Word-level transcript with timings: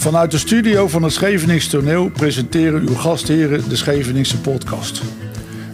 Vanuit 0.00 0.30
de 0.30 0.38
studio 0.38 0.88
van 0.88 1.02
het 1.02 1.12
Scheveningse 1.12 1.68
Toneel 1.68 2.10
presenteren 2.10 2.88
uw 2.88 2.94
gastheren 2.94 3.68
de 3.68 3.76
Scheveningse 3.76 4.40
podcast. 4.40 5.02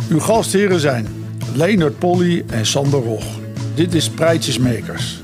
Uw 0.08 0.18
gastheren 0.18 0.80
zijn 0.80 1.06
Leonard 1.54 1.98
Polly 1.98 2.44
en 2.46 2.66
Sander 2.66 3.00
Rog. 3.00 3.24
Dit 3.74 3.94
is 3.94 4.10
Prijtjesmakers, 4.10 5.22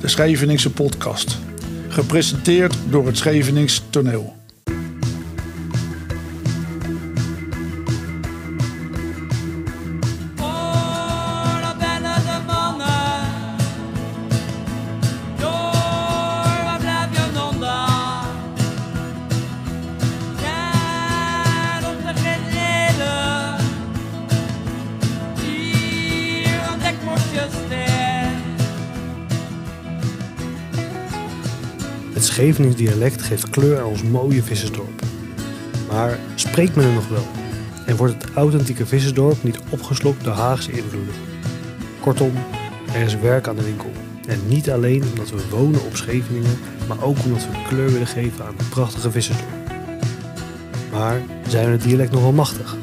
de 0.00 0.08
Scheveningse 0.08 0.70
podcast. 0.70 1.38
Gepresenteerd 1.88 2.76
door 2.90 3.06
het 3.06 3.16
Scheveningse 3.16 3.80
Toneel. 3.90 4.37
Het 32.48 32.56
Schevenings 32.56 32.90
dialect 32.90 33.22
geeft 33.22 33.50
kleur 33.50 33.78
aan 33.78 33.86
ons 33.86 34.02
mooie 34.02 34.42
vissersdorp. 34.42 35.02
Maar 35.90 36.18
spreekt 36.34 36.76
men 36.76 36.84
er 36.84 36.92
nog 36.92 37.08
wel? 37.08 37.26
En 37.86 37.96
wordt 37.96 38.14
het 38.14 38.32
authentieke 38.34 38.86
vissersdorp 38.86 39.42
niet 39.42 39.60
opgeslokt 39.68 40.24
door 40.24 40.32
Haagse 40.32 40.72
invloeden? 40.72 41.14
Kortom, 42.00 42.32
er 42.94 43.00
is 43.00 43.18
werk 43.18 43.48
aan 43.48 43.56
de 43.56 43.64
winkel. 43.64 43.90
En 44.26 44.40
niet 44.46 44.70
alleen 44.70 45.02
omdat 45.08 45.30
we 45.30 45.48
wonen 45.50 45.84
op 45.84 45.96
Scheveningen, 45.96 46.58
maar 46.88 47.02
ook 47.02 47.16
omdat 47.24 47.42
we 47.42 47.62
kleur 47.68 47.92
willen 47.92 48.06
geven 48.06 48.44
aan 48.44 48.54
het 48.56 48.68
prachtige 48.68 49.10
vissersdorp. 49.10 49.70
Maar 50.92 51.20
zijn 51.48 51.66
we 51.66 51.72
het 51.72 51.82
dialect 51.82 52.12
nog 52.12 52.22
wel 52.22 52.32
machtig? 52.32 52.76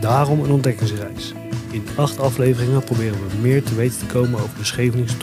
Daarom 0.00 0.40
een 0.40 0.50
ontdekkingsreis. 0.50 1.34
In 1.70 1.86
acht 1.96 2.20
afleveringen 2.20 2.84
proberen 2.84 3.18
we 3.18 3.36
meer 3.40 3.62
te 3.62 3.74
weten 3.74 3.98
te 3.98 4.06
komen 4.06 4.40
over 4.40 4.58
de 4.58 4.64
Scheveningse. 4.64 5.16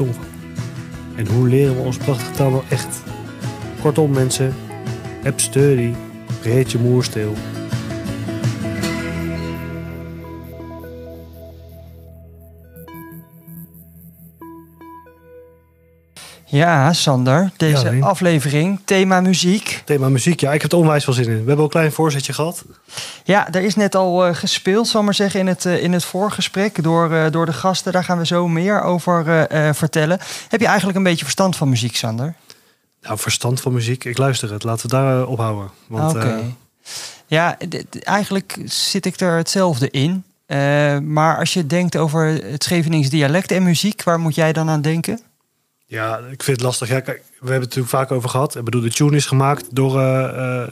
En 1.16 1.28
hoe 1.28 1.48
leren 1.48 1.76
we 1.76 1.82
onze 1.82 2.00
prachtige 2.00 2.32
taal 2.32 2.50
nou 2.50 2.64
echt? 2.70 3.14
Kortom 3.86 4.12
mensen, 4.12 4.56
heb 5.24 5.40
sturdy, 5.40 5.94
reed 6.42 6.72
je 6.72 6.78
moer 6.78 7.04
stil. 7.04 7.34
Ja, 16.46 16.94
Sander, 16.94 17.52
deze 17.58 17.96
Ja, 17.96 18.06
aflevering, 18.06 18.80
thema 18.86 19.22
muziek. 19.22 19.82
Thema 19.84 20.10
muziek, 20.10 20.40
ja, 20.40 20.54
ik 20.54 20.62
heb 20.62 20.72
er 20.72 20.78
onwijs 20.78 21.04
veel 21.04 21.14
zin 21.14 21.24
in. 21.24 21.30
We 21.30 21.36
hebben 21.36 21.58
al 21.58 21.64
een 21.64 21.70
klein 21.70 21.92
voorzetje 21.92 22.34
gehad. 22.34 22.66
Ja, 23.24 23.54
er 23.54 23.62
is 23.62 23.76
net 23.76 23.96
al 23.96 24.26
eh, 24.26 24.36
gespeeld, 24.36 24.88
zal 24.88 25.00
ik 25.00 25.06
maar 25.06 25.16
zeggen, 25.16 25.40
in 25.40 25.48
het, 25.48 25.66
eh, 25.66 25.84
in 25.84 25.94
het 25.94 26.06
voorgesprek 26.06 26.84
door, 26.84 27.14
eh, 27.14 27.32
door 27.32 27.46
de 27.46 27.54
gasten. 27.54 27.92
Daar 27.92 28.04
gaan 28.04 28.18
we 28.18 28.26
zo 28.26 28.48
meer 28.48 28.82
over 28.82 29.48
vertellen. 29.76 30.20
Heb 30.48 30.60
je 30.60 30.68
eigenlijk 30.68 30.98
een 30.98 31.04
beetje 31.04 31.24
verstand 31.24 31.56
van 31.56 31.70
muziek, 31.70 31.96
Sander? 31.96 32.36
Nou, 33.06 33.20
verstand 33.20 33.62
van 33.62 33.74
muziek, 33.74 34.04
ik 34.04 34.18
luister 34.18 34.52
het. 34.52 34.64
Laten 34.64 34.90
we 34.90 34.96
daar 34.96 35.22
eh, 35.22 35.30
ophouden. 35.30 35.72
Want 35.88 36.16
eh, 36.16 36.38
Ja, 37.28 37.58
eigenlijk 38.04 38.58
zit 38.66 39.06
ik 39.06 39.20
er 39.20 39.38
hetzelfde 39.38 39.90
in. 39.90 40.24
Eh, 40.46 40.98
maar 41.00 41.38
als 41.38 41.54
je 41.54 41.68
denkt 41.68 41.98
over 41.98 42.26
het 42.26 42.64
Schevenings 42.64 43.10
dialect 43.10 43.52
en 43.52 43.64
muziek, 43.64 44.04
waar 44.04 44.20
moet 44.20 44.36
jij 44.36 44.54
dan 44.54 44.70
aan 44.70 44.82
denken? 44.82 45.20
ja, 45.88 46.18
ik 46.18 46.44
vind 46.44 46.58
het 46.58 46.66
lastig. 46.66 46.88
Ja, 46.88 47.00
kijk, 47.00 47.18
we 47.18 47.36
hebben 47.36 47.54
het 47.54 47.76
natuurlijk 47.76 47.90
vaak 47.90 48.12
over 48.12 48.30
gehad. 48.30 48.56
Ik 48.56 48.64
bedoel, 48.64 48.82
de 48.82 48.90
tune 48.90 49.16
is 49.16 49.26
gemaakt 49.26 49.76
door, 49.76 49.92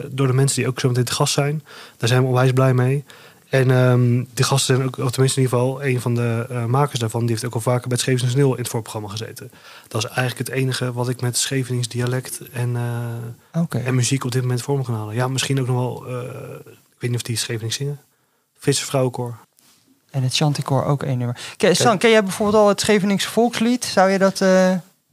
door 0.09 0.27
de 0.27 0.33
mensen 0.33 0.57
die 0.57 0.67
ook 0.67 0.79
zo 0.79 0.87
meteen 0.87 1.03
te 1.03 1.13
gast 1.13 1.33
zijn. 1.33 1.63
Daar 1.97 2.09
zijn 2.09 2.21
we 2.21 2.27
onwijs 2.27 2.51
blij 2.51 2.73
mee. 2.73 3.03
En 3.53 3.71
ehm 3.71 4.23
de 4.33 4.43
gasten 4.43 4.75
zijn 4.75 4.87
ook, 4.87 4.97
of 4.97 5.11
tenminste 5.11 5.39
in 5.39 5.45
ieder 5.45 5.59
geval, 5.59 5.83
een 5.83 6.01
van 6.01 6.15
de 6.15 6.45
eh, 6.49 6.65
makers 6.65 6.99
daarvan, 6.99 7.19
die 7.21 7.29
heeft 7.29 7.45
ook 7.45 7.53
al 7.53 7.61
vaker 7.61 7.87
bij 7.87 7.91
het 7.91 7.99
Schevenings 7.99 8.35
Neel 8.35 8.51
in 8.53 8.61
het 8.61 8.67
voorprogramma 8.67 9.09
gezeten. 9.09 9.51
Dat 9.87 10.03
is 10.03 10.09
eigenlijk 10.09 10.49
het 10.49 10.57
enige 10.57 10.93
wat 10.93 11.09
ik 11.09 11.21
met 11.21 11.37
Schevenings 11.37 11.87
dialect 11.87 12.39
en, 12.51 12.75
eh, 13.51 13.85
en 13.85 13.95
muziek 13.95 14.23
op 14.23 14.31
dit 14.31 14.41
moment 14.41 14.61
voor 14.61 14.77
me 14.77 14.83
kan 14.83 14.95
halen. 14.95 15.15
Ja, 15.15 15.27
misschien 15.27 15.59
ook 15.59 15.67
nog 15.67 15.75
wel, 15.75 16.05
eh, 16.07 16.23
ik 16.69 16.99
weet 16.99 17.09
niet 17.09 17.15
of 17.15 17.21
die 17.21 17.37
Schevenings 17.37 17.75
zingen. 17.75 17.99
Vissersvrouwenkoor. 18.57 19.37
En 20.11 20.23
het 20.23 20.35
Chanticoor 20.35 20.85
ook 20.85 21.03
één 21.03 21.17
nummer. 21.17 21.37
Ken, 21.57 21.75
San, 21.75 21.97
ken 21.97 22.09
jij 22.09 22.23
bijvoorbeeld 22.23 22.63
al 22.63 22.69
het 22.69 22.81
Scheveningse 22.81 23.29
volkslied? 23.29 23.85
Zou 23.85 24.09
je 24.09 24.17
dat... 24.17 24.41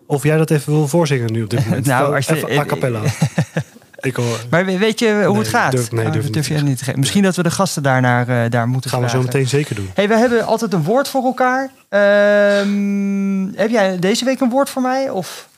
Of 0.06 0.22
jij 0.22 0.36
dat 0.36 0.50
even 0.50 0.72
wil 0.72 0.88
voorzingen 0.88 1.32
nu 1.32 1.42
op 1.42 1.50
dit 1.50 1.64
moment? 1.66 1.86
Nou, 1.86 2.14
als 2.14 2.26
je- 2.26 2.36
even 2.36 2.58
a 2.58 2.64
cappella. 2.64 3.02
ik 4.00 4.16
hoor. 4.16 4.40
Maar 4.50 4.64
we- 4.64 4.78
weet 4.78 4.98
je 4.98 5.06
hoe 5.24 5.28
Nee, 5.32 5.38
het 5.38 5.48
gaat? 5.48 5.72
durf- 5.72 5.90
nee, 5.90 6.06
Oh, 6.06 6.12
durf 6.12 6.30
durf 6.30 6.48
niet 6.48 6.58
je 6.58 6.64
niet 6.64 6.78
te 6.78 6.84
geven. 6.84 7.00
Misschien 7.00 7.22
dat 7.22 7.36
we 7.36 7.42
de 7.42 7.50
gasten 7.50 7.82
daarnaar 7.82 8.28
eh, 8.44 8.50
daar 8.50 8.68
moeten 8.68 8.90
gaan 8.90 9.00
we 9.00 9.08
zo 9.08 9.22
meteen 9.22 9.48
zeker 9.48 9.74
doen. 9.74 9.90
Hey, 9.94 10.08
we 10.08 10.14
hebben 10.16 10.46
altijd 10.46 10.72
een 10.72 10.82
woord 10.82 11.08
voor 11.08 11.24
elkaar. 11.24 11.70
Ehm, 11.88 13.46
heb 13.54 13.70
jij 13.70 13.98
deze 13.98 14.24
week 14.24 14.40
een 14.40 14.50
woord 14.50 14.70
voor 14.70 14.82
mij? 14.82 15.10
Of... 15.10 15.48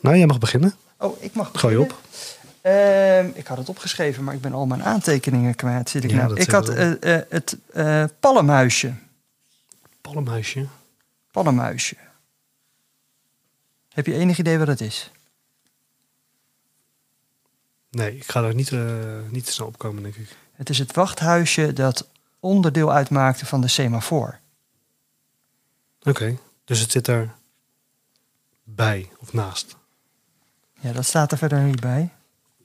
Nou, 0.00 0.16
jij 0.16 0.26
mag 0.26 0.38
beginnen. 0.38 0.74
Oh, 0.98 1.22
ik 1.22 1.34
mag 1.34 1.50
Gooi 1.52 1.76
beginnen. 1.76 1.96
op. 1.96 2.08
Ehm, 2.60 3.26
ik 3.34 3.46
had 3.46 3.58
het 3.58 3.68
opgeschreven, 3.68 4.24
maar 4.24 4.34
ik 4.34 4.40
ben 4.40 4.52
al 4.52 4.66
mijn 4.66 4.82
aantekeningen 4.84 5.54
kwijt. 5.54 5.90
Zit 5.90 6.04
ik 6.04 6.10
Ja, 6.10 6.16
nou? 6.16 6.40
Ik 6.40 6.50
had 6.50 6.68
eh, 6.68 7.16
eh, 7.16 7.22
het 7.28 7.56
palmhuisje. 8.20 8.92
Palmhuisje. 10.00 10.66
Palmhuisje. 11.30 11.94
Heb 13.94 14.06
je 14.06 14.14
enig 14.14 14.38
idee 14.38 14.58
wat 14.58 14.66
het 14.66 14.80
is? 14.80 15.10
Nee, 17.90 18.16
ik 18.16 18.30
ga 18.30 18.42
er 18.44 18.54
niet, 18.54 18.72
eh, 18.72 18.80
niet 19.28 19.46
te 19.46 19.52
snel 19.52 19.66
opkomen, 19.66 20.02
denk 20.02 20.14
ik. 20.14 20.28
Het 20.52 20.68
is 20.70 20.78
het 20.78 20.94
wachthuisje 20.94 21.72
dat 21.72 22.08
onderdeel 22.40 22.92
uitmaakte 22.92 23.46
van 23.46 23.60
de 23.60 23.68
semafoor. 23.68 24.38
Oké, 26.02 26.36
dus 26.64 26.80
het 26.80 26.90
zit 26.90 27.06
er 27.06 27.30
bij 28.64 29.08
of 29.18 29.32
naast. 29.32 29.76
Ja, 30.80 30.92
dat 30.92 31.04
staat 31.04 31.32
er 31.32 31.38
verder 31.38 31.60
niet 31.62 31.80
bij. 31.80 32.10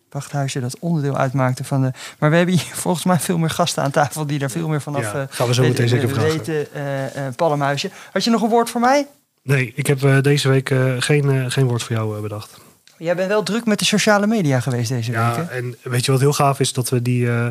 Wachthuisje 0.10 0.60
dat 0.60 0.80
onderdeel 0.80 1.18
uitmaakte 1.18 1.64
van 1.64 1.82
de... 1.82 1.92
Maar 2.20 2.30
we 2.30 2.36
hebben 2.36 2.56
hier 2.56 2.76
volgens 2.86 3.06
mij 3.06 3.20
veel 3.20 3.38
meer 3.38 3.50
gasten 3.50 3.84
aan 3.84 3.92
tafel... 3.92 4.26
die 4.26 4.40
daar 4.40 4.50
veel 4.52 4.68
meer 4.68 4.82
vanaf 4.82 5.02
Ja, 5.02 5.22
eh, 5.22 5.28
gaan 5.30 5.48
we 5.48 5.54
zo 5.54 5.62
meteen 5.62 5.88
zeker 5.90 6.10
vragen. 6.10 6.38
weten. 6.38 6.74
eh, 6.74 7.28
Palmhuisje. 7.36 7.92
Had 8.12 8.24
je 8.24 8.30
nog 8.30 8.42
een 8.42 8.50
woord 8.50 8.70
voor 8.70 8.82
mij? 8.82 9.08
Nee, 9.42 9.72
ik 9.76 9.88
heb 9.88 10.24
deze 10.24 10.50
week 10.50 10.70
geen, 11.00 11.52
geen 11.52 11.66
woord 11.68 11.84
voor 11.84 11.96
jou 11.96 12.22
bedacht. 12.22 12.58
Jij 12.98 13.16
bent 13.16 13.28
wel 13.28 13.44
druk 13.44 13.66
met 13.66 13.80
de 13.80 13.86
sociale 13.86 14.28
media 14.28 14.60
geweest 14.60 14.90
deze 14.90 15.12
week, 15.12 15.20
Ja, 15.20 15.36
hè? 15.36 15.42
en 15.44 15.76
weet 15.84 16.06
je 16.06 16.12
wat 16.12 16.20
heel 16.20 16.34
gaaf 16.34 16.60
is? 16.60 16.74
Dat 16.74 16.90
we 16.90 17.02
die... 17.02 17.28
eh, 17.28 17.46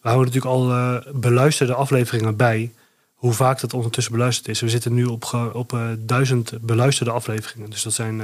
we 0.00 0.12
houden 0.12 0.34
natuurlijk 0.34 0.54
al 0.54 0.70
eh, 0.72 0.96
beluisterde 1.14 1.74
afleveringen 1.74 2.36
bij. 2.36 2.72
Hoe 3.14 3.32
vaak 3.32 3.60
dat 3.60 3.74
ondertussen 3.74 4.12
beluisterd 4.12 4.48
is. 4.48 4.60
We 4.60 4.68
zitten 4.68 4.94
nu 4.94 5.04
op, 5.04 5.50
op 5.52 5.72
eh, 5.72 5.80
duizend 5.98 6.52
beluisterde 6.60 7.10
afleveringen. 7.12 7.70
Dus 7.70 7.82
dat 7.82 7.92
zijn... 7.92 8.22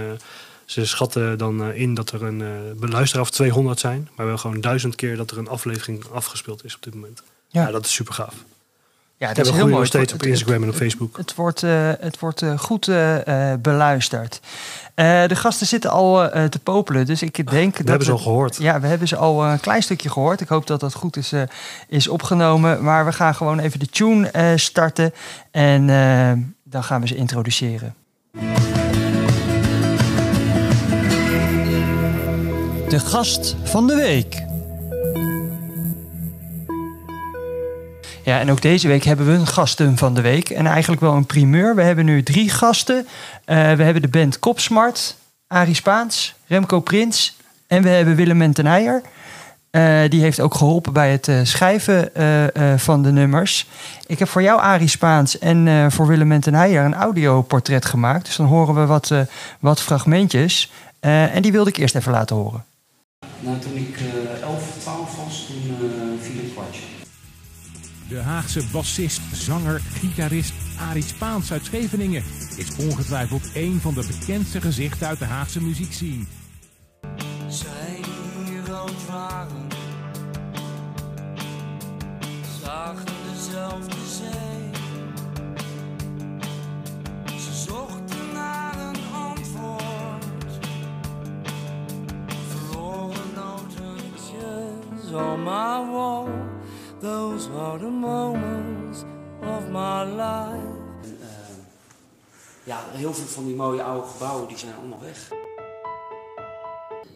ze 0.65 0.87
schatten 0.87 1.39
dan 1.39 1.73
in 1.73 1.95
dat 1.95 2.11
er 2.13 2.23
een 2.23 2.43
beluisteraar 2.77 3.25
of 3.25 3.31
200 3.31 3.81
zijn. 3.81 3.99
Maar 4.01 4.11
we 4.17 4.23
hebben 4.23 4.39
gewoon 4.39 4.61
duizend 4.61 4.95
keer 4.95 5.17
dat 5.17 5.31
er 5.31 5.39
een 5.39 5.49
aflevering 5.49 6.05
afgespeeld 6.13 6.65
is 6.65 6.75
op 6.75 6.83
dit 6.83 6.95
moment. 6.95 7.23
Ja. 7.49 7.63
Ja, 7.67 7.71
dat 7.71 7.85
is 7.85 7.93
super 7.95 8.15
gaaf. 8.15 8.35
Ja, 9.17 9.27
Dat 9.29 9.37
dat 9.37 9.47
is 9.47 9.53
heel 9.53 9.63
mooi. 9.63 9.75
nog 9.77 9.87
steeds 9.87 10.05
Het- 10.05 10.15
op 10.15 10.21
het- 10.21 10.29
Instagram 10.29 10.63
en 10.63 10.69
op 10.69 10.75
Facebook. 10.75 11.17
Het 11.17 11.35
wordt, 11.35 11.63
eh, 11.63 11.91
het 12.01 12.19
wordt 12.19 12.43
goed 12.57 12.87
beluisterd. 13.63 14.41
Eh, 14.95 15.27
de 15.27 15.37
gasten 15.37 15.67
zitten 15.67 15.91
al 15.91 16.31
eh, 16.31 16.45
te 16.45 16.59
popelen, 16.59 17.07
dus 17.07 17.23
ik 17.23 17.51
denk 17.51 17.77
dat... 17.77 17.85
We 17.85 17.89
hebben 17.89 18.07
ze 18.07 18.13
al 18.13 18.19
gehoord. 18.19 18.57
Ja, 18.57 18.81
we 18.81 18.87
hebben 18.87 19.09
ze 19.09 19.17
al 19.17 19.45
een 19.45 19.61
klein 19.61 19.83
stukje 19.83 20.11
gehoord. 20.11 20.41
Ik 20.41 20.49
hoop 20.49 20.67
dat 20.67 20.81
dat 20.81 20.95
goed 20.95 21.17
is, 21.17 21.33
eh, 21.33 21.43
is 21.89 22.09
opgenomen. 22.09 22.83
Maar 22.83 23.05
we 23.05 23.13
gaan 23.13 23.35
gewoon 23.35 23.59
even 23.59 23.79
de 23.79 23.87
tune 23.87 24.31
eh, 24.31 24.53
starten. 24.57 25.13
En 25.51 25.91
eh, 25.91 26.33
dan 26.65 26.85
gaan 26.85 27.01
we 27.01 27.07
ze 27.07 27.17
introduceren. 27.17 27.95
De 32.89 33.01
gast 33.01 33.57
van 33.63 33.87
de 33.87 33.95
week. 33.95 34.52
Ja, 38.25 38.41
en 38.41 38.51
ook 38.51 38.63
deze 38.63 38.89
week 38.89 39.05
hebben 39.05 39.27
we 39.27 39.33
een 39.33 39.47
gasten 39.47 39.97
van 39.97 40.15
de 40.15 40.21
week. 40.21 40.51
En 40.51 40.67
eigenlijk 40.67 41.01
wel 41.01 41.15
een 41.15 41.27
primeur. 41.27 41.75
We 41.75 41.83
hebben 41.83 42.05
nu 42.05 42.23
drie 42.23 42.51
gasten. 42.51 43.07
Eh, 43.45 43.57
we 43.57 43.83
hebben 43.83 44.03
de 44.03 44.09
band 44.09 44.39
Kopsmart, 44.39 45.17
Arie 45.47 45.75
Spaans, 45.75 46.35
Remco 46.47 46.81
Prins 46.81 47.37
en 47.67 47.83
we 47.83 47.89
hebben 47.89 48.17
Willem. 48.17 48.43
Eh, 48.43 50.01
die 50.09 50.21
heeft 50.21 50.41
ook 50.41 50.55
geholpen 50.55 50.93
bij 50.93 51.13
het 51.13 51.29
eh, 51.29 51.41
schrijven 51.43 52.11
van 52.81 53.03
de 53.03 53.13
nummers. 53.13 53.67
Ik 54.07 54.19
heb 54.19 54.29
voor 54.29 54.43
jou, 54.43 54.61
Arie 54.61 54.89
Spaans, 54.89 55.39
en 55.39 55.93
voor 55.93 56.07
Willem 56.07 56.29
Mentenijer 56.29 56.85
een 56.85 56.95
audioportret 56.95 57.85
gemaakt. 57.85 58.25
Dus 58.25 58.37
dan 58.37 58.47
horen 58.47 58.75
we 58.75 58.87
wat, 58.87 59.13
wat 59.61 59.81
fragmentjes. 59.81 60.71
En 61.01 61.43
die 61.43 61.53
wilde 61.53 61.71
ik 61.71 61.77
eerst 61.77 61.95
even 61.95 62.13
laten 62.13 62.37
horen. 62.37 62.65
Nou, 63.41 63.59
toen 63.59 63.77
ik 63.77 63.97
eh 63.97 64.43
11, 64.43 64.63
12 64.79 65.17
was, 65.25 65.47
toen 65.47 66.19
viel 66.21 66.43
ik. 66.43 66.52
De 68.13 68.19
Haagse 68.19 68.63
bassist, 68.73 69.21
zanger, 69.33 69.81
gitarist 69.81 70.53
Arie 70.79 71.03
Spaans 71.03 71.53
uit 71.53 71.65
Scheveningen 71.65 72.23
is 72.57 72.77
ongetwijfeld 72.77 73.51
een 73.55 73.81
van 73.81 73.95
de 73.95 74.05
bekendste 74.07 74.61
gezichten 74.61 75.07
uit 75.07 75.19
de 75.19 75.25
Haagse 75.25 75.63
muziekscene. 75.63 76.25
Zijn 77.49 78.05
ouders 78.71 79.07
waren, 79.07 79.67
zagen 82.63 83.05
dezelfde 83.35 83.97
zee. 84.07 84.71
Ze 87.39 87.65
zochten 87.67 88.33
naar 88.33 88.79
een 88.79 89.13
antwoord, 89.13 90.59
verloren 92.49 93.35
notentjes 93.35 95.13
on 95.13 95.43
my 95.43 95.93
wall. 95.93 96.62
Those 97.03 97.51
are 97.51 97.79
the 97.79 97.91
moments 97.91 99.03
of 99.41 99.69
my 99.71 100.05
life. 100.05 100.79
En, 101.03 101.19
eh, 101.21 101.55
ja, 102.65 102.81
heel 102.91 103.15
veel 103.15 103.27
van 103.27 103.45
die 103.45 103.55
mooie 103.55 103.83
oude 103.83 104.07
gebouwen 104.07 104.49
die 104.49 104.57
zijn 104.57 104.75
allemaal 104.75 105.01
weg. 105.01 105.31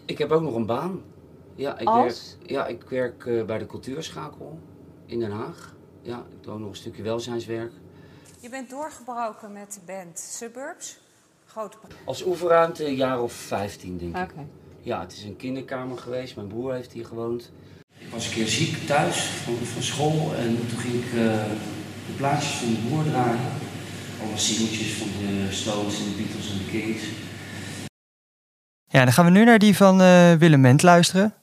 Ik 0.04 0.18
heb 0.18 0.30
ook 0.30 0.42
nog 0.42 0.54
een 0.54 0.66
baan. 0.66 1.02
Ja, 1.54 1.78
ik 1.78 1.88
Als? 1.88 2.36
werk, 2.38 2.50
ja, 2.50 2.66
ik 2.66 2.82
werk 2.82 3.26
eh, 3.26 3.44
bij 3.44 3.58
de 3.58 3.66
cultuurschakel 3.66 4.58
in 5.04 5.20
Den 5.20 5.30
Haag. 5.30 5.74
Ja, 6.02 6.18
ik 6.30 6.42
doe 6.42 6.52
ook 6.52 6.58
nog 6.58 6.68
een 6.68 6.76
stukje 6.76 7.02
welzijnswerk. 7.02 7.72
Je 8.40 8.48
bent 8.48 8.70
doorgebroken 8.70 9.52
met 9.52 9.72
de 9.72 9.92
band 9.92 10.18
Suburbs. 10.18 10.98
Grote 11.44 11.76
Als 12.04 12.24
oefenruimte 12.24 12.86
een 12.86 12.94
jaar 12.94 13.22
of 13.22 13.32
15 13.32 13.98
denk 13.98 14.16
ik. 14.16 14.34
Ja, 14.80 15.00
het 15.00 15.12
is 15.12 15.24
een 15.24 15.36
kinderkamer 15.36 15.98
geweest. 15.98 16.36
Mijn 16.36 16.48
broer 16.48 16.72
heeft 16.72 16.92
hier 16.92 17.06
gewoond. 17.06 17.52
Ik 18.06 18.12
was 18.12 18.26
een 18.26 18.32
keer 18.32 18.46
ziek 18.46 18.86
thuis 18.86 19.16
van, 19.16 19.54
van 19.54 19.82
school 19.82 20.34
en 20.38 20.68
toen 20.68 20.78
ging 20.78 20.94
ik 20.94 21.12
eh, 21.12 21.44
de 22.06 22.12
plaatjes 22.16 22.50
van 22.50 22.72
mijn 22.72 22.84
broer 22.86 23.04
draaien. 23.04 23.40
Alle 24.22 24.36
singeltjes 24.38 24.92
van 24.92 25.08
de 25.18 25.46
Stones 25.50 25.98
en 25.98 26.04
de 26.04 26.10
Beatles 26.16 26.50
en 26.50 26.58
de 26.58 26.70
Kings. 26.70 27.02
Ja, 28.84 29.04
dan 29.04 29.12
gaan 29.12 29.24
we 29.24 29.30
nu 29.30 29.44
naar 29.44 29.58
die 29.58 29.76
van 29.76 30.00
eh 30.00 30.32
Willem 30.32 30.60
Ment 30.60 30.82
luisteren. 30.82 31.34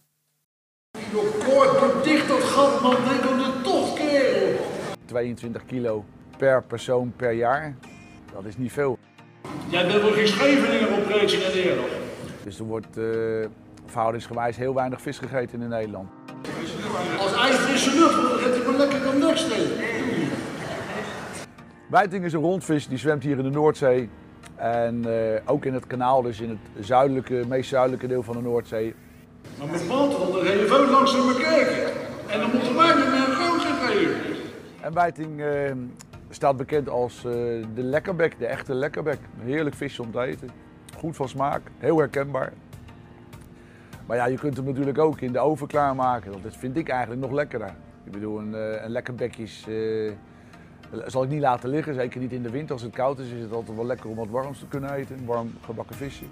Doe 1.12 2.02
dicht 2.04 2.28
dat 2.28 2.44
gat, 2.44 2.82
man. 2.82 2.96
De 2.96 3.94
kerel. 3.96 4.60
22 5.06 5.66
kilo 5.66 6.06
per 6.38 6.64
persoon 6.64 7.14
per 7.16 7.32
jaar. 7.32 7.76
Dat 8.34 8.46
is 8.46 8.58
niet 8.58 8.72
veel. 8.72 8.98
Jij 9.70 9.88
bent 9.88 10.02
wel 10.02 10.12
geen 10.12 10.28
Scheveningen 10.28 10.94
op 10.94 11.04
Preetsen 11.04 11.46
en 11.46 11.52
Eerder. 11.52 11.86
Dus 12.44 12.60
er 12.60 12.66
wordt 12.66 12.98
eh, 12.98 13.04
verhoudingsgewijs 13.86 14.58
heel 14.58 14.74
weinig 14.74 15.02
vis 15.02 15.18
gegeten 15.18 15.62
in 15.62 15.70
Nederland. 15.70 16.23
Als 17.20 17.34
ijsfrisse 17.34 18.00
lucht, 18.00 18.22
dan 18.22 18.40
gaat 18.40 18.56
hij 18.56 18.66
maar 18.66 18.78
lekker 18.78 19.04
dan 19.04 19.20
niks. 19.20 19.46
Wijting 21.88 22.26
is 22.26 22.34
een 22.34 22.42
rondvis, 22.42 22.88
die 22.88 22.98
zwemt 22.98 23.24
hier 23.24 23.38
in 23.38 23.44
de 23.44 23.50
Noordzee. 23.50 24.10
En 24.56 25.06
eh, 25.06 25.42
ook 25.46 25.66
in 25.66 25.74
het 25.74 25.88
kanaal, 25.88 26.22
dus 26.22 26.40
in 26.40 26.50
het 26.50 26.86
zuidelijke, 26.86 27.44
meest 27.48 27.70
zuidelijke 27.70 28.08
deel 28.08 28.24
van 28.24 28.36
de 28.36 28.42
Noordzee. 28.42 28.96
Maar 29.58 29.68
met 29.68 29.88
panter, 29.88 30.20
dan 30.20 30.58
je 30.58 30.66
veel 30.68 30.90
langs 30.90 31.16
naar 31.16 31.34
kijken. 31.34 31.92
En 32.28 32.40
dan 32.40 32.50
moeten 32.54 32.76
wij 32.76 32.96
met 32.96 33.10
mijn 33.10 33.24
groot 33.24 33.62
geven. 33.62 34.16
En 34.82 34.94
Wijting 34.94 35.42
eh, 35.42 35.72
staat 36.30 36.58
bekend 36.58 36.90
als 36.90 37.18
eh, 37.18 37.24
de 37.76 37.84
lekkerbek, 37.84 38.40
de 38.40 38.46
echte 38.46 38.74
lekkerbek. 38.74 39.20
Een 39.40 39.46
heerlijk 39.46 39.76
visje 39.76 40.02
om 40.02 40.12
te 40.12 40.22
eten. 40.22 40.50
Goed 40.98 41.16
van 41.16 41.30
smaak, 41.30 41.62
heel 41.78 41.98
herkenbaar. 41.98 42.54
Maar 44.06 44.18
ja, 44.18 44.26
je 44.26 44.38
kunt 44.38 44.58
hem 44.58 44.66
natuurlijk 44.66 44.98
ook 44.98 45.22
in 45.22 45.32
de 45.32 45.40
oven 45.40 45.68
klaarmaken. 45.68 46.32
Dat 46.44 46.56
vind 46.58 46.78
ik 46.78 46.90
eigenlijk 46.90 47.22
nog 47.22 47.32
lekkerder. 47.32 47.74
Ik 48.06 48.12
bedoel, 48.12 48.40
een, 48.40 48.56
eh, 48.56 48.84
een 48.84 48.92
lekkerbekje 48.92 49.44
is, 49.44 49.66
eh, 49.68 50.12
zal 51.08 51.24
ik 51.24 51.30
niet 51.30 51.42
laten 51.42 51.70
liggen. 51.70 51.94
Zeker 51.94 52.20
niet 52.20 52.32
in 52.32 52.44
de 52.44 52.50
winter 52.50 52.74
als 52.74 52.82
het 52.82 52.94
koud 52.94 53.20
is. 53.20 53.30
Is 53.30 53.42
het 53.42 53.54
altijd 53.54 53.78
wel 53.78 53.86
lekker 53.86 54.10
om 54.10 54.16
wat 54.16 54.30
warms 54.30 54.60
te 54.60 54.68
kunnen 54.68 54.94
eten. 54.94 55.18
Een 55.18 55.26
warm 55.26 55.54
gebakken 55.66 55.96
visje. 55.96 56.24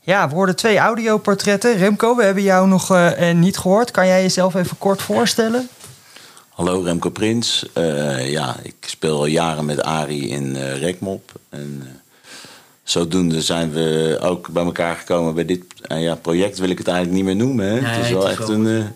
Ja, 0.00 0.28
we 0.28 0.34
hoorden 0.34 0.56
twee 0.56 0.78
audioportretten. 0.78 1.76
Remco, 1.76 2.16
we 2.16 2.22
hebben 2.22 2.42
jou 2.42 2.68
nog 2.68 2.90
eh, 2.90 3.34
niet 3.34 3.58
gehoord. 3.58 3.90
Kan 3.90 4.06
jij 4.06 4.22
jezelf 4.22 4.54
even 4.54 4.78
kort 4.78 5.02
voorstellen? 5.02 5.68
Hallo 6.58 6.80
Remco 6.80 7.10
Prins. 7.10 7.72
Eh, 7.72 8.30
ja, 8.30 8.56
ik 8.62 8.76
speel 8.80 9.16
al 9.16 9.26
jaren 9.26 9.64
met 9.64 9.82
Arie 9.82 10.28
in 10.28 10.56
eh 10.56 10.80
Rekmop. 10.80 11.32
En 11.48 11.82
eh, 11.82 11.88
zodoende 12.90 13.42
zijn 13.42 13.72
we 13.72 14.18
ook 14.22 14.48
bij 14.48 14.64
elkaar 14.64 14.96
gekomen 14.96 15.34
bij 15.34 15.44
dit 15.44 15.62
eh, 15.82 16.02
ja, 16.02 16.14
project. 16.14 16.58
Wil 16.58 16.68
ik 16.68 16.78
het 16.78 16.88
eigenlijk 16.88 17.16
niet 17.16 17.26
meer 17.26 17.46
noemen. 17.46 17.66
Hè? 17.66 17.80
Nee, 17.80 17.90
het 17.90 18.04
is 18.04 18.10
wel 18.10 18.20
het 18.22 18.32
is 18.32 18.38
echt 18.38 18.48
wel- 18.48 18.56
een, 18.56 18.90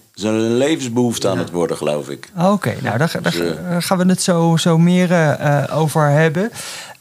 eh, 0.51 0.57
levensbehoefte 0.57 1.29
aan 1.29 1.35
Ja. 1.37 1.41
het 1.41 1.51
worden, 1.51 1.77
geloof 1.77 2.09
ik. 2.09 2.31
Oké, 2.39 2.75
nou 2.83 2.99
daar, 2.99 3.11
daar- 3.13 3.23
Dus, 3.23 3.39
eh, 3.39 3.51
daar 3.71 3.83
gaan 3.83 3.99
we 3.99 4.05
het 4.07 4.23
zo, 4.23 4.57
zo 4.57 4.79
meer 4.79 5.39
over 5.73 6.09
hebben. 6.09 6.51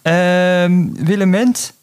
Ehm 0.02 0.88
Willem 1.06 1.30
Ment, 1.30 1.74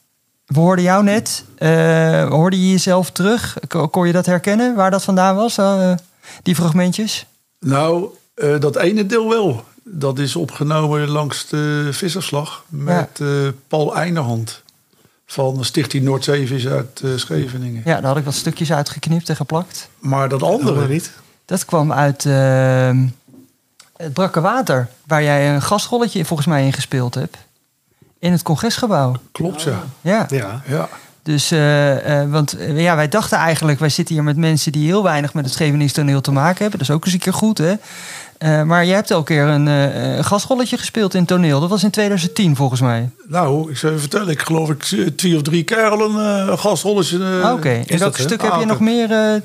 we 0.46 0.58
hoorden 0.60 0.84
jou 0.84 1.04
net. 1.04 1.44
Eh, 1.56 2.28
hoorde 2.28 2.60
je 2.60 2.70
jezelf 2.70 3.10
terug? 3.10 3.56
Ko- 3.68 3.88
Kon 3.88 4.06
je 4.06 4.12
dat 4.12 4.26
herkennen, 4.26 4.74
waar 4.74 4.90
dat 4.90 5.04
vandaan 5.04 5.36
was, 5.36 5.58
die 6.42 6.54
fragmentjes? 6.54 7.26
Nou, 7.60 8.06
eh, 8.34 8.60
dat 8.60 8.76
ene 8.76 9.06
deel 9.06 9.28
wel. 9.28 9.64
Dat 9.84 10.18
is 10.18 10.36
opgenomen 10.36 11.08
langs 11.08 11.46
de 11.48 11.88
visserslag 11.90 12.64
met 12.68 13.08
eh, 13.20 13.26
Paul 13.68 13.96
Einderhand. 13.96 14.62
Van 15.30 15.64
Stichting 15.64 16.04
Noordzeevis 16.04 16.66
uit 16.66 17.00
eh, 17.04 17.10
Scheveningen. 17.16 17.82
Ja, 17.84 17.94
daar 17.94 18.08
had 18.08 18.16
ik 18.16 18.24
wat 18.24 18.34
stukjes 18.34 18.72
uitgeknipt 18.72 19.28
en 19.28 19.36
geplakt. 19.36 19.88
Maar 19.98 20.28
dat 20.28 20.42
Andere 20.42 20.88
niet. 20.88 21.12
Dat 21.44 21.64
kwam 21.64 21.92
uit 21.92 22.26
ehm, 22.26 23.06
het 23.96 24.12
Brakke 24.12 24.40
Water, 24.40 24.88
waar 25.06 25.22
jij 25.22 25.54
een 25.54 25.62
gastrolletje 25.62 26.24
volgens 26.24 26.48
mij 26.48 26.64
in 26.64 26.72
gespeeld 26.72 27.14
hebt. 27.14 27.36
In 28.18 28.32
het 28.32 28.42
congresgebouw. 28.42 29.14
klopt 29.32 29.62
ja. 29.62 29.84
Ja. 30.00 30.26
Ja. 30.30 30.62
ja. 30.66 30.88
Dus, 31.28 31.50
eh, 31.50 32.20
eh, 32.22 32.30
want 32.30 32.52
eh, 32.52 32.80
ja, 32.80 32.96
wij 32.96 33.08
dachten 33.08 33.38
eigenlijk, 33.38 33.78
wij 33.78 33.88
zitten 33.88 34.14
hier 34.14 34.24
met 34.24 34.36
mensen 34.36 34.72
die 34.72 34.86
heel 34.86 35.02
weinig 35.02 35.34
met 35.34 35.44
het 35.44 35.52
Scheveningse 35.54 35.94
toneel 35.94 36.20
te 36.20 36.30
maken 36.30 36.58
hebben. 36.58 36.78
Dat 36.78 36.88
is 36.88 36.94
ook 36.94 37.04
eens 37.04 37.14
een 37.14 37.20
keer 37.20 37.32
goed, 37.32 37.58
hè? 37.58 37.74
Maar 38.64 38.84
jij 38.86 38.94
hebt 38.94 39.22
keer 39.24 39.42
een, 39.44 39.68
eh, 39.68 40.16
een 40.16 40.24
gastrolletje 40.24 40.78
gespeeld 40.78 41.14
in 41.14 41.24
toneel. 41.24 41.60
Dat 41.60 41.68
was 41.70 41.82
in 41.84 41.90
2010 41.90 42.56
volgens 42.56 42.80
mij. 42.80 43.10
Nou, 43.26 43.70
ik 43.70 43.76
zou 43.76 43.92
je 43.92 43.98
vertellen, 43.98 44.28
ik 44.28 44.40
geloof 44.42 44.70
ik 44.70 44.82
twee 45.16 45.36
of 45.36 45.42
drie 45.42 45.64
keer 45.64 45.88
al 45.90 46.00
een 46.20 46.58
gastrolletje. 46.58 47.40
Ah, 47.42 47.52
Oké, 47.52 47.70
in 47.70 47.84
dat, 47.86 47.98
welk 47.98 48.16
stuk 48.16 48.42
Ah, 48.42 48.44
heb 48.44 48.54
je 48.54 48.58
oké. 48.58 48.66
nog 48.66 48.80
meer? 48.80 49.42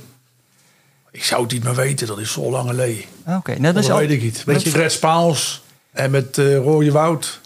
Ik 1.11 1.23
zou 1.23 1.41
het 1.43 1.51
niet 1.51 1.63
meer 1.63 1.75
weten, 1.75 2.07
dat 2.07 2.19
is 2.19 2.31
zo 2.31 2.49
lang 2.51 2.69
geleden. 2.69 3.03
ah, 3.25 3.37
Oké, 3.37 3.59
nou, 3.59 3.73
dat 3.73 3.83
is 3.83 3.89
al... 3.91 3.97
weet 3.97 4.09
ik 4.09 4.21
niet. 4.21 4.43
Weet 4.43 4.55
Met 4.55 4.63
je- 4.63 4.69
Fred 4.69 4.91
Spaals 4.91 5.63
en 5.91 6.11
met 6.11 6.37
Rooie 6.37 6.91
Woud. 6.91 7.39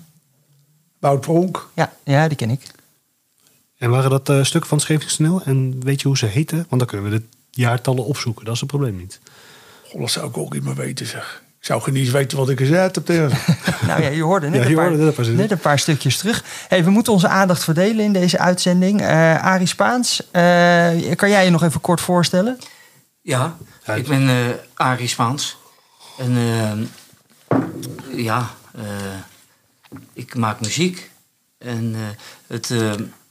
Wout 0.99 1.21
Pronk. 1.21 1.69
Ja, 1.73 1.91
ja, 2.03 2.27
die 2.27 2.37
ken 2.37 2.49
ik. 2.49 2.61
En 3.77 3.89
waren 3.89 4.09
dat 4.09 4.29
eh, 4.29 4.43
stukken 4.43 4.69
van 4.69 4.79
Schevingstoneel? 4.79 5.41
En 5.45 5.83
weet 5.83 6.01
je 6.01 6.07
hoe 6.07 6.17
ze 6.17 6.25
heten? 6.25 6.57
Want 6.57 6.81
dan 6.81 6.85
kunnen 6.85 7.11
we 7.11 7.17
de 7.17 7.23
jaartallen 7.51 8.05
opzoeken. 8.05 8.45
Dat 8.45 8.53
is 8.53 8.59
het 8.59 8.69
probleem 8.69 8.97
niet. 8.97 9.19
Goh, 9.83 10.01
dat 10.01 10.11
zou 10.11 10.27
ik 10.27 10.37
ook 10.37 10.53
niet 10.53 10.63
meer 10.63 10.75
weten, 10.75 11.05
zeg. 11.05 11.43
Ik 11.59 11.65
zou 11.65 11.81
geen 11.81 11.95
eens 11.95 12.09
weten 12.09 12.37
wat 12.37 12.49
ik 12.49 12.57
gezegd 12.57 12.95
heb 12.95 13.05
tegen. 13.05 13.31
Nou 13.87 14.01
ja, 14.01 14.09
je 14.09 14.23
hoorde 14.23 14.49
net, 14.49 14.55
Ja, 14.55 14.63
je 14.63 14.69
een, 14.69 14.75
paar, 14.75 14.87
hoorde 14.87 15.03
net 15.03 15.17
een 15.17 15.25
paar 15.25 15.33
net 15.33 15.51
een 15.51 15.59
paar 15.59 15.79
stukjes 15.79 16.17
terug. 16.17 16.43
Hey, 16.67 16.83
we 16.83 16.89
moeten 16.89 17.13
onze 17.13 17.27
aandacht 17.27 17.63
verdelen 17.63 18.05
in 18.05 18.13
deze 18.13 18.39
uitzending. 18.39 19.01
Eh 19.01 19.43
Arie 19.43 19.67
Spaans, 19.67 20.31
eh, 20.31 21.15
kan 21.15 21.29
jij 21.29 21.45
je 21.45 21.49
nog 21.49 21.63
even 21.63 21.81
kort 21.81 22.01
voorstellen? 22.01 22.57
Ja, 23.21 23.57
ik 23.95 24.07
ben 24.07 24.29
eh 24.29 24.35
Arie 24.73 25.07
Spaans. 25.07 25.57
En 26.17 26.37
ja, 28.11 28.49
eh, 28.75 28.83
ik 30.13 30.35
maak 30.35 30.61
muziek. 30.61 31.11
En 31.57 31.95
eh, 31.95 32.01
het, 32.47 32.73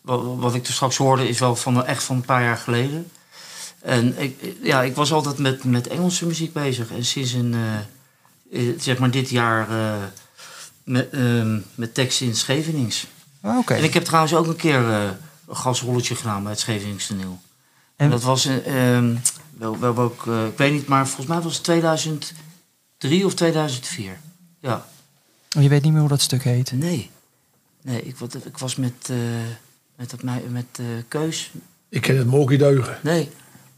wat, 0.06 0.22
wat 0.36 0.54
ik 0.54 0.66
er 0.66 0.72
straks 0.72 0.96
hoorde 0.96 1.28
is 1.28 1.38
wel 1.38 1.56
van, 1.56 1.84
echt 1.84 2.02
van 2.04 2.16
een 2.16 2.24
paar 2.24 2.42
jaar 2.42 2.56
geleden. 2.56 3.10
En 3.80 4.18
ik, 4.22 4.56
ja, 4.62 4.82
ik 4.82 4.94
was 4.94 5.12
altijd 5.12 5.38
met, 5.38 5.64
met 5.64 5.86
Engelse 5.88 6.26
muziek 6.26 6.52
bezig. 6.52 6.90
En 6.90 7.04
sinds 7.04 7.32
een, 7.32 7.54
eh, 7.54 8.68
eh, 8.68 8.74
zeg 8.80 8.98
maar 8.98 9.10
dit 9.10 9.30
jaar 9.30 9.70
eh, 9.70 10.02
met, 10.84 11.10
ehm, 11.10 11.58
met 11.74 11.94
teksten 11.94 12.26
in 12.26 12.36
Schevenings. 12.36 13.06
Oh, 13.42 13.58
Oké. 13.58 13.74
En 13.74 13.84
ik 13.84 13.94
heb 13.94 14.04
trouwens 14.04 14.34
ook 14.34 14.46
een 14.46 14.56
keer 14.56 14.78
een 14.78 15.16
gasrolletje 15.50 16.14
gedaan 16.14 16.42
bij 16.42 16.52
het 16.52 16.60
Schevenings 16.60 17.06
toneel. 17.06 17.40
En- 17.96 18.04
En 18.04 18.10
dat 18.10 18.22
was 18.22 18.44
een, 18.44 18.64
ehm, 18.64 19.14
wel, 19.58 19.78
wel 19.78 19.96
ook, 19.98 20.26
ik 20.26 20.56
weet 20.58 20.72
niet, 20.72 20.86
maar 20.86 21.06
volgens 21.06 21.26
mij 21.26 21.40
was 21.40 21.54
het 21.54 21.64
2003 21.64 23.24
of 23.24 23.34
2004. 23.34 24.18
Ja, 24.60 24.86
Oh, 25.56 25.62
Je 25.62 25.68
weet 25.68 25.82
niet 25.82 25.90
meer 25.92 26.00
hoe 26.00 26.08
dat 26.10 26.20
stuk 26.20 26.44
heet. 26.44 26.72
nee. 26.72 27.10
Nee, 27.82 28.02
ik, 28.02 28.16
ik 28.44 28.58
was 28.58 28.76
met, 28.76 29.10
met, 29.96 30.10
dat, 30.10 30.22
met 30.48 30.64
eh, 30.78 30.84
Keus. 31.08 31.50
ik 31.88 32.00
ken 32.00 32.16
het 32.18 32.26
Mogi 32.26 32.56
Deugen. 32.56 32.98
Nee, 33.02 33.30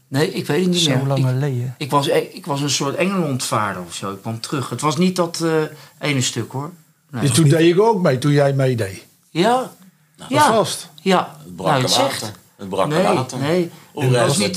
nee, 0.07 0.31
ik 0.31 0.47
weet 0.47 0.59
het 0.61 0.69
niet 0.69 0.79
Zo 0.79 0.95
meer. 0.95 1.05
lang 1.07 1.19
Ik, 1.19 1.25
geleden. 1.25 1.75
ik, 1.77 1.91
was, 1.91 2.07
e- 2.07 2.29
ik 2.33 2.45
was 2.45 2.61
een 2.61 2.69
soort 2.69 2.95
Engelandvaarder 2.95 3.81
of 3.83 3.93
zo. 3.93 4.11
Ik 4.11 4.21
kwam 4.21 4.39
terug. 4.39 4.69
Het 4.69 4.81
was 4.81 4.97
niet 4.97 5.15
dat 5.15 5.41
eh, 5.43 5.61
ene 6.09 6.21
stuk 6.21 6.51
hoor. 6.51 6.71
Nee. 7.11 7.21
Dus 7.21 7.31
toen 7.31 7.49
deed 7.49 7.73
ik 7.73 7.79
ook 7.81 8.01
mee, 8.01 8.17
toen 8.17 8.31
jij 8.31 8.53
meedeed. 8.53 9.05
Ja, 9.29 9.71
Dat 10.15 10.29
ja, 10.29 10.53
vast. 10.53 10.89
ja. 11.01 11.35
Het 11.43 11.45
Nou, 11.45 11.55
brakke 11.55 11.81
het 11.81 11.95
water. 11.95 12.31
Het 12.55 12.69
brakke 12.69 12.93
Nee, 12.95 13.03
water. 13.03 13.37
nee. 13.37 13.71
Dat 13.93 14.27
was 14.27 14.37
niet 14.37 14.55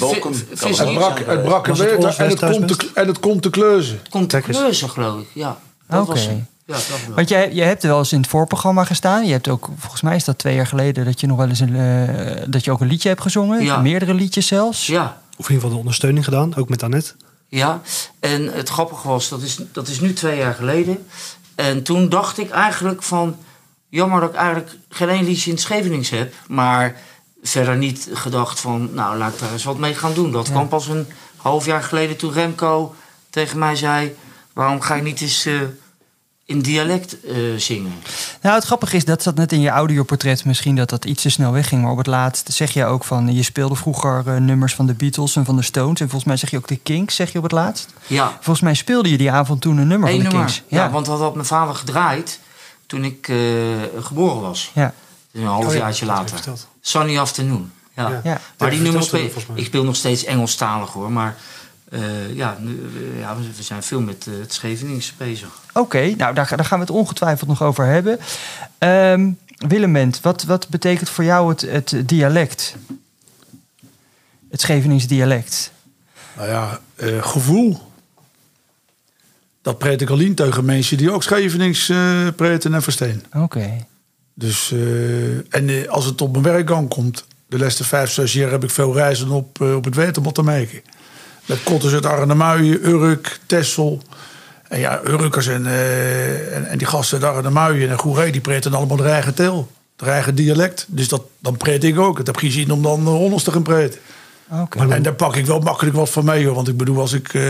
vis- 0.53 0.79
Het 0.79 0.95
brak, 0.95 1.19
het 1.19 1.43
brak 1.43 1.67
het 1.67 1.79
water 1.79 2.19
en 2.19 2.29
het 2.29 2.39
komt 2.41 2.69
te, 2.79 2.91
en 2.95 3.07
het 3.07 3.21
komt 3.21 3.43
te 3.43 3.51
kleuzen. 3.51 4.01
Komt 4.11 4.31
te 4.31 4.41
kleuzen, 4.41 4.91
geloof 4.91 5.21
ik. 5.21 5.27
Ja, 5.35 5.59
dat 5.89 6.01
Oké. 6.01 6.11
was. 6.11 6.29
Ja, 6.67 6.75
wel. 7.07 7.15
Want 7.15 7.29
jij, 7.29 7.53
jij 7.53 7.67
hebt 7.67 7.83
wel 7.83 7.99
eens 7.99 8.13
in 8.13 8.21
het 8.21 8.29
voorprogramma 8.31 8.85
gestaan. 8.85 9.27
Je 9.27 9.33
hebt 9.33 9.49
ook, 9.49 9.69
volgens 9.79 10.03
mij 10.03 10.17
is 10.17 10.25
dat 10.25 10.39
twee 10.39 10.55
jaar 10.55 10.67
geleden, 10.67 11.05
dat 11.05 11.21
je 11.21 11.27
nog 11.27 11.37
wel 11.37 11.49
eens 11.49 11.61
een, 11.61 11.77
eh, 11.77 12.43
dat 12.49 12.65
je 12.65 12.71
ook 12.71 12.81
een 12.81 12.87
liedje 12.89 13.09
hebt 13.09 13.21
gezongen. 13.23 13.65
Ja. 13.65 13.81
Meerdere 13.81 14.15
liedjes 14.15 14.47
zelfs. 14.47 14.87
Ja, 14.87 15.03
Of 15.05 15.37
in 15.37 15.39
ieder 15.39 15.55
geval 15.55 15.71
de 15.71 15.77
ondersteuning 15.77 16.25
gedaan, 16.25 16.57
ook 16.57 16.69
met 16.69 16.83
Annette. 16.83 17.13
Ja, 17.49 17.81
en 18.21 18.47
het 18.53 18.69
grappige 18.69 19.09
was, 19.09 19.29
dat 19.29 19.43
is, 19.43 19.59
dat 19.73 19.89
is 19.89 20.01
nu 20.01 20.13
twee 20.13 20.37
jaar 20.39 20.55
geleden. 20.55 21.07
En 21.55 21.83
toen 21.83 22.09
dacht 22.09 22.39
ik 22.39 22.51
eigenlijk 22.51 23.03
van... 23.03 23.37
Jammer 23.89 24.21
dat 24.21 24.31
ik 24.31 24.37
eigenlijk 24.37 24.71
geen 24.89 25.09
één 25.09 25.25
liedje 25.25 25.47
in 25.51 25.57
het 25.57 25.65
Schevenings 25.65 26.11
heb. 26.11 26.35
Maar 26.49 26.97
verder 27.43 27.77
niet 27.77 28.09
gedacht 28.13 28.61
van... 28.61 28.91
Nou, 28.95 29.17
laat 29.17 29.33
ik 29.33 29.39
daar 29.39 29.53
eens 29.53 29.65
wat 29.65 29.79
mee 29.79 29.95
gaan 29.95 30.15
doen. 30.15 30.33
Dat 30.33 30.47
Ja. 30.47 30.53
kwam 30.53 30.69
pas 30.69 30.87
een 30.89 31.07
half 31.37 31.67
jaar 31.67 31.83
geleden 31.83 32.17
toen 32.17 32.33
Remco 32.33 32.95
tegen 33.31 33.59
mij 33.59 33.77
zei... 33.77 34.17
Waarom 34.53 34.81
ga 34.81 34.95
je 34.95 35.03
niet 35.03 35.21
eens 35.21 35.47
eh, 35.47 35.55
in 36.53 36.61
dialect 36.61 37.21
eh, 37.21 37.35
zingen? 37.57 37.93
Nou, 38.41 38.55
het 38.55 38.65
grappige 38.65 38.97
is 38.97 39.05
dat 39.05 39.23
zat 39.23 39.35
net 39.35 39.53
in 39.53 39.61
je 39.61 39.69
audioportret 39.69 40.45
misschien 40.45 40.77
dat 40.77 40.91
dat 40.91 41.05
iets 41.05 41.23
te 41.23 41.31
snel 41.31 41.53
wegging. 41.53 41.83
Maar 41.83 41.91
op 41.91 41.97
het 41.97 42.07
laatst 42.07 42.53
zeg 42.53 42.73
je 42.73 42.85
ook 42.85 43.05
van 43.05 43.35
je 43.35 43.43
speelde 43.43 43.75
vroeger 43.75 44.23
eh, 44.27 44.37
nummers 44.37 44.75
van 44.75 44.87
de 44.87 44.95
Beatles 44.95 45.37
en 45.37 45.45
van 45.45 45.57
de 45.57 45.63
Stones. 45.63 46.01
En 46.01 46.09
volgens 46.09 46.25
mij 46.25 46.37
zeg 46.37 46.51
je 46.51 46.57
ook 46.57 46.69
de 46.69 46.77
Kinks, 46.77 47.15
zeg 47.15 47.33
je 47.33 47.39
op 47.39 47.45
het 47.45 47.53
laatst. 47.53 47.89
Ja, 48.07 48.37
Volgens 48.41 48.61
mij 48.61 48.75
speelde 48.75 49.11
je 49.11 49.19
die 49.19 49.31
avond 49.31 49.61
toen 49.61 49.79
een 49.79 49.87
nummer 49.87 50.09
van 50.09 50.19
de 50.19 50.25
nummer. 50.25 50.45
Kinks. 50.45 50.63
Ja. 50.67 50.91
want 50.91 51.07
dat 51.07 51.19
had 51.19 51.35
mijn 51.35 51.47
vader 51.47 51.75
gedraaid 51.75 52.41
toen 52.87 53.05
ik 53.05 53.29
eh, 53.29 53.37
geboren 54.01 54.41
was. 54.41 54.71
ja. 54.75 54.95
Een 55.33 55.47
half 55.47 55.67
Oh 55.67 55.75
ja, 55.75 55.93
later. 56.07 56.39
Sunny 56.81 57.19
Afternoon. 57.19 57.71
Ja. 57.97 58.09
Ja. 58.09 58.21
Ja. 58.25 58.41
Maar 58.59 58.71
die 58.71 58.81
nummers 58.81 59.13
ik 59.55 59.65
speel 59.65 59.85
nog 59.85 59.97
steeds 59.97 60.25
Engelstalig 60.25 60.91
hoor. 60.93 61.13
Maar 61.13 61.37
eh, 61.93 62.35
ja, 62.35 62.57
nu, 62.61 62.71
eh, 63.15 63.21
ja, 63.21 63.37
we- 63.37 63.63
zijn 63.63 63.83
veel 63.83 64.01
met 64.01 64.27
eh, 64.27 64.33
het 64.41 64.53
Scheveningse 64.53 65.13
bezig. 65.17 65.49
Oké, 65.73 66.15
nou 66.17 66.35
daar, 66.35 66.57
daar 66.57 66.65
gaan 66.65 66.79
we 66.79 66.85
het 66.85 66.95
ongetwijfeld 66.95 67.49
nog 67.49 67.63
over 67.63 67.85
hebben. 67.85 68.19
Ehm 68.79 69.31
Willement, 69.69 70.21
wat, 70.21 70.43
wat 70.45 70.69
betekent 70.69 71.09
voor 71.09 71.25
jou 71.25 71.49
het, 71.51 71.61
het 71.61 72.09
dialect? 72.09 72.75
Het 74.51 74.61
Schevenings 74.61 75.07
dialect. 75.07 75.73
Nou 76.37 76.49
ja, 76.49 76.81
eh, 76.95 77.23
gevoel. 77.27 77.81
Dat 79.63 79.79
preet 79.79 80.01
ik 80.01 80.11
al 80.11 80.19
in 80.19 80.35
tegen 80.35 80.65
mensen 80.65 80.97
die 80.97 81.11
ook 81.13 81.23
Schevenings 81.23 81.89
eh 81.89 82.27
preten 82.37 82.75
en 82.75 82.83
verstaan. 82.83 83.23
Oké. 83.33 83.87
Dus, 84.35 84.73
eh, 84.73 85.55
en 85.55 85.89
als 85.89 86.05
het 86.05 86.21
op 86.21 86.33
mijn 86.33 86.45
werk 86.45 86.71
aankomt, 86.71 87.25
de 87.47 87.59
laatste 87.59 87.85
vijf, 87.85 88.11
zes 88.11 88.33
jaar 88.33 88.51
heb 88.51 88.65
ik 88.65 88.71
veel 88.71 88.95
reizen 88.95 89.31
op, 89.31 89.61
op 89.61 89.85
het 89.85 89.95
Weterbot 89.95 90.35
te 90.35 90.43
maken. 90.43 90.83
Met 91.47 91.63
kotters 91.63 91.93
uit 91.93 92.07
Arnhemuiden, 92.07 92.89
Urk, 92.89 93.39
Tessel. 93.47 94.03
En 94.69 94.79
ja, 94.79 95.01
Urkers 95.05 95.47
en, 95.47 95.67
eh, 95.67 96.57
en, 96.57 96.67
en 96.67 96.79
die 96.79 96.87
gasten 96.87 97.23
uit 97.23 97.35
Arnhemuiden 97.35 97.91
en 97.91 97.99
Goeree, 97.99 98.33
die 98.33 98.41
preten 98.41 98.75
allemaal 98.75 98.97
de 98.97 99.03
eigen 99.09 99.35
tel. 99.35 99.71
De 99.97 100.05
eigen 100.05 100.35
dialect. 100.35 100.87
Dus 100.89 101.09
dat, 101.09 101.23
dan 101.39 101.57
preet 101.57 101.85
ik 101.85 101.99
ook. 101.99 102.19
Het 102.19 102.27
heb 102.27 102.37
geen 102.37 102.51
zin 102.51 102.71
om 102.71 102.83
dan 102.83 103.01
uh, 103.01 103.07
Hollands 103.07 103.45
te 103.45 103.51
gaan 103.51 103.63
preten. 103.63 104.01
Oké. 104.61 104.89
En 104.89 105.03
daar 105.03 105.15
pak 105.15 105.37
ik 105.37 105.47
wel 105.47 105.61
makkelijk 105.61 105.97
wat 105.97 106.11
van 106.11 106.25
mee. 106.25 106.47
Hoor. 106.47 106.55
Want 106.55 106.69
ik 106.69 106.77
bedoel, 106.77 107.01
als 107.01 107.13
ik 107.13 107.35
eh, 107.35 107.45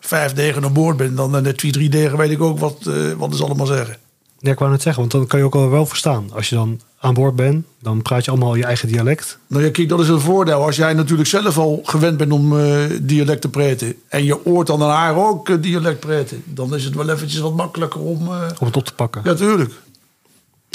vijf 0.00 0.32
degen 0.32 0.64
aan 0.64 0.72
boord 0.72 0.96
ben, 0.96 1.14
dan 1.14 1.30
net 1.30 1.56
twee, 1.56 1.72
drie 1.72 1.88
degen 1.88 2.18
weet 2.18 2.30
ik 2.30 2.42
ook 2.42 2.58
wat, 2.58 2.86
eh, 2.86 3.12
wat 3.16 3.36
ze 3.36 3.44
allemaal 3.44 3.66
zeggen. 3.66 3.96
Ja, 4.38 4.50
ik 4.52 4.58
wou 4.58 4.70
net 4.70 4.82
zeggen, 4.82 5.00
want 5.00 5.12
dan 5.14 5.26
kan 5.26 5.38
je 5.38 5.44
ook 5.44 5.54
al 5.54 5.70
wel 5.70 5.86
verstaan. 5.86 6.28
Als 6.32 6.48
je 6.48 6.54
dan 6.54 6.80
aan 7.00 7.14
boord 7.14 7.36
bent, 7.36 7.66
dan 7.82 8.02
praat 8.02 8.24
je 8.24 8.30
allemaal 8.30 8.54
je 8.54 8.64
eigen 8.64 8.88
dialect. 8.88 9.38
Nou 9.46 9.64
ja, 9.64 9.70
kijk, 9.70 9.88
dat 9.88 10.00
is 10.00 10.08
een 10.08 10.20
voordeel. 10.20 10.64
Als 10.64 10.76
jij 10.76 10.94
natuurlijk 10.94 11.28
zelf 11.28 11.58
al 11.58 11.80
gewend 11.84 12.16
bent 12.16 12.32
om 12.32 12.58
eh, 12.58 12.74
dialect 13.02 13.40
te 13.40 13.48
preten... 13.48 13.94
en 14.08 14.24
je 14.24 14.46
oort 14.46 14.66
dan 14.66 14.82
aan 14.82 14.90
haar 14.90 15.16
ook 15.16 15.48
eh, 15.48 15.56
dialect 15.60 16.00
preten... 16.00 16.42
dan 16.44 16.74
is 16.74 16.84
het 16.84 16.94
wel 16.94 17.08
eventjes 17.08 17.40
wat 17.40 17.56
makkelijker 17.56 18.00
om... 18.00 18.26
eh, 18.26 18.42
Om 18.58 18.66
het 18.66 18.76
op 18.76 18.84
te 18.84 18.94
pakken. 18.94 19.20
Ja, 19.24 19.34
tuurlijk. 19.34 19.72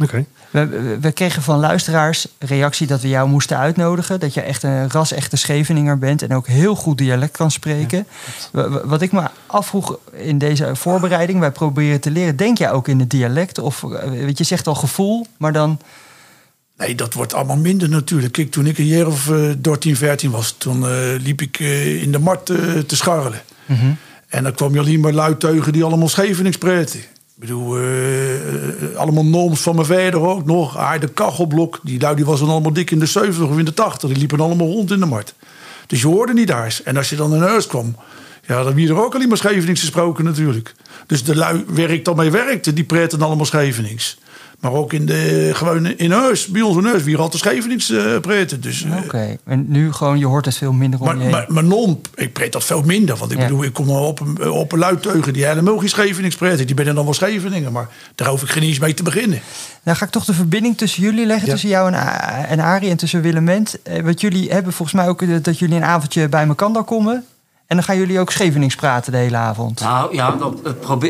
Oké. 0.04 0.26
We, 0.50 0.68
we, 0.68 0.98
we 1.02 1.12
kregen 1.12 1.42
van 1.42 1.60
luisteraars 1.60 2.28
reactie 2.40 2.88
dat 2.88 3.02
we 3.02 3.08
jou 3.10 3.30
moesten 3.30 3.58
uitnodigen. 3.58 4.20
Dat 4.20 4.34
je 4.34 4.42
echt 4.42 4.64
een 4.64 4.90
ras-echte 4.92 5.36
Scheveninger 5.36 5.98
bent 5.98 6.22
en 6.22 6.34
ook 6.34 6.48
heel 6.48 6.76
goed 6.76 6.98
dialect 6.98 7.38
kan 7.38 7.52
spreken. 7.52 8.08
Wa- 8.52 8.70
wa- 8.70 8.86
Wat 8.88 9.02
ik 9.02 9.12
me 9.12 9.24
afvroeg 9.46 9.98
in 10.14 10.38
deze 10.38 10.76
voorbereiding, 10.76 11.40
wij 11.40 11.52
proberen 11.52 12.00
te 12.02 12.12
leren. 12.12 12.36
Denk 12.36 12.58
jij 12.58 12.72
ook 12.72 12.88
in 12.88 13.00
het 13.00 13.10
dialect? 13.10 13.60
Of 13.60 13.84
eh, 13.84 14.10
weet 14.10 14.38
je, 14.38 14.44
zegt 14.44 14.68
al 14.68 14.76
gevoel, 14.76 15.26
maar 15.38 15.54
dan. 15.54 15.80
Nee, 16.78 16.96
dat 16.96 17.14
wordt 17.14 17.34
allemaal 17.34 17.58
minder 17.58 17.90
natuurlijk. 17.90 18.34
Kijk, 18.34 18.52
toen 18.52 18.66
ik 18.66 18.78
een 18.78 18.86
jaar 18.86 19.08
of 19.08 19.30
eh 19.30 19.50
13, 19.62 19.96
14 19.96 20.32
was... 20.32 20.56
toen 20.58 20.88
eh, 20.88 20.92
liep 21.20 21.42
ik 21.42 21.60
eh, 21.60 22.02
in 22.02 22.12
de 22.12 22.20
markt 22.20 22.46
te 22.46 22.96
scharrelen. 22.96 23.42
En 24.28 24.44
dan 24.44 24.54
kwam 24.54 24.74
je 24.74 24.80
alleen 24.80 25.00
maar 25.00 25.14
luidteugen 25.14 25.74
die 25.74 25.84
allemaal 25.84 26.10
Schevenings 26.10 26.58
preten. 26.58 27.00
Ik 27.36 27.48
bedoel, 27.48 27.78
eh, 27.78 28.36
eh, 28.36 28.96
allemaal 28.96 29.26
norms 29.26 29.62
van 29.62 29.76
mijn 29.76 29.88
vader 29.88 30.20
ook 30.20 30.46
nog. 30.46 30.78
Ah, 30.78 31.00
de 31.00 31.08
kachelblok, 31.08 31.80
die 31.84 32.00
lui 32.00 32.16
die 32.16 32.26
was 32.26 32.40
dan 32.40 32.50
allemaal 32.50 32.74
dik 32.74 32.92
in 32.92 33.00
de 33.00 33.06
70 33.06 33.48
of 33.48 33.58
in 33.58 33.66
de 33.66 33.74
80. 33.74 34.10
Die 34.10 34.18
liepen 34.18 34.40
allemaal 34.40 34.68
rond 34.68 34.92
in 34.92 35.00
de 35.00 35.06
markt. 35.06 35.36
Dus 35.88 36.02
je 36.02 36.08
hoorde 36.08 36.34
niet 36.34 36.48
daar. 36.48 36.80
En 36.84 36.98
als 36.98 37.10
je 37.10 37.16
dan 37.16 37.36
in 37.36 37.42
huis 37.42 37.68
kwam, 37.68 37.96
ja, 38.48 38.64
dan 38.64 38.74
wie 38.74 38.90
er 38.90 39.04
ook 39.04 39.16
alleen 39.16 39.28
maar 39.28 39.38
Schevenings 39.38 39.80
gesproken 39.80 40.24
natuurlijk. 40.24 40.74
Dus 41.08 41.24
de 41.24 41.36
lui 41.36 41.64
waar 41.68 41.90
ik 41.90 42.06
dan 42.06 42.16
mee 42.16 42.32
werkte, 42.32 42.74
die 42.74 42.84
preten 42.84 43.22
allemaal 43.22 43.46
Schevenings. 43.46 44.18
Maar 44.62 44.72
ook 44.72 44.94
in, 44.94 45.06
de, 45.06 45.50
gewoon 45.54 45.86
in 45.86 46.12
huis, 46.12 46.48
bij 46.48 46.62
ons 46.62 46.78
in 46.78 46.86
huis, 46.86 47.04
wie 47.04 47.16
er 47.16 47.22
altijd 47.22 47.42
Schevenings 47.44 47.90
eh 47.92 48.20
preten. 48.20 48.62
Dus, 48.62 48.84
eh, 48.84 48.98
Oké. 49.04 49.38
En 49.46 49.66
nu 49.68 49.92
gewoon, 49.92 50.20
je 50.20 50.26
hoort 50.26 50.46
het 50.46 50.58
veel 50.58 50.72
minder 50.74 51.00
om 51.00 51.06
maar, 51.06 51.16
je 51.16 51.22
heen. 51.22 51.32
maar, 51.32 51.46
maar 51.48 51.64
non, 51.64 52.02
ik 52.16 52.34
preet 52.34 52.52
dat 52.52 52.64
veel 52.64 52.82
minder. 52.82 53.16
Want 53.16 53.32
ik 53.32 53.38
Ja. 53.38 53.44
bedoel, 53.44 53.64
ik 53.64 53.74
kom 53.74 53.90
op 53.90 54.20
een, 54.20 54.50
op 54.52 54.72
een 54.72 54.80
luidteugen 54.80 55.34
die 55.34 55.46
helemaal 55.46 55.78
geen 55.78 55.90
Schevenings 55.90 56.36
preten. 56.36 56.66
Die 56.68 56.76
ben 56.76 56.96
dan 56.96 57.04
wel 57.04 57.14
Scheveningen, 57.14 57.72
maar 57.72 57.88
daar 58.16 58.28
hoef 58.28 58.42
ik 58.42 58.50
geen 58.50 58.64
eens 58.64 58.80
mee 58.80 58.94
te 58.94 59.04
beginnen. 59.04 59.40
Nou 59.84 59.98
ga 59.98 60.06
ik 60.06 60.12
toch 60.12 60.26
de 60.26 60.34
verbinding 60.34 60.78
tussen 60.78 61.04
jullie 61.04 61.26
leggen, 61.26 61.46
Ja. 61.46 61.52
tussen 61.52 61.70
jou 61.70 61.94
en, 61.94 62.00
en 62.48 62.60
Arie 62.60 62.90
en 62.90 62.98
tussen 62.98 63.22
Willement. 63.22 63.82
Eh, 63.82 64.04
want 64.04 64.22
jullie 64.22 64.50
hebben 64.52 64.74
volgens 64.74 64.98
mij 64.98 65.08
ook 65.08 65.44
dat 65.44 65.60
jullie 65.60 65.76
een 65.76 65.84
avondje 65.84 66.30
bij 66.30 66.48
elkaar 66.48 66.84
komen. 66.84 67.26
En 67.72 67.78
dan 67.78 67.86
gaan 67.86 67.98
jullie 67.98 68.20
ook 68.20 68.32
Schevenings 68.32 68.76
praten 68.76 69.12
de 69.12 69.18
hele 69.18 69.38
avond. 69.38 69.80
Nou 69.80 70.16
ja, 70.16 70.32
dat, 70.32 70.62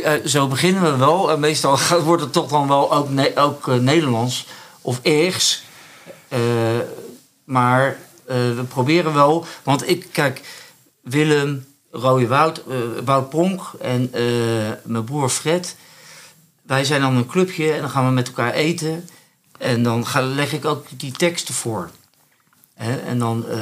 eh, 0.04 0.14
zo 0.26 0.48
beginnen 0.48 0.82
we 0.84 0.96
wel. 0.98 1.32
En 1.32 1.40
meestal 1.40 1.78
gaat- 1.78 2.04
wordt 2.10 2.22
het 2.24 2.34
toch 2.34 2.48
dan 2.50 2.68
wel 2.68 2.94
ook, 2.94 3.08
ook 3.36 3.68
eh, 3.68 3.76
Nederlands 3.76 4.48
of 4.82 5.00
Eergs. 5.02 5.64
Eh, 6.28 6.40
maar 7.44 7.86
eh, 8.26 8.36
we 8.36 8.64
proberen 8.68 9.14
wel. 9.14 9.46
Want 9.64 9.90
ik, 9.90 10.08
kijk, 10.12 10.42
Willem, 11.02 11.66
eh, 11.92 12.02
Wout 13.06 13.30
Pronk 13.30 13.62
en 13.80 14.10
eh, 14.14 14.24
mijn 14.84 15.04
broer 15.04 15.30
Fred. 15.30 15.76
Wij 16.62 16.84
zijn 16.84 17.02
dan 17.02 17.16
een 17.16 17.28
clubje 17.28 17.72
en 17.74 17.82
dan 17.82 17.90
gaan 17.90 18.06
we 18.06 18.12
met 18.12 18.28
elkaar 18.28 18.54
eten. 18.54 19.10
En 19.58 19.84
dan 19.84 20.06
ga, 20.06 20.22
leg 20.22 20.54
ik 20.54 20.66
ook 20.66 20.86
die 20.98 21.12
teksten 21.12 21.54
voor. 21.54 21.90
Hè, 22.82 22.96
en 22.96 23.20
dan 23.20 23.46
eh, 23.50 23.58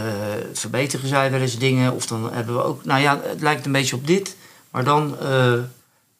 verbeteren 0.54 1.08
zij 1.08 1.32
wel 1.32 1.40
eens 1.42 1.58
dingen. 1.58 1.94
Of 1.94 2.06
dan 2.08 2.30
hebben 2.34 2.56
we 2.56 2.64
ook. 2.64 2.86
Nou 2.86 3.02
ja, 3.02 3.20
het 3.24 3.42
lijkt 3.42 3.66
een 3.66 3.72
beetje 3.72 3.96
op 3.96 4.08
dit. 4.08 4.36
Maar 4.72 4.84
dan 4.84 5.16
eh, 5.20 5.54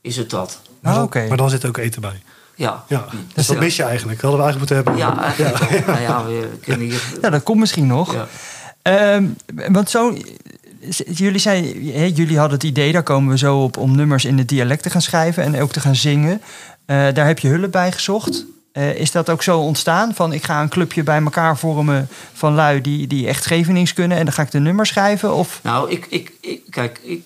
is 0.02 0.16
het 0.18 0.30
dat. 0.30 0.60
Maar, 0.80 0.92
Ah, 0.92 0.98
dan, 0.98 1.08
oké. 1.08 1.28
maar 1.28 1.38
dan 1.38 1.50
zit 1.50 1.66
ook 1.66 1.78
eten 1.78 2.02
bij. 2.02 2.22
Ja. 2.56 2.84
Ja, 2.88 3.06
dus 3.34 3.48
dat 3.48 3.60
mis 3.60 3.76
je 3.76 3.84
eigenlijk. 3.84 4.22
Dat 4.22 4.32
hadden 4.32 4.48
we 4.48 4.52
eigenlijk 4.52 4.86
moeten 4.96 5.04
hebben. 5.04 5.18
Ja, 5.18 5.24
eigenlijk 5.24 5.86
wel. 5.86 5.96
Nou 5.96 6.02
ja, 6.02 6.26
we 6.26 6.58
kunnen 6.62 6.88
hier. 6.88 7.04
Ja, 7.22 7.30
dat 7.30 7.44
komt 7.44 7.60
misschien 7.60 7.88
nog. 7.88 8.14
Ja. 8.14 8.28
Ehm, 8.82 9.26
want 9.72 9.90
zo, 9.90 10.18
jullie, 11.06 11.40
zijn, 11.40 11.64
hè, 11.94 12.04
jullie 12.14 12.38
hadden 12.38 12.58
het 12.58 12.68
idee, 12.68 12.92
daar 12.92 13.04
komen 13.04 13.32
we 13.32 13.38
zo 13.38 13.64
op, 13.64 13.78
om 13.78 13.96
nummers 13.96 14.26
in 14.26 14.38
het 14.38 14.48
dialect 14.48 14.84
te 14.84 14.90
gaan 14.90 15.02
schrijven 15.02 15.44
en 15.44 15.62
ook 15.62 15.72
te 15.72 15.80
gaan 15.80 15.96
zingen. 15.96 16.42
Eh, 16.86 17.14
daar 17.14 17.28
heb 17.28 17.40
je 17.40 17.48
hulp 17.48 17.72
bij 17.72 17.92
gezocht. 17.92 18.46
Eh, 18.72 18.96
is 18.96 19.12
dat 19.12 19.30
ook 19.30 19.44
zo 19.44 19.60
ontstaan? 19.60 20.16
Van 20.16 20.34
ik 20.34 20.44
ga 20.44 20.62
een 20.62 20.70
clubje 20.70 21.04
bij 21.04 21.22
elkaar 21.22 21.58
vormen 21.58 22.08
van 22.34 22.54
lui 22.54 22.82
die, 22.82 23.08
die 23.08 23.28
echt 23.28 23.44
Schevenings 23.44 23.94
kunnen 23.94 24.18
en 24.18 24.26
dan 24.26 24.34
ga 24.34 24.42
ik 24.42 24.52
de 24.52 24.60
nummers 24.60 24.90
schrijven? 24.90 25.34
Of 25.34 25.60
Nou, 25.64 25.90
ik, 25.92 26.06
ik, 26.10 26.32
ik 26.42 26.62
kijk, 26.70 27.00
ik, 27.04 27.24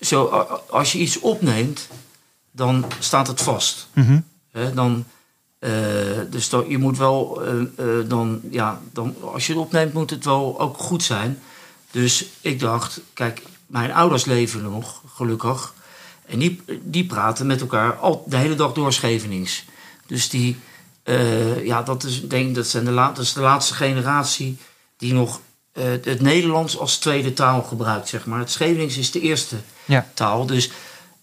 zo, 0.00 0.24
als 0.70 0.92
je 0.92 0.98
iets 0.98 1.18
opneemt, 1.18 1.88
dan 2.50 2.84
staat 2.98 3.26
het 3.26 3.42
vast. 3.42 3.88
Mhm. 3.92 4.20
Dan, 4.74 5.04
eh, 5.58 5.70
dus 6.30 6.48
dan, 6.48 6.68
je 6.68 6.78
moet 6.78 6.98
wel, 6.98 7.42
eh, 7.44 7.86
dan, 8.06 8.40
ja, 8.50 8.80
dan, 8.92 9.14
als 9.32 9.46
je 9.46 9.52
het 9.52 9.62
opneemt, 9.62 9.92
moet 9.92 10.10
het 10.10 10.24
wel 10.24 10.60
ook 10.60 10.78
goed 10.78 11.02
zijn. 11.02 11.38
Dus 11.90 12.26
ik 12.40 12.60
dacht, 12.60 13.00
kijk, 13.14 13.42
mijn 13.66 13.92
ouders 13.92 14.24
leven 14.24 14.62
nog, 14.62 15.02
gelukkig. 15.14 15.74
En 16.26 16.38
die, 16.38 16.62
die 16.82 17.06
praten 17.06 17.46
met 17.46 17.60
elkaar 17.60 17.96
al 17.96 18.24
de 18.28 18.36
hele 18.36 18.54
dag 18.54 18.72
door 18.72 18.92
Schevenings. 18.92 19.64
Dus 20.06 20.28
die, 20.28 20.56
eh, 21.02 21.64
ja, 21.64 21.82
dat 21.82 22.04
is, 22.04 22.20
ik 22.22 22.30
denk 22.30 22.54
dat, 22.54 22.66
zijn 22.66 22.84
de 22.84 22.90
la, 22.90 23.08
dat 23.08 23.24
is 23.24 23.32
de 23.32 23.40
laatste 23.40 23.74
generatie 23.74 24.58
die 24.96 25.12
nog 25.12 25.40
eh, 25.72 25.84
het 25.84 26.20
Nederlands 26.20 26.78
als 26.78 26.98
tweede 26.98 27.32
taal 27.32 27.62
gebruikt, 27.62 28.08
zeg 28.08 28.26
maar. 28.26 28.38
Het 28.38 28.50
Schevenings 28.50 28.96
is 28.96 29.10
de 29.10 29.20
eerste 29.20 29.56
Ja. 29.84 30.06
taal. 30.14 30.46
Dus, 30.46 30.70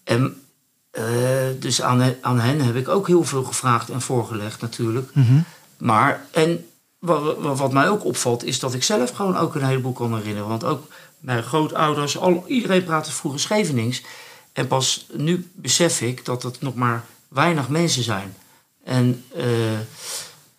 en, 0.04 0.42
eh, 0.90 1.04
dus 1.58 1.82
aan, 1.82 2.14
aan 2.20 2.40
hen 2.40 2.60
heb 2.60 2.76
ik 2.76 2.88
ook 2.88 3.06
heel 3.06 3.24
veel 3.24 3.44
gevraagd 3.44 3.90
en 3.90 4.00
voorgelegd 4.00 4.60
natuurlijk. 4.60 5.10
Mhm. 5.14 5.38
Maar, 5.78 6.24
en 6.30 6.66
wat, 6.98 7.36
wat- 7.38 7.58
wat 7.58 7.72
mij 7.72 7.88
ook 7.88 8.04
opvalt, 8.04 8.44
is 8.44 8.58
dat 8.58 8.74
ik 8.74 8.82
zelf 8.82 9.10
gewoon 9.10 9.36
ook 9.36 9.54
een 9.54 9.64
heleboel 9.64 9.92
kan 9.92 10.16
herinneren. 10.16 10.48
Want 10.48 10.64
ook 10.64 10.86
mijn 11.18 11.42
grootouders, 11.42 12.18
al, 12.18 12.44
iedereen 12.46 12.84
praatte 12.84 13.12
vroeger 13.12 13.40
Schevenings. 13.40 14.02
En 14.52 14.66
pas 14.66 15.06
nu 15.12 15.50
besef 15.54 16.00
ik 16.00 16.24
dat 16.24 16.42
het 16.42 16.60
nog 16.60 16.74
maar 16.74 17.04
weinig 17.28 17.68
mensen 17.68 18.02
zijn. 18.02 18.34
En 18.84 19.24
eh, 19.36 19.44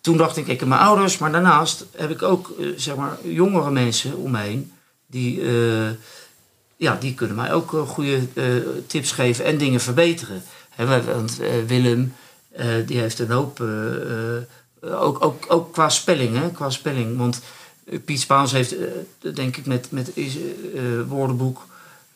toen 0.00 0.16
dacht 0.16 0.36
ik, 0.36 0.46
ik 0.46 0.60
heb 0.60 0.68
mijn 0.68 0.80
ouders, 0.80 1.18
maar 1.18 1.32
daarnaast 1.32 1.84
heb 1.96 2.10
ik 2.10 2.22
ook 2.22 2.54
eh, 2.58 2.66
zeg 2.76 2.96
maar, 2.96 3.18
jongere 3.22 3.70
mensen 3.70 4.16
om 4.16 4.30
me 4.30 4.38
heen. 4.38 4.72
die, 5.06 5.40
eh, 5.40 5.90
ja, 6.76 6.96
die 7.00 7.14
kunnen 7.14 7.36
mij 7.36 7.52
ook 7.52 7.70
goede 7.86 8.28
tips 8.86 9.12
geven 9.12 9.44
en 9.44 9.58
dingen 9.58 9.80
verbeteren. 9.80 10.42
Want 11.04 11.40
Willem, 11.66 12.14
die 12.86 12.98
heeft 12.98 13.18
een 13.18 13.30
hoop, 13.30 13.60
ook, 14.80 15.24
ook, 15.24 15.44
ook 15.48 15.72
qua 15.72 15.88
spelling, 15.88 16.38
hè, 16.38 16.50
qua 16.50 16.70
spelling. 16.70 17.18
Want 17.18 17.40
Piet 18.04 18.20
Spaans 18.20 18.52
heeft, 18.52 18.74
denk 19.34 19.56
ik, 19.56 19.66
met, 19.66 19.90
met 19.90 20.12
woordenboek 21.08 21.66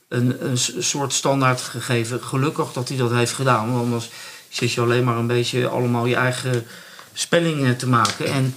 een, 0.09 0.49
een 0.49 0.59
soort 0.83 1.13
standaard 1.13 1.61
gegeven. 1.61 2.23
Gelukkig 2.23 2.73
dat 2.73 2.89
hij 2.89 2.97
dat 2.97 3.11
heeft 3.11 3.33
gedaan, 3.33 3.73
want 3.73 3.85
anders 3.85 4.11
zit 4.57 4.73
je 4.73 4.81
alleen 4.81 5.05
maar 5.05 5.17
een 5.17 5.27
beetje 5.27 5.69
allemaal 5.69 6.07
je 6.07 6.17
eigen 6.17 6.67
spelling 7.13 7.65
eh, 7.65 7.71
te 7.71 7.89
maken. 7.89 8.27
En 8.27 8.55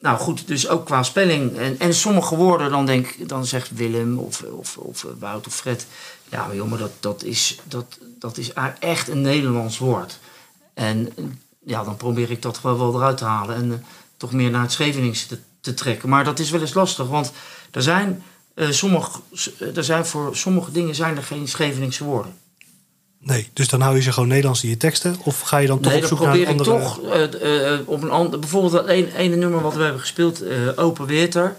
nou 0.00 0.18
goed, 0.18 0.46
dus 0.46 0.68
ook 0.68 0.86
qua 0.86 1.02
spelling. 1.02 1.58
En, 1.58 1.78
en 1.78 1.94
sommige 1.94 2.36
woorden, 2.36 2.70
dan, 2.70 2.86
denk, 2.86 3.28
dan 3.28 3.46
zegt 3.46 3.74
Willem 3.74 4.18
of, 4.18 4.42
of, 4.42 4.76
of 4.76 5.06
Wout 5.18 5.46
of 5.46 5.54
Fred... 5.54 5.86
Ja, 6.28 6.46
maar 6.46 6.56
jongen, 6.56 6.78
dat, 6.78 6.90
dat, 7.00 7.22
is, 7.22 7.58
dat, 7.64 7.98
dat 8.18 8.38
is 8.38 8.52
echt 8.78 9.08
een 9.08 9.20
Nederlands 9.20 9.78
woord. 9.78 10.18
En 10.74 11.12
eh, 11.16 11.24
ja, 11.64 11.84
dan 11.84 11.96
probeer 11.96 12.30
ik 12.30 12.42
dat 12.42 12.58
gewoon 12.58 12.78
wel 12.78 12.94
eruit 12.94 13.16
te 13.16 13.24
halen. 13.24 13.56
En 13.56 13.72
eh, 13.72 13.78
toch 14.16 14.32
meer 14.32 14.50
naar 14.50 14.62
het 14.62 14.72
Scheveningse 14.72 15.38
te, 15.60 15.74
trekken. 15.74 16.08
Maar 16.08 16.24
dat 16.24 16.38
is 16.38 16.50
wel 16.50 16.60
eens 16.60 16.74
lastig, 16.74 17.06
want 17.06 17.32
er 17.70 17.82
zijn, 17.82 18.22
eh, 18.54 18.70
sommige, 18.70 19.20
er 19.74 19.84
zijn 19.84 20.06
voor 20.06 20.36
sommige 20.36 20.72
dingen 20.72 20.94
zijn 20.94 21.16
er 21.16 21.22
geen 21.22 21.48
Scheveningse 21.48 22.04
woorden. 22.04 22.38
Nee, 23.22 23.48
dus 23.52 23.68
dan 23.68 23.80
hou 23.80 23.96
je 23.96 24.02
ze 24.02 24.12
gewoon 24.12 24.28
Nederlands 24.28 24.62
in 24.62 24.68
je 24.68 24.76
teksten? 24.76 25.16
Of 25.24 25.40
ga 25.40 25.58
je 25.58 25.66
dan 25.66 25.80
toch 25.80 25.92
nee, 25.92 26.02
op 26.02 26.08
zoek 26.08 26.20
naar 26.20 26.28
probeer 26.28 26.48
een 26.48 26.54
ik 26.54 26.60
andere... 26.60 26.84
toch 26.84 27.02
eh, 27.02 27.72
eh, 27.74 27.80
op 27.88 28.02
een 28.02 28.10
ander, 28.10 28.38
bijvoorbeeld 28.38 28.72
dat 28.72 28.86
ene, 28.86 29.16
ene 29.16 29.36
nummer 29.36 29.60
wat 29.60 29.74
we 29.74 29.82
hebben 29.82 30.00
gespeeld, 30.00 30.42
eh, 30.42 30.56
Open 30.76 31.06
Weter. 31.06 31.56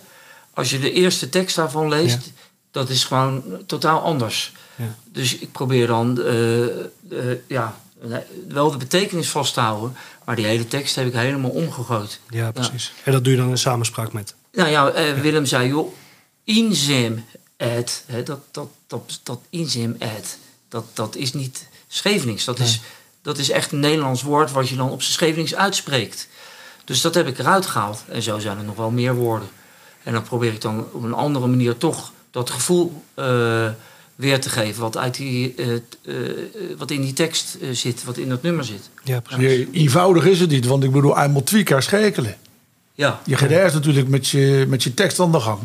Als 0.54 0.70
je 0.70 0.80
de 0.80 0.92
eerste 0.92 1.30
tekst 1.30 1.56
daarvan 1.56 1.90
leest, 1.90 2.32
dat 2.72 2.90
is 2.90 3.04
gewoon 3.04 3.44
totaal 3.66 4.02
anders. 4.02 4.54
Ja. 4.76 4.96
Dus 5.12 5.38
ik 5.38 5.52
probeer 5.52 5.88
dan 5.88 6.24
ja, 7.48 7.78
nee, 8.02 8.22
wel 8.48 8.72
de 8.72 8.78
betekenis 8.78 9.30
vast 9.30 9.54
te 9.54 9.60
houden, 9.60 9.96
maar 10.26 10.36
die 10.36 10.46
hele 10.46 10.68
tekst 10.68 10.96
heb 10.96 11.08
ik 11.08 11.14
helemaal 11.14 11.52
omgegooid. 11.52 12.20
Ja, 12.30 12.52
precies. 12.52 12.94
En 13.04 13.12
dat 13.12 13.24
doe 13.24 13.34
je 13.34 13.40
dan 13.40 13.50
in 13.50 13.58
samenspraak 13.58 14.14
met? 14.14 14.36
Nou 14.52 14.70
ja, 14.70 14.94
Willem 15.22 15.46
zei, 15.46 15.68
joh, 15.68 15.94
het, 17.58 18.04
hè, 18.06 18.24
dat, 18.24 18.40
dat, 18.52 18.70
dat, 18.88 19.20
dat 19.24 19.40
inzem 19.50 19.96
het, 20.00 20.38
dat, 20.72 20.86
dat 20.94 21.16
is 21.16 21.34
niet 21.34 21.68
Schevenings. 21.88 22.46
Dat, 22.46 22.60
is, 22.60 22.82
dat 23.22 23.38
is 23.38 23.50
echt 23.50 23.72
een 23.72 23.80
Nederlands 23.80 24.22
woord 24.22 24.52
wat 24.52 24.70
je 24.70 24.76
dan 24.76 24.90
op 24.90 25.02
zijn 25.02 25.14
Schevenings 25.14 25.56
uitspreekt. 25.56 26.28
Dus 26.86 27.02
dat 27.02 27.14
heb 27.14 27.28
ik 27.28 27.40
eruit 27.40 27.66
gehaald. 27.66 28.04
En 28.08 28.22
zo 28.22 28.40
zijn 28.40 28.58
er 28.58 28.64
nog 28.64 28.76
wel 28.76 28.90
meer 28.90 29.16
woorden. 29.16 29.48
En 30.04 30.14
dan 30.14 30.24
probeer 30.24 30.54
ik 30.54 30.62
dan 30.62 30.88
op 30.92 31.04
een 31.04 31.14
andere 31.14 31.48
manier 31.48 31.78
toch 31.78 32.12
dat 32.32 32.50
gevoel 32.50 33.04
eh, 33.14 33.70
weer 34.16 34.42
te 34.42 34.50
geven 34.50 34.82
wat, 34.82 34.98
uit 34.98 35.16
die, 35.16 35.54
eh, 35.56 35.74
eh, 35.76 35.82
wat 36.78 36.92
in 36.92 37.02
die 37.02 37.14
tekst 37.14 37.58
zit, 37.72 38.04
wat 38.04 38.18
in 38.18 38.30
dat 38.30 38.42
nummer 38.42 38.66
zit. 38.66 38.90
Ja, 39.04 39.20
precies. 39.20 39.68
Eenvoudig 39.72 40.26
is 40.26 40.40
het 40.40 40.50
niet, 40.50 40.66
want 40.66 40.84
ik 40.84 40.92
bedoel, 40.92 41.16
hij 41.16 41.30
moet 41.30 41.46
twee 41.46 41.64
keer 41.64 41.82
schakelen. 41.82 42.38
Ja, 42.94 43.22
Je 43.26 43.38
gaat 43.38 43.50
eerst 43.50 43.74
natuurlijk 43.74 44.08
met 44.08 44.28
je, 44.28 44.66
met 44.68 44.84
je 44.84 44.94
tekst 44.94 45.20
aan 45.20 45.32
de 45.32 45.40
gang. 45.40 45.60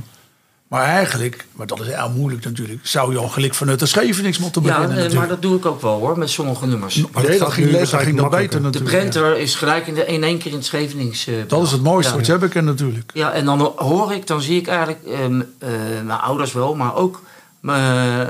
Maar 0.69 0.83
eigenlijk, 0.85 1.47
maar 1.53 1.67
dat 1.67 1.81
is 1.81 1.87
heel 1.87 2.11
moeilijk 2.11 2.45
natuurlijk, 2.45 2.87
zou 2.87 3.13
je 3.13 3.19
al 3.19 3.29
gelijk 3.29 3.55
vanuit 3.55 3.79
de 3.79 3.87
Schevenings 3.87 4.39
moeten 4.39 4.63
ja 4.63 4.69
beginnen 4.69 4.91
eh, 4.91 4.97
maar 4.97 5.05
natuurlijk. 5.05 5.31
dat 5.31 5.43
doe 5.43 5.57
ik 5.57 5.67
ook 5.67 5.81
wel 5.81 5.99
hoor, 5.99 6.19
met 6.19 6.31
sommige 6.31 6.67
nummers. 6.67 7.05
Maar 7.13 7.25
nee, 7.25 7.39
dat 7.39 7.53
ging, 7.53 7.71
les, 7.71 7.91
dat 7.91 8.01
beter 8.01 8.15
makkelijker. 8.15 8.59
De 8.59 8.65
natuurlijk. 8.65 8.95
Brenter 8.97 9.39
is 9.39 9.55
gelijk 9.55 9.87
in, 9.87 9.95
de, 9.95 10.07
in 10.07 10.23
één 10.23 10.39
keer 10.39 10.51
in 10.51 10.57
het 10.57 10.67
Schevenings. 10.67 11.27
eh, 11.27 11.35
Dat 11.49 11.63
is 11.63 11.71
het 11.71 11.83
mooiste 11.83 12.11
ja. 12.11 12.17
wat 12.17 12.27
je 12.27 12.33
hebben 12.33 12.51
kan 12.51 12.65
natuurlijk. 12.65 13.11
Ja, 13.15 13.33
en 13.33 13.45
dan 13.45 13.73
hoor 13.77 14.13
ik, 14.13 14.27
dan 14.27 14.41
zie 14.43 14.61
ik 14.61 14.67
eigenlijk 14.67 15.05
ehm, 15.07 15.41
eh, 15.59 15.69
mijn 16.05 16.21
ouders 16.21 16.53
wel, 16.53 16.75
maar 16.75 16.95
ook 16.95 17.23
mijn 17.61 18.29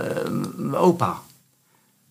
mijn 0.56 0.74
opa. 0.76 1.18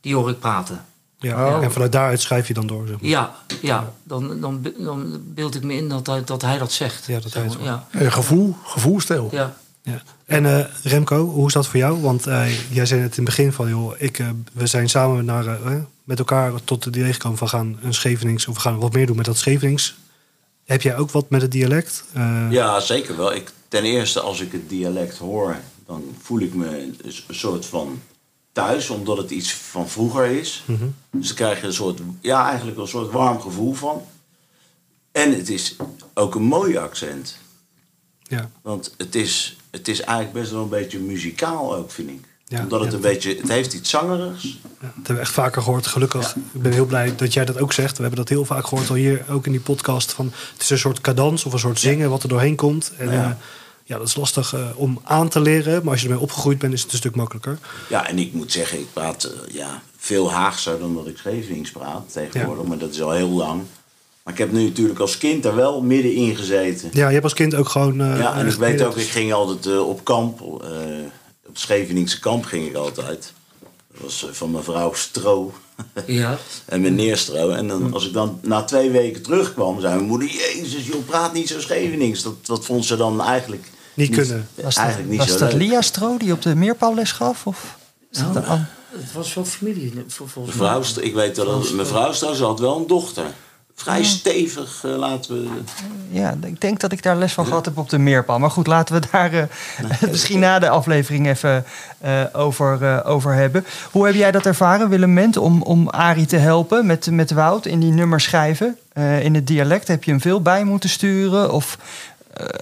Die 0.01 0.15
hoor 0.15 0.29
ik 0.29 0.39
praten. 0.39 0.85
Ja, 1.19 1.55
Oh. 1.57 1.63
En 1.63 1.71
vanuit 1.71 1.91
daaruit 1.91 2.21
schrijf 2.21 2.47
je 2.47 2.53
dan 2.53 2.67
door. 2.67 2.87
Zeg 2.87 3.01
maar. 3.01 3.09
Ja, 3.09 3.35
ja 3.61 3.91
dan, 4.03 4.39
dan, 4.41 4.65
dan 4.77 5.21
beeld 5.23 5.55
ik 5.55 5.63
me 5.63 5.73
in 5.73 5.89
dat 5.89 6.07
hij 6.07 6.21
dat, 6.25 6.41
hij 6.41 6.57
dat 6.57 6.71
zegt. 6.71 7.05
Ja, 7.05 7.19
dat 7.19 7.33
hij 7.33 7.43
het. 7.43 7.57
Eh, 7.91 8.11
gevoel, 8.11 8.55
gevoelstijl. 8.63 9.29
ja, 9.31 9.55
ja. 9.85 10.01
En 10.25 10.45
eh, 10.45 10.65
Remco, 10.83 11.25
hoe 11.25 11.47
is 11.47 11.53
dat 11.53 11.67
voor 11.67 11.79
jou? 11.79 12.01
Want 12.01 12.27
eh, 12.27 12.71
jij 12.73 12.85
zei 12.85 13.01
net 13.01 13.17
in 13.17 13.23
het 13.23 13.35
begin 13.35 13.53
van, 13.53 13.69
joh, 13.69 13.93
ik, 13.97 14.19
eh, 14.19 14.29
we 14.53 14.67
zijn 14.67 14.89
samen 14.89 15.25
naar, 15.25 15.59
met 16.03 16.19
elkaar 16.19 16.63
tot 16.63 16.85
het 16.85 16.95
idee 16.95 17.13
gekomen 17.13 17.37
van 17.37 17.49
gaan 17.49 17.79
een 17.81 17.93
Schevenings, 17.93 18.47
of 18.47 18.53
we 18.53 18.61
gaan 18.61 18.79
wat 18.79 18.93
meer 18.93 19.05
doen 19.05 19.15
met 19.15 19.25
dat 19.25 19.37
Schevenings. 19.37 19.95
Heb 20.65 20.81
jij 20.81 20.97
ook 20.97 21.11
wat 21.11 21.29
met 21.29 21.41
het 21.41 21.51
dialect? 21.51 22.03
Ja, 22.49 22.79
zeker 22.79 23.17
wel. 23.17 23.33
Ik, 23.33 23.51
ten 23.67 23.83
eerste, 23.83 24.19
als 24.19 24.39
ik 24.39 24.51
het 24.51 24.69
dialect 24.69 25.17
hoor, 25.17 25.55
dan 25.85 26.15
voel 26.21 26.39
ik 26.39 26.53
me 26.53 26.81
een 26.81 26.99
een 27.03 27.35
soort 27.35 27.65
van 27.65 28.01
thuis, 28.55 28.89
omdat 28.89 29.17
het 29.17 29.31
iets 29.31 29.53
van 29.53 29.89
vroeger 29.89 30.25
is. 30.25 30.63
Mhm. 30.65 30.85
Dus 31.11 31.27
dan 31.27 31.35
krijg 31.35 31.61
je 31.61 31.67
een 31.67 31.73
soort, 31.73 31.99
ja, 32.21 32.47
eigenlijk 32.47 32.77
een 32.77 32.87
soort 32.87 33.11
warm 33.11 33.41
gevoel 33.41 33.73
van. 33.73 34.01
En 35.11 35.33
het 35.37 35.49
is 35.49 35.75
ook 36.13 36.35
een 36.35 36.43
mooi 36.43 36.77
accent. 36.77 37.37
ja. 38.21 38.49
Want 38.61 38.93
het 38.97 39.15
is, 39.15 39.57
het 39.75 39.87
is 39.87 40.01
eigenlijk 40.01 40.39
best 40.39 40.51
wel 40.51 40.61
een 40.61 40.69
beetje 40.69 40.99
muzikaal 40.99 41.75
ook, 41.75 41.91
vind 41.91 42.09
ik. 42.09 42.19
Ja, 42.47 42.61
Omdat 42.61 42.79
het 42.79 42.89
ja. 42.89 42.95
een 42.95 43.01
beetje, 43.01 43.35
het 43.35 43.47
heeft 43.47 43.73
iets 43.73 43.89
zangerigs. 43.89 44.43
Ja, 44.43 44.51
dat 44.81 44.91
hebben 44.95 45.15
we 45.15 45.21
echt 45.21 45.31
vaker 45.31 45.61
gehoord, 45.61 45.87
gelukkig. 45.87 46.35
Ik 46.35 46.61
ben 46.61 46.71
heel 46.71 46.85
blij 46.85 47.15
dat 47.15 47.33
jij 47.33 47.45
dat 47.45 47.59
ook 47.59 47.73
zegt. 47.73 47.95
We 47.95 48.01
hebben 48.01 48.19
dat 48.19 48.29
heel 48.29 48.45
vaak 48.45 48.67
gehoord 48.67 48.89
al 48.89 48.95
hier, 48.95 49.25
ook 49.29 49.45
in 49.45 49.51
die 49.51 49.61
podcast. 49.61 50.11
Van, 50.13 50.31
het 50.53 50.61
is 50.61 50.69
een 50.69 50.77
soort 50.77 51.01
cadans 51.01 51.45
of 51.45 51.53
een 51.53 51.59
soort 51.59 51.79
zingen 51.79 52.09
wat 52.09 52.23
er 52.23 52.29
doorheen 52.29 52.55
komt. 52.55 52.91
En 52.97 53.11
Ja. 53.11 53.37
ja 53.83 53.97
dat 53.97 54.07
is 54.07 54.15
lastig 54.15 54.53
eh, 54.53 54.67
om 54.75 54.99
aan 55.03 55.29
te 55.29 55.39
leren. 55.39 55.83
Maar 55.83 55.91
als 55.91 56.01
je 56.01 56.07
ermee 56.07 56.21
opgegroeid 56.23 56.57
bent, 56.59 56.73
is 56.73 56.81
het 56.81 56.91
een 56.91 56.97
stuk 56.97 57.15
makkelijker. 57.15 57.57
Ja, 57.89 58.07
en 58.07 58.19
ik 58.19 58.33
moet 58.33 58.51
zeggen, 58.51 58.79
ik 58.79 58.93
praat 58.93 59.23
eh, 59.23 59.53
ja, 59.53 59.81
veel 59.97 60.31
Haagser 60.31 60.79
dan 60.79 60.95
dat 60.95 61.07
ik 61.07 61.17
Schevenings 61.17 61.71
praat 61.71 62.11
tegenwoordig. 62.11 62.65
Maar 62.65 62.77
dat 62.77 62.93
is 62.93 63.01
al 63.01 63.11
heel 63.11 63.29
lang. 63.29 63.61
Maar 64.25 64.33
ik 64.33 64.39
heb 64.39 64.51
nu 64.51 64.63
natuurlijk 64.63 64.99
als 64.99 65.17
kind 65.17 65.45
er 65.45 65.55
wel 65.55 65.81
middenin 65.81 66.35
gezeten. 66.35 66.89
Ja, 66.93 67.05
je 67.07 67.11
hebt 67.13 67.23
als 67.23 67.33
kind 67.33 67.55
ook 67.55 67.69
gewoon... 67.69 68.01
eh, 68.01 68.17
Ja, 68.19 68.35
en 68.35 68.47
ik 68.47 68.53
weet 68.53 68.81
ook, 68.81 68.95
ik 68.97 69.07
ging 69.07 69.33
altijd 69.33 69.65
eh, 69.65 69.87
op 69.87 70.03
kamp. 70.03 70.39
eh, 70.39 70.47
op 71.45 71.51
het 71.51 71.59
Scheveningse 71.59 72.19
kamp 72.19 72.45
ging 72.45 72.67
ik 72.67 72.75
altijd. 72.75 73.33
Dat 73.91 74.01
was 74.01 74.27
van 74.31 74.51
mevrouw 74.51 74.93
Stro 74.93 75.53
ja. 76.05 76.37
en 76.65 76.81
meneer 76.81 77.17
Stro. 77.17 77.49
En 77.49 77.67
dan, 77.67 77.93
als 77.93 78.07
ik 78.07 78.13
dan 78.13 78.39
na 78.41 78.63
twee 78.63 78.89
weken 78.89 79.21
terugkwam, 79.21 79.79
zei 79.81 79.95
mijn 79.95 80.07
moeder... 80.07 80.27
Jezus, 80.29 80.85
joh, 80.87 81.05
praat 81.05 81.33
niet 81.33 81.47
zo 81.49 81.59
Schevenings. 81.59 82.21
Dat, 82.23 82.45
dat 82.45 82.65
vond 82.65 82.85
ze 82.85 82.95
dan 82.97 83.21
eigenlijk 83.21 83.69
Niet 83.93 84.09
kunnen. 84.15 84.47
Was 84.55 84.63
dat, 84.75 84.83
Eigenlijk 84.83 85.09
niet 85.09 85.19
was 85.19 85.29
zo 85.31 85.37
dat 85.37 85.53
leuk. 85.53 85.61
Lia 85.61 85.81
Stro 85.81 86.17
die 86.17 86.31
op 86.31 86.41
de 86.41 86.55
meerpaalles 86.55 87.11
gaf? 87.11 87.47
Of 87.47 87.77
dat 88.11 88.45
an- 88.45 88.67
Het 88.89 89.13
was 89.13 89.33
wel 89.33 89.45
familie, 89.45 89.93
volgens 90.07 90.55
mij. 90.95 91.03
Ik 91.05 91.13
weet 91.13 91.35
dat 91.35 91.71
mevrouw 91.71 92.11
Stro, 92.13 92.33
ze 92.33 92.43
had 92.43 92.59
wel 92.59 92.77
een 92.77 92.87
dochter. 92.87 93.25
Vrij 93.75 94.03
stevig, 94.03 94.81
eh, 94.83 94.97
laten 94.97 95.33
we... 95.33 95.47
Ja, 96.09 96.35
ik 96.43 96.61
denk 96.61 96.79
dat 96.79 96.91
ik 96.91 97.03
daar 97.03 97.15
les 97.15 97.33
van 97.33 97.45
gehad 97.45 97.65
heb 97.65 97.77
op 97.77 97.89
de 97.89 97.97
meerpaal. 97.97 98.39
Maar 98.39 98.51
goed, 98.51 98.67
laten 98.67 98.95
we 98.95 99.07
daar 99.11 99.33
eh, 99.33 99.47
misschien 100.11 100.39
na 100.39 100.59
de 100.59 100.69
aflevering 100.69 101.27
even 101.27 101.65
eh, 102.05 102.23
over, 102.33 102.83
eh, 102.83 102.99
over 103.09 103.33
hebben. 103.33 103.65
Hoe 103.91 104.05
heb 104.05 104.15
jij 104.15 104.31
dat 104.31 104.45
ervaren, 104.45 104.89
Willem 104.89 105.33
om, 105.39 105.61
om 105.61 105.89
Arie 105.89 106.25
te 106.25 106.37
helpen 106.37 106.85
met, 106.85 107.11
met 107.11 107.31
Wout 107.31 107.65
in 107.65 107.79
die 107.79 107.91
nummers 107.91 108.23
schrijven? 108.23 108.77
Eh, 108.93 109.23
in 109.23 109.35
het 109.35 109.47
dialect 109.47 109.87
heb 109.87 110.03
je 110.03 110.11
hem 110.11 110.21
veel 110.21 110.41
bij 110.41 110.63
moeten 110.63 110.89
sturen? 110.89 111.51
Of 111.51 111.77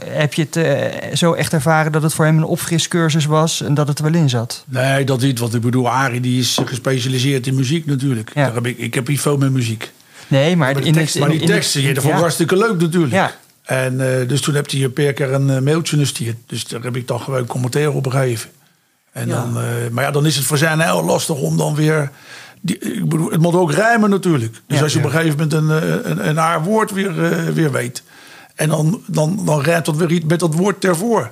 heb 0.05 0.33
je 0.33 0.47
het 0.49 1.17
zo 1.17 1.33
echt 1.33 1.53
ervaren 1.53 1.91
dat 1.91 2.03
het 2.03 2.13
voor 2.13 2.25
hem 2.25 2.37
een 2.37 2.43
opfriscursus 2.43 3.25
was 3.25 3.61
en 3.61 3.73
dat 3.73 3.87
het 3.87 3.97
er 3.97 4.03
wel 4.03 4.13
in 4.13 4.29
zat? 4.29 4.63
Nee, 4.67 5.03
dat 5.03 5.21
niet. 5.21 5.39
Want 5.39 5.53
ik 5.53 5.61
bedoel, 5.61 5.89
Arie 5.89 6.21
die 6.21 6.39
is 6.39 6.59
gespecialiseerd 6.65 7.47
in 7.47 7.55
muziek 7.55 7.85
natuurlijk. 7.85 8.31
Ja. 8.33 8.45
Daar 8.45 8.53
heb 8.53 8.65
ik, 8.65 8.77
ik 8.77 8.93
heb 8.93 9.07
hier 9.07 9.19
veel 9.19 9.37
met 9.37 9.51
muziek. 9.51 9.91
Nee, 10.27 10.55
maar, 10.57 10.73
Maar, 10.73 10.81
de 10.81 10.87
in 10.87 10.93
tekst, 10.93 11.19
maar 11.19 11.29
in- 11.29 11.31
die 11.37 11.41
in 11.41 11.47
teksten 11.53 11.81
hier, 11.81 11.93
dat 11.93 11.97
vond 12.03 12.07
ik 12.07 12.19
ja. 12.19 12.25
hartstikke 12.25 12.57
leuk 12.57 12.79
natuurlijk. 12.79 13.13
Ja. 13.13 13.31
En 13.63 14.19
eh, 14.21 14.27
dus 14.27 14.41
toen 14.41 14.55
heb 14.55 14.69
hij 14.71 14.83
een 14.83 14.93
per 14.93 15.13
keer 15.13 15.33
een 15.33 15.49
eh, 15.49 15.59
mailtje 15.61 15.97
gestuurd. 15.97 16.35
Dus 16.47 16.67
daar 16.67 16.81
heb 16.81 16.95
ik 16.95 17.07
dan 17.07 17.19
gewoon 17.19 17.45
commentaar 17.45 17.87
op 17.89 18.07
gegeven. 18.07 18.49
En 19.11 19.27
Ja. 19.27 19.33
dan, 19.35 19.57
eh, 19.57 19.63
maar 19.91 20.03
ja, 20.03 20.11
dan 20.11 20.25
is 20.25 20.35
het 20.35 20.45
voor 20.45 20.57
zijn 20.57 20.79
heel 20.79 21.03
lastig 21.03 21.35
om 21.35 21.57
dan 21.57 21.75
weer... 21.75 22.09
Die, 22.61 22.77
ik 22.79 23.09
bedoel, 23.09 23.31
het 23.31 23.41
moet 23.41 23.53
ook 23.55 23.71
rijmen 23.71 24.09
natuurlijk. 24.09 24.53
Dus 24.67 24.77
Ja, 24.77 24.83
als 24.83 24.93
je 24.93 24.99
op 24.99 25.05
een 25.05 25.11
gegeven 25.11 25.37
moment 25.37 25.53
een, 25.53 26.09
een, 26.11 26.27
een 26.27 26.37
haar 26.37 26.63
woord 26.63 26.91
weer, 26.91 27.13
weer 27.53 27.71
weet... 27.71 28.03
en 28.55 28.69
dan, 28.69 29.01
dan, 29.07 29.41
dan 29.45 29.61
rijmt 29.61 29.85
dat 29.85 29.95
weer 29.95 30.11
iets 30.11 30.25
met 30.25 30.39
dat 30.39 30.53
woord 30.53 30.85
ervoor. 30.85 31.31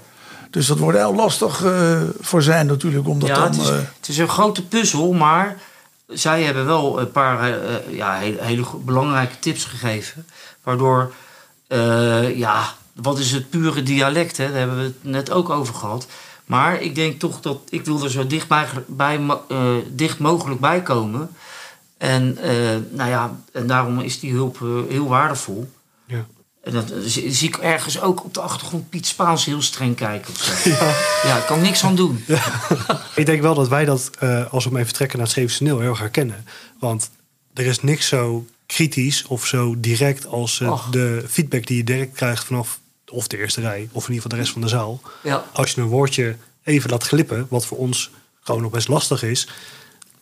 Dus 0.49 0.67
dat 0.67 0.77
wordt 0.77 0.97
heel 0.97 1.15
lastig 1.15 1.63
eh, 1.63 2.01
voor 2.21 2.41
zijn 2.41 2.65
natuurlijk. 2.67 3.07
Om 3.07 3.19
dat 3.19 3.29
ja, 3.29 3.35
dan, 3.35 3.43
het 3.43 3.55
is, 3.61 3.69
eh, 3.69 3.75
het 3.75 4.07
is 4.07 4.17
een 4.17 4.27
grote 4.29 4.65
puzzel, 4.65 5.13
maar 5.13 5.57
zij 6.13 6.43
hebben 6.43 6.65
wel 6.65 6.99
een 6.99 7.11
paar 7.11 7.39
eh, 7.39 7.75
eh, 7.75 7.95
ja, 7.95 8.19
hele, 8.19 8.65
belangrijke 8.85 9.39
tips 9.39 9.65
gegeven. 9.65 10.25
Waardoor, 10.63 11.13
eh, 11.67 12.37
ja, 12.37 12.73
wat 12.93 13.19
is 13.19 13.31
het 13.31 13.49
pure 13.49 13.83
dialect? 13.83 14.37
Hè? 14.37 14.47
Daar 14.47 14.57
hebben 14.57 14.77
we 14.77 14.83
het 14.83 14.95
net 15.01 15.31
ook 15.31 15.49
over 15.49 15.73
gehad. 15.73 16.07
Maar 16.45 16.81
ik 16.81 16.95
denk 16.95 17.19
toch 17.19 17.39
dat 17.39 17.59
ik 17.69 17.85
wil 17.85 18.03
er 18.03 18.11
zo 18.11 18.27
dicht, 18.27 18.47
bij, 18.87 19.19
dicht 19.87 20.19
mogelijk 20.19 20.59
bij 20.59 20.81
komen. 20.81 21.29
En, 21.97 22.37
nou 22.89 23.09
ja, 23.09 23.35
en 23.51 23.67
daarom 23.67 23.99
is 23.99 24.19
die 24.19 24.33
hulp 24.33 24.59
heel 24.89 25.07
waardevol. 25.07 25.69
En 26.61 26.71
dan 26.71 26.85
zie 27.05 27.47
ik 27.47 27.57
ergens 27.57 28.01
ook 28.01 28.23
op 28.23 28.33
de 28.33 28.41
achtergrond 28.41 28.89
Piet 28.89 29.07
Spaans 29.07 29.45
heel 29.45 29.61
streng 29.61 29.95
kijken. 29.95 30.33
Of 30.33 30.37
zo. 30.37 30.69
Ja. 31.27 31.37
ik 31.37 31.45
kan 31.45 31.61
niks 31.61 31.83
aan 31.83 31.95
doen. 31.95 32.23
Ik 33.15 33.25
denk 33.25 33.41
wel 33.41 33.53
dat 33.53 33.67
wij 33.67 33.85
dat, 33.85 34.09
eh, 34.19 34.53
als 34.53 34.63
we 34.63 34.71
mee 34.71 34.85
vertrekken 34.85 35.17
naar 35.17 35.27
het 35.27 35.35
Scheefse 35.35 35.57
toneel, 35.57 35.79
heel 35.79 35.89
erg 35.89 35.99
herkennen. 35.99 36.45
Want 36.79 37.09
er 37.53 37.65
is 37.65 37.81
niks 37.81 38.07
zo 38.07 38.45
kritisch 38.65 39.25
of 39.25 39.45
zo 39.45 39.79
direct 39.79 40.25
als 40.25 40.63
de 40.91 41.23
feedback 41.27 41.67
die 41.67 41.77
je 41.77 41.83
direct 41.83 42.15
krijgt 42.15 42.43
vanaf 42.43 42.79
of 43.11 43.27
de 43.27 43.37
eerste 43.37 43.61
rij 43.61 43.89
of 43.91 44.07
in 44.07 44.13
ieder 44.13 44.21
geval 44.21 44.29
de 44.29 44.35
rest 44.35 44.51
van 44.51 44.61
de 44.61 44.67
zaal. 44.67 45.01
Ja. 45.23 45.45
Als 45.53 45.71
je 45.71 45.81
een 45.81 45.87
woordje 45.87 46.35
even 46.63 46.89
laat 46.89 47.03
glippen, 47.03 47.45
wat 47.49 47.65
voor 47.65 47.77
ons 47.77 48.11
gewoon 48.41 48.61
nog 48.61 48.71
best 48.71 48.87
lastig 48.87 49.23
is. 49.23 49.47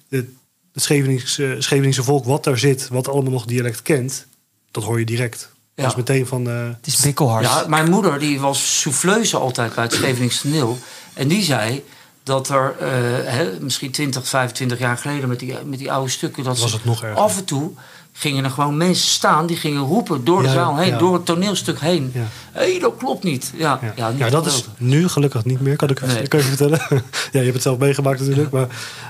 Het, 0.09 0.25
het 0.73 0.83
Scheveningse, 0.83 1.55
Scheveningse 1.59 2.03
volk 2.03 2.25
wat 2.25 2.43
daar 2.43 2.57
zit, 2.57 2.87
wat 2.87 3.07
allemaal 3.07 3.31
nog 3.31 3.45
dialect 3.45 3.81
kent, 3.81 4.25
dat 4.71 4.83
hoor 4.83 4.99
je 4.99 5.05
direct. 5.05 5.49
Ja. 5.81 5.85
Dat 5.87 5.91
is 5.91 5.97
meteen 5.97 6.27
van... 6.27 6.49
eh, 6.49 6.55
Het 6.81 6.87
is 6.87 6.99
bikkelhard. 6.99 7.45
Ja, 7.45 7.63
mijn 7.67 7.89
moeder 7.89 8.19
die 8.19 8.39
was 8.39 8.79
souffleuse 8.81 9.37
altijd 9.37 9.75
bij 9.75 9.83
het 9.83 9.93
Scheveningse 9.93 10.41
toneel. 10.41 10.77
En 11.13 11.27
die 11.27 11.43
zei 11.43 11.83
dat 12.23 12.49
er 12.49 12.75
eh, 12.79 12.87
hè, 13.33 13.49
misschien 13.59 13.91
20, 13.91 14.27
25 14.27 14.79
jaar 14.79 14.97
geleden 14.97 15.29
met 15.29 15.39
die, 15.39 15.55
met 15.65 15.79
die 15.79 15.91
oude 15.91 16.09
stukken... 16.11 16.43
dat 16.43 16.59
Was 16.59 16.69
ze 16.69 16.75
het 16.75 16.85
nog 16.85 17.03
erger. 17.03 17.17
af 17.21 17.37
en 17.37 17.45
toe 17.45 17.71
gingen 18.13 18.43
er 18.43 18.49
gewoon 18.49 18.77
mensen 18.77 19.07
staan... 19.09 19.45
die 19.47 19.57
gingen 19.57 19.81
roepen 19.81 20.23
door 20.23 20.41
de 20.41 20.47
Ja, 20.47 20.53
zaal 20.53 20.77
heen, 20.77 20.87
ja. 20.91 20.97
door 20.97 21.13
het 21.13 21.25
toneelstuk 21.25 21.79
heen. 21.79 22.11
Ja. 22.13 22.23
Hé, 22.51 22.79
dat 22.79 22.93
klopt 22.97 23.23
niet. 23.23 23.51
Ja, 23.55 23.79
ja. 23.81 23.93
Ja, 23.95 24.09
niet 24.09 24.19
ja 24.19 24.29
dat 24.29 24.45
is 24.45 24.65
nu 24.77 25.07
gelukkig 25.07 25.45
niet 25.45 25.61
meer, 25.61 25.75
kan 25.75 25.89
ik, 25.89 26.01
Nee. 26.01 26.27
kan 26.27 26.39
je 26.39 26.45
vertellen. 26.45 26.79
ja, 26.89 27.01
je 27.31 27.39
hebt 27.39 27.53
het 27.53 27.61
zelf 27.61 27.77
meegemaakt 27.77 28.19
natuurlijk. 28.19 28.51
Maar 28.51 28.67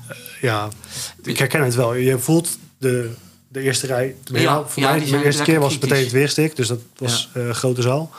eh, 0.08 0.16
ja, 0.42 0.68
ik 1.24 1.38
herken 1.38 1.64
het 1.64 1.76
wel. 1.76 1.94
Je 1.94 2.20
voelt 2.20 2.50
de, 2.78 3.12
de 3.52 3.60
eerste 3.62 3.88
rij. 3.88 4.16
Ja, 4.24 4.40
Ja, 4.40 4.64
voor 4.68 4.82
ja, 4.84 4.90
mij, 4.92 5.00
de 5.00 5.24
eerste 5.24 5.44
keer 5.44 5.60
was 5.60 5.72
het 5.74 5.80
kritisch. 5.80 5.90
meteen 5.90 6.04
het 6.04 6.12
weerstik. 6.12 6.56
Dus 6.56 6.68
dat 6.68 6.80
was 6.98 7.30
eh 7.34 7.50
grote 7.50 7.82
zaal. 7.82 8.10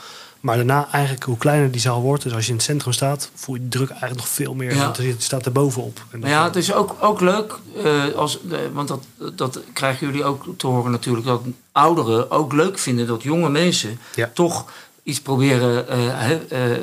Maar 0.41 0.57
daarna 0.57 0.89
eigenlijk 0.93 1.25
hoe 1.25 1.37
kleiner 1.37 1.71
die 1.71 1.81
zaal 1.81 2.01
wordt. 2.01 2.23
Dus 2.23 2.33
als 2.33 2.45
je 2.45 2.51
in 2.51 2.57
het 2.57 2.65
centrum 2.65 2.93
staat, 2.93 3.31
voel 3.35 3.55
je 3.55 3.61
de 3.63 3.69
druk 3.69 3.89
eigenlijk 3.89 4.21
nog 4.21 4.29
veel 4.29 4.55
meer. 4.55 4.75
Ja. 4.75 4.83
Want 4.85 4.97
je 4.97 5.15
staat 5.19 5.47
er 5.47 5.53
bovenop. 5.53 5.97
En 5.99 6.05
dat- 6.11 6.21
Maar 6.21 6.31
ja, 6.31 6.45
het 6.45 6.57
is 6.57 6.73
ook, 6.73 6.97
ook 7.01 7.21
leuk, 7.21 7.55
eh, 7.85 8.05
als, 8.17 8.39
eh, 8.51 8.59
want 8.73 8.89
dat, 8.89 9.05
dat 9.35 9.61
krijgen 9.73 10.07
jullie 10.07 10.25
ook 10.25 10.45
te 10.57 10.67
horen 10.67 10.91
natuurlijk, 10.91 11.27
dat 11.27 11.43
ouderen 11.73 12.31
ook 12.31 12.53
leuk 12.53 12.79
vinden 12.79 13.07
dat 13.07 13.23
jonge 13.23 13.49
mensen 13.51 13.99
Ja. 14.15 14.31
toch 14.35 14.65
iets 15.03 15.21
proberen 15.21 15.89
eh, 15.89 15.99
hè, 16.01 16.35
eh, 16.49 16.73
eh, 16.73 16.81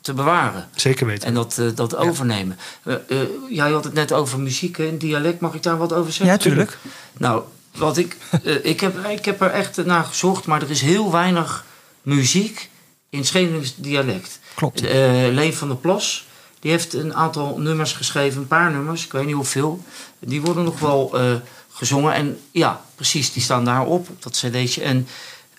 te 0.00 0.12
bewaren. 0.14 0.68
Zeker 0.74 1.06
weten. 1.06 1.28
En 1.28 1.34
dat, 1.34 1.58
eh, 1.58 1.66
dat 1.74 1.96
overnemen. 1.96 2.58
Eh, 2.82 2.94
eh, 2.94 3.00
jij 3.48 3.70
had 3.70 3.84
het 3.84 3.92
net 3.94 4.12
over 4.12 4.40
muziek 4.40 4.78
en 4.78 4.98
dialect. 4.98 5.40
Mag 5.40 5.54
ik 5.54 5.62
daar 5.62 5.78
wat 5.78 5.92
over 5.92 6.12
zeggen? 6.12 6.26
Ja, 6.36 6.42
tuurlijk. 6.42 6.78
Nou, 7.16 7.42
wat 7.76 7.96
ik, 7.96 8.16
eh, 8.44 8.64
ik, 8.64 8.80
heb, 8.80 9.06
ik 9.06 9.24
heb 9.24 9.40
er 9.40 9.50
echt 9.50 9.84
naar 9.84 10.04
gezocht, 10.04 10.46
maar 10.46 10.62
er 10.62 10.70
is 10.70 10.80
heel 10.80 11.12
weinig 11.12 11.64
muziek 12.02 12.70
in 13.10 13.24
Scheveningse 13.24 13.72
dialect. 13.76 14.38
Klopt. 14.54 14.84
Eh, 14.84 14.92
Leen 15.30 15.54
van 15.54 15.68
der 15.68 15.76
Plas, 15.76 16.26
die 16.60 16.70
heeft 16.70 16.92
een 16.92 17.14
aantal 17.14 17.58
nummers 17.58 17.92
geschreven, 17.92 18.40
een 18.40 18.46
paar 18.46 18.70
nummers, 18.70 19.04
ik 19.04 19.12
weet 19.12 19.26
niet 19.26 19.34
hoeveel. 19.34 19.84
Die 20.18 20.40
worden 20.40 20.64
nog 20.64 20.80
wel 20.80 21.18
eh, 21.18 21.34
gezongen. 21.72 22.14
En 22.14 22.40
ja, 22.50 22.84
precies, 22.94 23.32
die 23.32 23.42
staan 23.42 23.64
daarop, 23.64 24.08
op 24.08 24.22
dat 24.22 24.32
cd'tje. 24.32 24.82
En, 24.82 25.08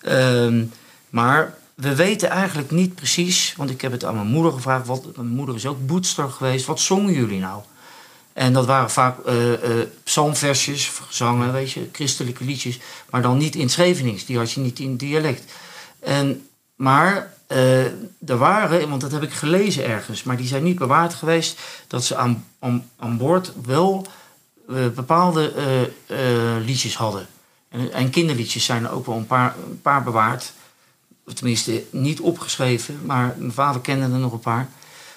ehm, 0.02 0.64
maar 1.10 1.54
we 1.74 1.94
weten 1.94 2.28
eigenlijk 2.28 2.70
niet 2.70 2.94
precies, 2.94 3.54
want 3.56 3.70
ik 3.70 3.80
heb 3.80 3.92
het 3.92 4.04
aan 4.04 4.14
mijn 4.14 4.26
moeder 4.26 4.52
gevraagd. 4.52 4.86
Wat, 4.86 5.16
mijn 5.16 5.28
moeder 5.28 5.54
is 5.54 5.66
ook 5.66 5.86
boetster 5.86 6.30
geweest. 6.30 6.66
Wat 6.66 6.80
zongen 6.80 7.12
jullie 7.12 7.40
nou? 7.40 7.62
En 8.32 8.52
dat 8.52 8.66
waren 8.66 8.90
vaak 8.90 9.18
eh, 9.24 9.34
psalmversjes, 10.04 10.88
gezangen, 10.88 11.52
weet 11.52 11.72
je, 11.72 11.88
christelijke 11.92 12.44
liedjes. 12.44 12.78
Maar 13.10 13.22
dan 13.22 13.38
niet 13.38 13.54
in 13.54 13.70
Schevenings, 13.70 14.24
die 14.24 14.38
had 14.38 14.52
je 14.52 14.60
niet 14.60 14.78
in 14.78 14.96
dialect. 14.96 15.52
En, 16.00 16.46
maar 16.76 17.34
eh, 17.46 17.84
er 18.26 18.36
waren, 18.38 18.88
want 18.88 19.00
dat 19.00 19.12
heb 19.12 19.22
ik 19.22 19.32
gelezen 19.32 19.86
ergens, 19.86 20.22
maar 20.22 20.36
die 20.36 20.46
zijn 20.46 20.62
niet 20.62 20.78
bewaard 20.78 21.14
geweest, 21.14 21.60
dat 21.86 22.04
ze 22.04 22.16
aan, 22.16 22.46
aan, 22.58 22.90
aan 22.98 23.16
boord 23.16 23.52
wel 23.64 24.06
bepaalde 24.94 25.52
liedjes 26.64 26.96
hadden. 26.96 27.26
En, 27.68 27.92
en 27.92 28.10
kinderliedjes 28.10 28.64
zijn 28.64 28.84
er 28.84 28.90
ook 28.90 29.06
wel 29.06 29.16
een 29.16 29.26
paar, 29.26 29.54
een 29.70 29.80
paar 29.80 30.02
bewaard. 30.02 30.52
Tenminste, 31.34 31.84
niet 31.90 32.20
opgeschreven, 32.20 33.00
maar 33.04 33.34
mijn 33.38 33.52
vader 33.52 33.80
kende 33.80 34.04
er 34.04 34.10
nog 34.10 34.32
een 34.32 34.40
paar. 34.40 34.68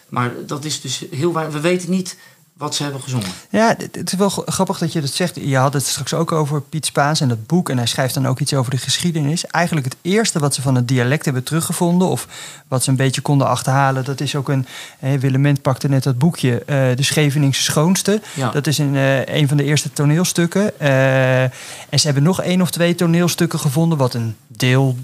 Maar 0.09 0.33
dat 0.45 0.65
is 0.65 0.81
dus 0.81 1.05
heel 1.11 1.33
weinig. 1.33 1.55
We 1.55 1.61
weten 1.61 1.89
niet 1.89 2.17
wat 2.57 2.75
ze 2.75 2.83
hebben 2.83 3.01
gezongen. 3.01 3.27
Ja, 3.49 3.75
het 3.91 4.11
is 4.11 4.17
wel 4.17 4.29
grappig 4.29 4.77
dat 4.77 4.93
je 4.93 5.01
dat 5.01 5.09
zegt. 5.09 5.35
Je 5.35 5.57
had 5.57 5.73
het 5.73 5.85
straks 5.85 6.13
ook 6.13 6.31
over 6.31 6.61
Piet 6.61 6.85
Spaans 6.85 7.21
en 7.21 7.27
dat 7.27 7.45
boek. 7.45 7.69
En 7.69 7.77
hij 7.77 7.87
schrijft 7.87 8.13
dan 8.13 8.27
ook 8.27 8.39
iets 8.39 8.53
over 8.53 8.71
de 8.71 8.77
geschiedenis. 8.77 9.45
Eigenlijk 9.45 9.85
het 9.85 9.95
eerste 10.01 10.39
wat 10.39 10.53
ze 10.53 10.61
van 10.61 10.75
het 10.75 10.87
dialect 10.87 11.25
hebben 11.25 11.43
teruggevonden... 11.43 12.07
of 12.07 12.27
wat 12.67 12.83
ze 12.83 12.89
een 12.89 12.95
beetje 12.95 13.21
konden 13.21 13.47
achterhalen... 13.47 14.03
dat 14.03 14.21
is 14.21 14.35
ook 14.35 14.49
een... 14.49 14.67
Hè, 14.99 15.19
Willement 15.19 15.61
pakte 15.61 15.87
net 15.87 16.03
dat 16.03 16.17
boekje, 16.17 16.63
eh, 16.65 16.95
De 16.95 17.03
Scheveningse 17.03 17.61
Schoonste. 17.61 18.21
Ja. 18.33 18.49
Dat 18.49 18.67
is 18.67 18.77
een, 18.77 18.95
eh, 18.95 19.25
een 19.25 19.47
van 19.47 19.57
de 19.57 19.63
eerste 19.63 19.93
toneelstukken. 19.93 20.79
Eh, 20.79 21.41
en 21.43 21.99
ze 21.99 22.05
hebben 22.05 22.23
nog 22.23 22.41
één 22.41 22.61
of 22.61 22.71
twee 22.71 22.95
toneelstukken 22.95 23.59
gevonden... 23.59 23.97
wat 23.97 24.13
een 24.13 24.35
deel 24.47 24.95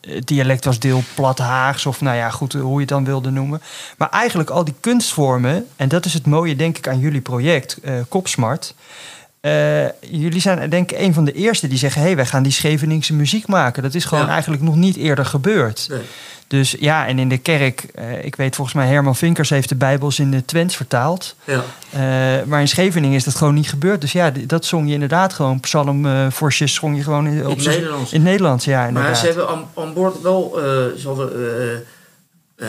eh, 0.00 0.20
dialect 0.24 0.64
was, 0.64 0.78
deel 0.78 1.02
plat 1.14 1.38
Haags... 1.38 1.86
of 1.86 2.00
nou 2.00 2.16
ja, 2.16 2.30
goed, 2.30 2.52
hoe 2.52 2.72
je 2.72 2.78
het 2.80 2.88
dan 2.88 3.04
wilde 3.04 3.30
noemen. 3.30 3.62
Maar 3.96 4.08
eigenlijk 4.10 4.50
al 4.50 4.64
die 4.64 4.74
kunstvormen... 4.80 5.66
en 5.76 5.88
dat 5.88 6.04
is 6.04 6.14
het 6.14 6.26
mooie, 6.26 6.56
denk 6.56 6.78
ik, 6.78 6.88
aan 6.88 6.98
jullie 6.98 7.20
project, 7.20 7.76
eh 7.82 7.94
Kopsmart... 8.08 8.74
Eh, 9.40 9.88
jullie 10.00 10.40
zijn 10.40 10.70
denk 10.70 10.90
ik 10.92 10.98
een 10.98 11.14
van 11.14 11.24
de 11.24 11.32
eerste 11.32 11.68
die 11.68 11.78
zeggen... 11.78 12.00
hé, 12.00 12.06
hey, 12.06 12.16
wij 12.16 12.26
gaan 12.26 12.42
die 12.42 12.52
Scheveningse 12.52 13.14
muziek 13.14 13.46
maken. 13.46 13.82
Dat 13.82 13.94
is 13.94 14.04
gewoon 14.04 14.24
Ja. 14.24 14.30
eigenlijk 14.30 14.62
nog 14.62 14.76
niet 14.76 14.96
eerder 14.96 15.26
gebeurd. 15.26 15.86
Nee. 15.90 16.00
Dus 16.50 16.74
ja, 16.78 17.06
en 17.06 17.18
in 17.18 17.28
de 17.28 17.38
kerk... 17.38 17.80
eh, 17.94 18.24
ik 18.24 18.36
weet 18.36 18.54
volgens 18.54 18.76
mij 18.76 18.86
Herman 18.86 19.16
Vinkers 19.16 19.50
heeft 19.50 19.68
de 19.68 19.74
Bijbels 19.74 20.18
in 20.18 20.30
de 20.30 20.44
Twents 20.44 20.76
vertaald. 20.76 21.36
Ja. 21.44 21.64
Eh, 21.90 22.44
maar 22.46 22.60
in 22.60 22.68
Scheveningen 22.68 23.16
is 23.16 23.24
dat 23.24 23.34
gewoon 23.34 23.54
niet 23.54 23.68
gebeurd. 23.68 24.00
Dus 24.00 24.12
ja, 24.12 24.32
dat 24.46 24.64
zong 24.64 24.86
je 24.86 24.92
inderdaad 24.92 25.32
gewoon. 25.32 25.60
Psalmvorsjes 25.60 26.74
zong 26.74 26.96
je 26.96 27.02
gewoon 27.02 27.26
in, 27.26 27.46
op 27.46 27.56
het 27.56 27.66
Nederlands. 27.66 28.12
In 28.12 28.20
het 28.20 28.28
Nederlands, 28.30 28.64
ja, 28.64 28.86
inderdaad. 28.86 29.10
Maar 29.10 29.20
ze 29.20 29.26
hebben 29.26 29.48
aan, 29.48 29.68
aan 29.74 29.92
boord 29.94 30.20
wel. 30.20 30.52
eh, 30.58 30.62
ze 30.98 31.02
hadden. 31.04 31.32
eh, 31.32 31.74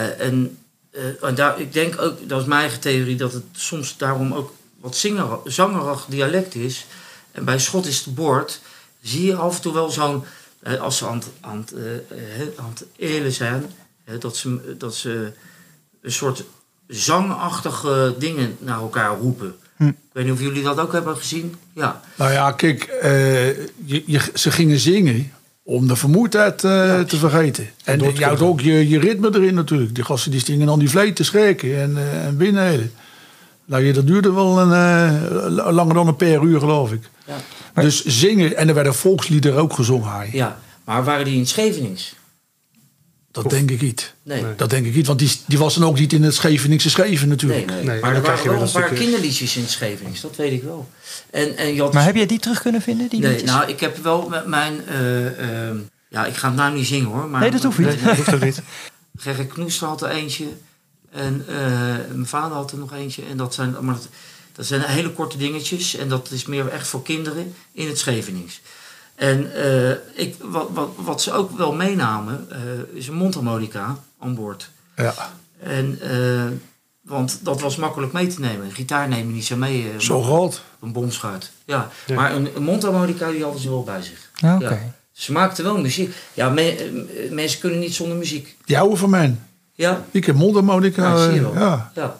eh, 0.06 0.18
een, 0.18 0.58
eh, 0.90 1.28
en 1.28 1.34
daar, 1.34 1.60
ik 1.60 1.72
denk 1.72 2.00
ook, 2.00 2.28
dat 2.28 2.40
is 2.40 2.46
mijn 2.46 2.60
eigen 2.60 2.80
theorie, 2.80 3.16
dat 3.16 3.32
het 3.32 3.44
soms 3.52 3.96
daarom 3.96 4.32
ook 4.32 4.52
wat 4.80 5.04
zangerig 5.44 6.04
dialect 6.08 6.54
is. 6.54 6.86
En 7.32 7.44
bij 7.44 7.58
Schot 7.58 7.86
is 7.86 8.04
het 8.04 8.14
boord. 8.14 8.60
Zie 9.02 9.26
je 9.26 9.34
af 9.34 9.56
en 9.56 9.62
toe 9.62 9.72
wel 9.74 9.90
zo'n. 9.90 10.24
Als 10.80 10.96
ze 10.96 11.06
aan 11.06 11.14
het, 11.18 11.26
aan 11.40 11.58
het, 11.58 11.72
eh, 11.72 11.94
eh, 12.40 12.48
aan 12.56 12.70
het 12.74 12.84
elen 12.96 13.32
zijn, 13.32 13.64
dat, 14.18 14.36
ze, 14.36 14.74
dat 14.78 14.94
ze 14.94 15.32
een 16.02 16.12
soort 16.12 16.44
zangachtige 17.16 18.14
dingen 18.18 18.56
naar 18.58 18.78
elkaar 18.78 19.16
roepen. 19.16 19.54
Hm. 19.76 19.86
Ik 19.88 19.94
weet 20.12 20.24
niet 20.24 20.32
of 20.32 20.40
jullie 20.40 20.62
dat 20.62 20.78
ook 20.78 20.92
hebben 20.92 21.16
gezien. 21.16 21.54
Ja. 21.74 22.00
Nou 22.16 22.32
ja, 22.32 22.52
kijk, 22.52 22.82
eh, 22.82 23.46
je, 23.84 24.02
je- 24.06 24.30
ze 24.34 24.50
gingen 24.50 24.78
zingen 24.78 25.32
om 25.62 25.88
de 25.88 25.96
vermoeidheid 25.96 26.58
te 26.58 27.06
vergeten. 27.16 27.68
En 27.84 27.98
je 28.14 28.24
houdt 28.24 28.40
ook 28.40 28.60
je, 28.60 28.88
je 28.88 28.98
ritme 28.98 29.30
erin 29.34 29.54
natuurlijk. 29.54 29.94
Die 29.94 30.04
gasten 30.04 30.30
die 30.30 30.40
stingen 30.40 30.66
dan 30.66 30.78
die 30.78 30.90
vleet 30.90 31.16
te 31.16 31.24
schrikken 31.24 31.80
en, 31.80 31.96
eh 31.96 32.26
en 32.26 32.36
binnenheden. 32.36 32.92
Nou, 33.64 33.92
dat 33.92 34.06
duurde 34.06 34.32
wel 34.32 34.58
een, 34.60 34.72
eh, 34.72 35.72
langer 35.72 35.94
dan 35.94 36.06
een 36.06 36.16
per 36.16 36.42
uur, 36.42 36.58
geloof 36.58 36.92
ik. 36.92 37.02
Ja. 37.26 37.82
Dus 37.82 38.04
zingen, 38.04 38.56
en 38.56 38.68
er 38.68 38.74
werden 38.74 38.94
volksliederen 38.94 39.58
ook 39.60 39.72
gezongen. 39.72 40.28
Ja. 40.32 40.58
Maar 40.84 41.04
waren 41.04 41.24
die 41.24 41.36
in 41.36 41.46
Schevenings? 41.46 42.14
Dat 43.30 43.50
denk 43.50 43.70
ik 43.70 43.80
niet. 43.80 44.14
Nee. 44.22 44.44
Dat 44.56 44.70
denk 44.70 44.86
ik 44.86 44.94
niet, 44.94 45.06
want 45.06 45.18
die, 45.18 45.30
die 45.46 45.58
was 45.58 45.74
dan 45.74 45.84
ook 45.88 45.98
niet 45.98 46.12
in 46.12 46.22
het 46.22 46.34
Scheveningse 46.34 46.90
schreven 46.90 47.28
natuurlijk. 47.28 47.66
Nee, 47.66 47.76
Nee, 47.84 48.00
maar 48.00 48.00
dan 48.00 48.14
er 48.14 48.20
krijg 48.20 48.42
je 48.42 48.48
waren 48.48 48.58
wel 48.60 48.68
een 48.68 48.74
paar 48.74 48.86
stukje- 48.86 49.04
kinderliedjes 49.04 49.56
in 49.56 49.68
Schevenings, 49.68 50.20
dat 50.20 50.36
weet 50.36 50.52
ik 50.52 50.62
wel. 50.62 50.88
En, 51.30 51.56
en 51.56 51.74
je 51.74 51.80
had 51.80 51.92
Maar 51.92 52.04
heb 52.04 52.14
jij 52.14 52.26
die 52.26 52.38
terug 52.38 52.60
kunnen 52.62 52.82
vinden? 52.82 53.08
Die 53.08 53.20
nee, 53.20 53.30
liedjes? 53.30 53.50
nou, 53.50 53.68
ik 53.70 53.80
heb 53.80 53.96
wel 54.02 54.28
met 54.28 54.46
mijn... 54.46 54.86
eh, 54.86 55.66
ehm, 55.68 55.76
ja, 56.08 56.26
ik 56.26 56.34
ga 56.34 56.46
het 56.48 56.56
nou 56.56 56.74
niet 56.74 56.86
zingen 56.86 57.06
hoor. 57.10 57.28
Maar 57.28 57.40
Nee, 57.40 57.50
dat 57.50 57.62
hoeft 57.62 57.78
niet. 57.78 57.86
Nee, 57.86 57.96
dat 58.04 58.16
hoeft 58.16 58.34
ook 58.34 58.42
niet. 58.44 58.62
Gerrit 59.16 59.48
Knoester 59.52 59.86
had 59.88 60.02
er 60.02 60.08
eentje. 60.10 60.44
En 61.12 61.44
eh, 61.48 61.54
mijn 62.12 62.26
vader 62.26 62.56
had 62.56 62.72
er 62.72 62.78
nog 62.78 62.92
eentje. 62.92 63.22
En 63.30 63.36
dat 63.36 63.54
zijn, 63.54 63.76
maar 63.80 63.94
dat, 63.94 64.08
dat 64.52 64.66
zijn 64.66 64.80
hele 64.80 65.10
korte 65.12 65.36
dingetjes. 65.36 65.96
En 65.96 66.08
dat 66.08 66.30
is 66.30 66.46
meer 66.46 66.68
echt 66.68 66.86
voor 66.86 67.02
kinderen 67.02 67.54
in 67.72 67.88
het 67.88 67.98
Schevenings. 67.98 68.60
En 69.14 69.54
eh, 69.54 69.90
ik, 70.14 70.36
wat, 70.40 70.68
wat, 70.72 70.90
wat 70.96 71.22
ze 71.22 71.32
ook 71.32 71.56
wel 71.58 71.72
meenamen, 71.72 72.46
eh, 72.50 72.58
is 72.98 73.08
een 73.08 73.14
mondharmonica 73.14 73.98
aan 74.18 74.34
boord. 74.34 74.70
Ja. 74.96 75.14
En, 75.60 75.98
eh, 76.00 76.44
want 77.00 77.38
dat 77.42 77.60
was 77.60 77.76
makkelijk 77.76 78.12
mee 78.12 78.26
te 78.26 78.40
nemen. 78.40 78.64
Een 78.66 78.72
gitaar 78.72 79.08
neem 79.08 79.26
je 79.28 79.34
niet 79.34 79.44
zo 79.44 79.56
mee. 79.56 79.90
eh, 79.90 79.98
Zo 79.98 80.22
groot. 80.22 80.62
Een 80.80 80.92
bomschuit. 80.92 81.50
Ja. 81.64 81.90
Ja. 82.06 82.14
Maar 82.14 82.34
een, 82.34 82.48
een 82.56 82.62
mondharmonica 82.62 83.30
die 83.30 83.42
hadden 83.42 83.60
ze 83.60 83.68
wel 83.68 83.82
bij 83.84 84.02
zich. 84.02 84.30
Ja, 84.34 84.54
Oké. 84.54 84.64
Ja. 84.68 84.94
Ze 85.12 85.32
maakten 85.32 85.64
wel 85.64 85.78
muziek. 85.80 86.14
Ja, 86.34 86.48
me- 86.48 87.28
mensen 87.30 87.60
kunnen 87.60 87.78
niet 87.78 87.94
zonder 87.94 88.16
muziek. 88.16 88.56
Die 88.64 88.78
oude 88.78 88.96
van 88.96 89.10
mij. 89.10 89.36
Ja, 89.74 90.04
Ik 90.10 90.24
heb 90.26 90.36
mondharmonica. 90.36 91.02
Ja, 91.02 91.24
zie 91.24 91.34
je 91.34 91.40
wel. 91.42 91.54
ja. 91.54 91.92
ja. 91.94 92.16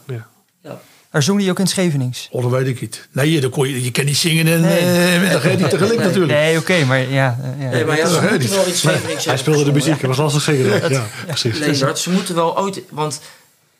Ja. 1.12 1.20
Zong 1.20 1.40
hij 1.40 1.50
ook 1.50 1.56
in 1.58 1.62
het 1.64 1.72
Schevenings. 1.72 2.28
Oh, 2.30 2.42
dat 2.42 2.50
weet 2.50 2.66
ik 2.66 2.80
niet. 2.80 3.08
Nee, 3.12 3.40
dan 3.40 3.50
kon 3.50 3.68
je, 3.68 3.82
je 3.84 3.90
kan 3.90 4.04
niet 4.04 4.16
zingen 4.16 4.46
en 4.46 4.64
eh 4.64 5.42
dan 5.42 5.50
niet 5.58 5.70
tegelijk 5.70 5.96
nee. 5.98 6.06
natuurlijk. 6.06 6.32
Nee, 6.32 6.58
oké, 6.58 6.84
maar 6.84 6.98
ja. 6.98 7.38
eh, 7.42 7.62
ja. 7.64 7.70
Nee, 7.70 7.84
maar 7.84 7.96
ja, 7.96 8.06
ze 8.06 8.28
moeten 8.30 8.50
wel 8.50 8.64
in 8.64 8.74
Scheveningen 8.74 9.22
Hij 9.24 9.36
speelde 9.36 9.64
de 9.64 9.72
muziek, 9.72 10.00
dat 10.00 10.16
was 10.16 10.16
lastig 10.18 10.42
zingen. 10.42 10.90
Ja, 10.90 11.06
precies. 11.26 11.58
Leendert, 11.58 11.98
ze 11.98 12.10
moeten 12.10 12.34
wel 12.34 12.58
ooit... 12.58 12.80
Want 12.90 13.20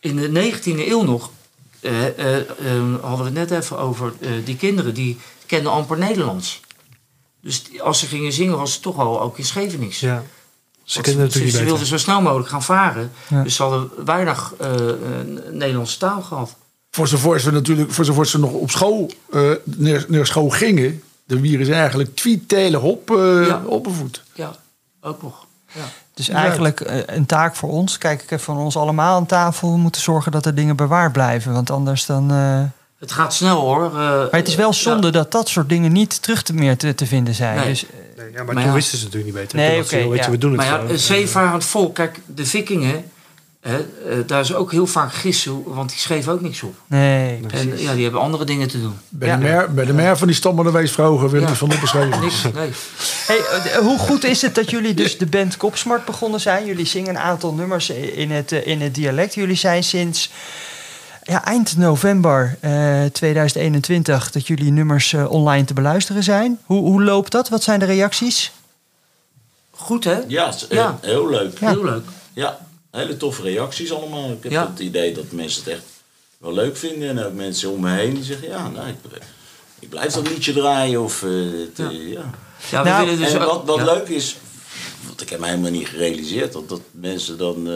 in 0.01 0.17
de 0.17 0.53
19e 0.53 0.89
eeuw 0.89 1.03
nog... 1.03 1.31
eh, 1.81 2.07
eh, 2.07 2.37
eh, 2.37 2.45
hadden 3.03 3.33
we 3.33 3.39
het 3.41 3.51
net 3.51 3.63
even 3.63 3.79
over... 3.79 4.13
eh, 4.21 4.29
die 4.45 4.57
kinderen 4.57 4.95
die 4.95 5.19
kenden 5.47 5.73
amper 5.73 5.99
Nederlands. 5.99 6.61
Dus 7.43 7.65
die- 7.65 7.83
als 7.83 7.99
ze 7.99 8.07
gingen 8.07 8.33
zingen 8.33 8.59
was 8.59 8.73
het 8.73 8.83
toch 8.83 8.99
al 8.99 9.21
ook 9.21 9.39
in 9.39 9.45
Schevenings. 9.45 10.01
Ja. 10.01 10.23
Ze 10.85 11.01
ze, 11.05 11.17
natuurlijk 11.17 11.53
ze 11.53 11.59
niet 11.59 11.69
wilden 11.69 11.87
zo 11.87 11.97
snel 11.99 12.21
mogelijk 12.23 12.49
gaan 12.49 12.63
varen. 12.63 13.11
Ja. 13.29 13.43
Dus 13.43 13.55
ze 13.55 13.63
hadden 13.63 13.91
weinig 14.05 14.55
eh, 14.59 14.89
eh, 14.89 14.97
Nederlandse 15.51 15.99
taal 15.99 16.23
gehad. 16.23 16.55
Voor 16.91 17.09
zover 17.09 17.41
ze 17.41 17.51
natuurlijk, 17.53 17.93
voor 17.93 18.05
zover 18.05 18.27
ze 18.27 18.39
nog 18.39 18.53
op 18.53 18.71
school, 18.71 19.11
eh, 19.33 19.41
naar, 19.65 20.05
naar 20.09 20.27
school 20.27 20.49
gingen, 20.49 21.03
dan 21.27 21.41
wieren 21.41 21.67
ze 21.67 21.73
eigenlijk 21.75 22.15
tweetelig 22.17 22.81
op, 22.81 23.11
eh 23.11 23.47
Ja. 23.47 23.63
opgevoed. 23.67 24.23
Ja, 24.35 24.57
ook 25.01 25.23
nog. 25.23 25.47
Ja. 25.73 25.85
Dus 26.15 26.29
eigenlijk 26.29 26.81
eh, 26.81 27.17
een 27.17 27.27
taak 27.27 27.57
voor 27.57 27.71
ons. 27.71 27.99
Kijk 27.99 28.23
ik 28.23 28.31
even 28.31 28.45
van 28.45 28.57
ons 28.57 28.77
allemaal 28.77 29.17
aan 29.17 29.27
tafel. 29.27 29.71
We 29.73 29.79
moeten 29.79 30.03
zorgen 30.03 30.33
dat 30.33 30.47
er 30.47 30.55
dingen 30.55 30.77
bewaard 30.77 31.13
blijven. 31.13 31.53
Want 31.53 31.71
anders 31.71 32.07
dan... 32.07 32.31
eh, 33.03 33.09
Het 33.09 33.13
gaat 33.13 33.35
snel 33.35 33.61
hoor. 33.61 33.85
eh, 33.85 33.93
Maar 33.93 34.29
het 34.31 34.49
is 34.49 34.55
wel 34.55 34.73
zonde 34.73 35.11
dat 35.11 35.31
dat 35.33 35.49
soort 35.49 35.69
dingen 35.69 35.93
niet 35.93 36.23
terug 36.23 36.43
te 36.43 36.53
meer 36.55 36.77
te, 36.77 36.95
te 36.95 37.07
vinden 37.07 37.35
zijn. 37.35 37.57
Nee. 37.57 37.69
Dus, 37.69 37.85
eh, 37.85 37.91
Nee, 38.17 38.31
ja, 38.31 38.37
maar, 38.37 38.45
Maar 38.47 38.55
toen 38.55 38.65
ja. 38.65 38.73
wisten 38.73 38.99
ze 38.99 39.05
natuurlijk 39.05 39.33
niet 39.33 39.43
beter. 39.43 39.57
Nee, 39.59 39.81
oké, 39.83 39.97
weet 40.09 40.19
je, 40.19 40.25
ja. 40.25 40.31
we 40.31 40.39
doen 40.39 40.51
het 40.51 40.61
Maar 40.61 40.69
ja, 40.69 40.75
gewoon. 40.75 40.91
een 40.91 40.99
zeevarend 40.99 41.65
volk, 41.65 41.95
kijk, 41.95 42.21
de 42.27 42.47
vikingen, 42.47 43.05
hè, 43.61 43.77
eh, 43.77 44.17
daar 44.27 44.41
is 44.41 44.55
ook 44.55 44.71
heel 44.73 44.87
vaak 44.87 45.13
gissen, 45.15 45.63
want 45.67 45.91
die 45.91 45.99
schreven 45.99 46.33
ook 46.33 46.41
niks 46.41 46.63
op. 46.63 46.75
nee, 46.87 47.41
En 47.51 47.79
ja, 47.79 47.95
die 47.95 48.03
hebben 48.03 48.21
andere 48.21 48.45
dingen 48.45 48.69
te 48.69 48.81
doen. 48.81 48.95
Bij, 49.09 49.29
ja. 49.29 49.37
de 49.37 49.43
mer, 49.43 49.75
bij 49.75 49.85
de 49.85 49.93
mer 49.93 50.17
van 50.19 50.27
die 50.27 50.37
stammen 50.37 50.65
de 50.65 50.71
werd 50.73 50.89
Ja. 50.89 51.39
niks 51.39 51.59
van 51.59 51.73
opgeschreven. 51.73 52.21
Niks, 52.21 52.43
nee. 52.43 52.71
Hey, 53.27 53.37
eh, 53.39 53.77
hoe 53.79 53.99
goed 53.99 54.25
is 54.25 54.43
het 54.43 54.55
dat 54.55 54.71
jullie 54.71 54.95
dus 54.95 55.19
de 55.19 55.27
band 55.27 55.57
Kopsmart 55.57 56.05
begonnen 56.05 56.41
zijn? 56.41 56.67
Jullie 56.67 56.87
zingen 56.87 57.09
een 57.11 57.19
aantal 57.19 57.55
nummers 57.55 57.91
in 57.91 58.31
het, 58.31 58.53
eh, 58.53 58.67
in 58.67 58.81
het 58.81 58.95
dialect. 58.95 59.35
Jullie 59.35 59.57
zijn 59.57 59.85
sinds 59.85 60.31
ja, 61.23 61.45
eind 61.45 61.77
november 61.77 62.57
eh, 62.61 63.05
2021 63.05 64.31
dat 64.31 64.47
jullie 64.47 64.71
nummers 64.73 65.13
eh, 65.13 65.31
online 65.31 65.65
te 65.65 65.75
beluisteren 65.75 66.23
zijn. 66.23 66.59
Hoe, 66.65 66.81
hoe 66.81 67.03
loopt 67.03 67.33
dat? 67.33 67.49
Wat 67.49 67.63
zijn 67.63 67.79
de 67.79 67.85
reacties? 67.85 68.53
Goed 69.71 70.05
hè? 70.05 70.19
Ja, 70.29 70.53
heel- 70.69 70.79
Ja. 70.79 70.99
heel 71.01 71.29
leuk. 71.29 71.59
Heel 71.61 71.85
leuk. 71.85 72.05
Ja, 72.33 72.59
hele 72.91 73.17
toffe 73.17 73.43
reacties 73.43 73.93
allemaal. 73.93 74.31
Ik 74.31 74.43
heb 74.43 74.53
Ja. 74.53 74.67
het 74.71 74.79
idee 74.79 75.15
dat 75.15 75.31
mensen 75.33 75.65
het 75.65 75.73
echt 75.73 75.83
wel 76.39 76.53
leuk 76.53 76.77
vinden. 76.77 77.09
En 77.09 77.25
ook 77.25 77.33
mensen 77.35 77.71
om 77.71 77.81
me 77.81 77.91
heen 77.91 78.15
die 78.15 78.25
zeggen, 78.25 78.49
ja, 78.49 78.69
nou, 78.69 78.89
ik, 78.89 78.97
ik 79.79 79.89
blijf 79.89 80.13
dat 80.13 80.29
liedje 80.29 80.53
draaien. 80.53 81.03
Of, 81.03 81.23
eh, 81.23 81.31
het, 81.31 81.79
eh, 81.91 82.11
ja. 82.13 82.31
Ja, 82.71 82.83
we 82.83 82.89
Nou, 82.89 83.05
willen 83.05 83.21
dus 83.21 83.33
en 83.33 83.39
wat, 83.39 83.63
wat 83.65 83.77
ja. 83.79 83.85
leuk 83.85 84.09
is, 84.09 84.37
want 85.07 85.21
ik 85.21 85.29
heb 85.29 85.41
me 85.41 85.47
helemaal 85.47 85.71
niet 85.71 85.89
gerealiseerd 85.89 86.53
dat, 86.53 86.69
dat 86.69 86.81
mensen 86.91 87.39
dan, 87.39 87.69
eh, 87.71 87.75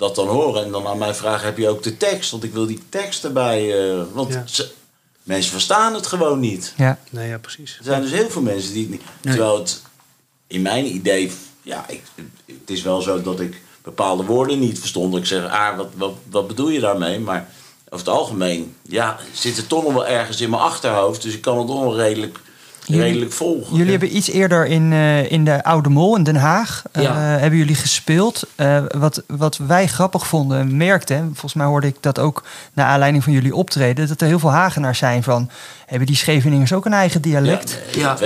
dat 0.00 0.14
dan 0.14 0.26
horen. 0.28 0.64
En 0.64 0.70
dan 0.70 0.86
aan 0.86 0.98
mij 0.98 1.14
vragen, 1.14 1.46
heb 1.46 1.58
je 1.58 1.68
ook 1.68 1.82
de 1.82 1.96
tekst? 1.96 2.30
Want 2.30 2.44
ik 2.44 2.52
wil 2.52 2.66
die 2.66 2.80
tekst 2.88 3.24
erbij. 3.24 3.88
eh, 3.90 4.02
want 4.12 4.32
Ja. 4.32 4.42
ze- 4.46 4.70
mensen 5.22 5.52
verstaan 5.52 5.94
het 5.94 6.06
gewoon 6.06 6.40
niet. 6.40 6.72
Ja, 6.76 6.98
Nee, 7.10 7.28
ja, 7.28 7.38
precies. 7.38 7.76
Er 7.78 7.84
zijn 7.84 8.02
dus 8.02 8.10
heel 8.10 8.30
veel 8.30 8.42
mensen 8.42 8.72
die 8.72 8.82
het 8.82 8.90
niet. 8.90 9.02
Terwijl 9.20 9.58
het 9.58 9.82
in 10.46 10.62
mijn 10.62 10.94
idee, 10.94 11.32
ja, 11.62 11.84
ik, 11.88 12.02
het 12.46 12.70
is 12.70 12.82
wel 12.82 13.00
zo 13.02 13.22
dat 13.22 13.40
ik 13.40 13.60
bepaalde 13.82 14.24
woorden 14.24 14.58
niet 14.58 14.78
verstond. 14.78 15.16
Ik 15.16 15.26
zeg, 15.26 15.46
ah, 15.50 15.76
wat, 15.76 15.88
wat, 15.94 16.12
wat 16.30 16.46
bedoel 16.48 16.68
je 16.68 16.80
daarmee? 16.80 17.18
Maar 17.18 17.48
over 17.88 18.06
het 18.06 18.14
algemeen, 18.16 18.74
ja, 18.82 19.18
zit 19.32 19.56
het 19.56 19.68
toch 19.68 19.82
nog 19.84 19.92
wel 19.92 20.06
ergens 20.06 20.40
in 20.40 20.50
mijn 20.50 20.62
achterhoofd. 20.62 21.22
Dus 21.22 21.34
ik 21.34 21.40
kan 21.40 21.58
het 21.58 21.66
toch 21.66 21.80
wel 21.80 21.96
redelijk, 21.96 22.38
Jullie- 22.38 22.49
redelijk 22.90 23.32
volgen. 23.32 23.76
Jullie 23.76 23.90
hebben 23.90 24.16
iets 24.16 24.30
eerder 24.30 24.66
in, 24.66 24.92
eh, 24.92 25.30
in 25.30 25.44
de 25.44 25.64
Oude 25.64 25.88
Mol 25.88 26.16
in 26.16 26.22
Den 26.22 26.36
Haag 26.36 26.82
eh, 26.92 27.02
Ja. 27.02 27.14
hebben 27.14 27.58
jullie 27.58 27.74
gespeeld. 27.74 28.46
Eh, 28.54 28.82
wat, 28.88 29.22
wat 29.26 29.56
wij 29.56 29.86
grappig 29.86 30.26
vonden 30.26 30.58
en 30.58 30.76
merkten, 30.76 31.16
en 31.16 31.24
volgens 31.24 31.54
mij 31.54 31.66
hoorde 31.66 31.86
ik 31.86 31.96
dat 32.00 32.18
ook 32.18 32.42
naar 32.72 32.86
aanleiding 32.86 33.24
van 33.24 33.32
jullie 33.32 33.54
optreden, 33.54 34.08
dat 34.08 34.20
er 34.20 34.26
heel 34.26 34.38
veel 34.38 34.52
Hagenaars 34.52 34.98
zijn 34.98 35.22
van, 35.22 35.50
hebben 35.86 36.06
die 36.06 36.16
Scheveningers 36.16 36.72
ook 36.72 36.84
een 36.84 36.92
eigen 36.92 37.22
dialect? 37.22 37.78
Ja, 37.92 38.16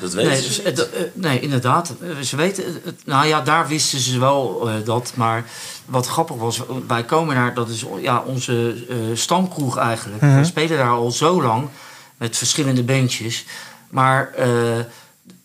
dat 0.00 0.14
nee, 0.14 0.42
ze. 0.42 0.72
dus, 0.72 0.86
nee, 1.14 1.40
inderdaad. 1.40 1.94
Ze 2.22 2.36
weten, 2.36 2.64
nou 3.04 3.26
ja, 3.26 3.40
daar 3.40 3.68
wisten 3.68 3.98
ze 3.98 4.18
wel 4.18 4.70
dat. 4.84 5.12
Maar 5.14 5.44
wat 5.88 6.06
grappig 6.06 6.36
was, 6.36 6.62
wij 6.86 7.04
komen 7.04 7.34
daar, 7.34 7.54
dat 7.54 7.68
is 7.68 7.84
ja, 8.00 8.22
onze 8.26 8.84
eh, 8.88 8.96
stamkroeg 9.14 9.76
eigenlijk. 9.76 10.22
Mhm. 10.22 10.38
We 10.38 10.44
spelen 10.44 10.78
daar 10.78 10.90
al 10.90 11.10
zo 11.10 11.42
lang 11.42 11.68
met 12.16 12.36
verschillende 12.36 12.82
bandjes. 12.82 13.44
Maar 13.90 14.32
eh, 14.32 14.78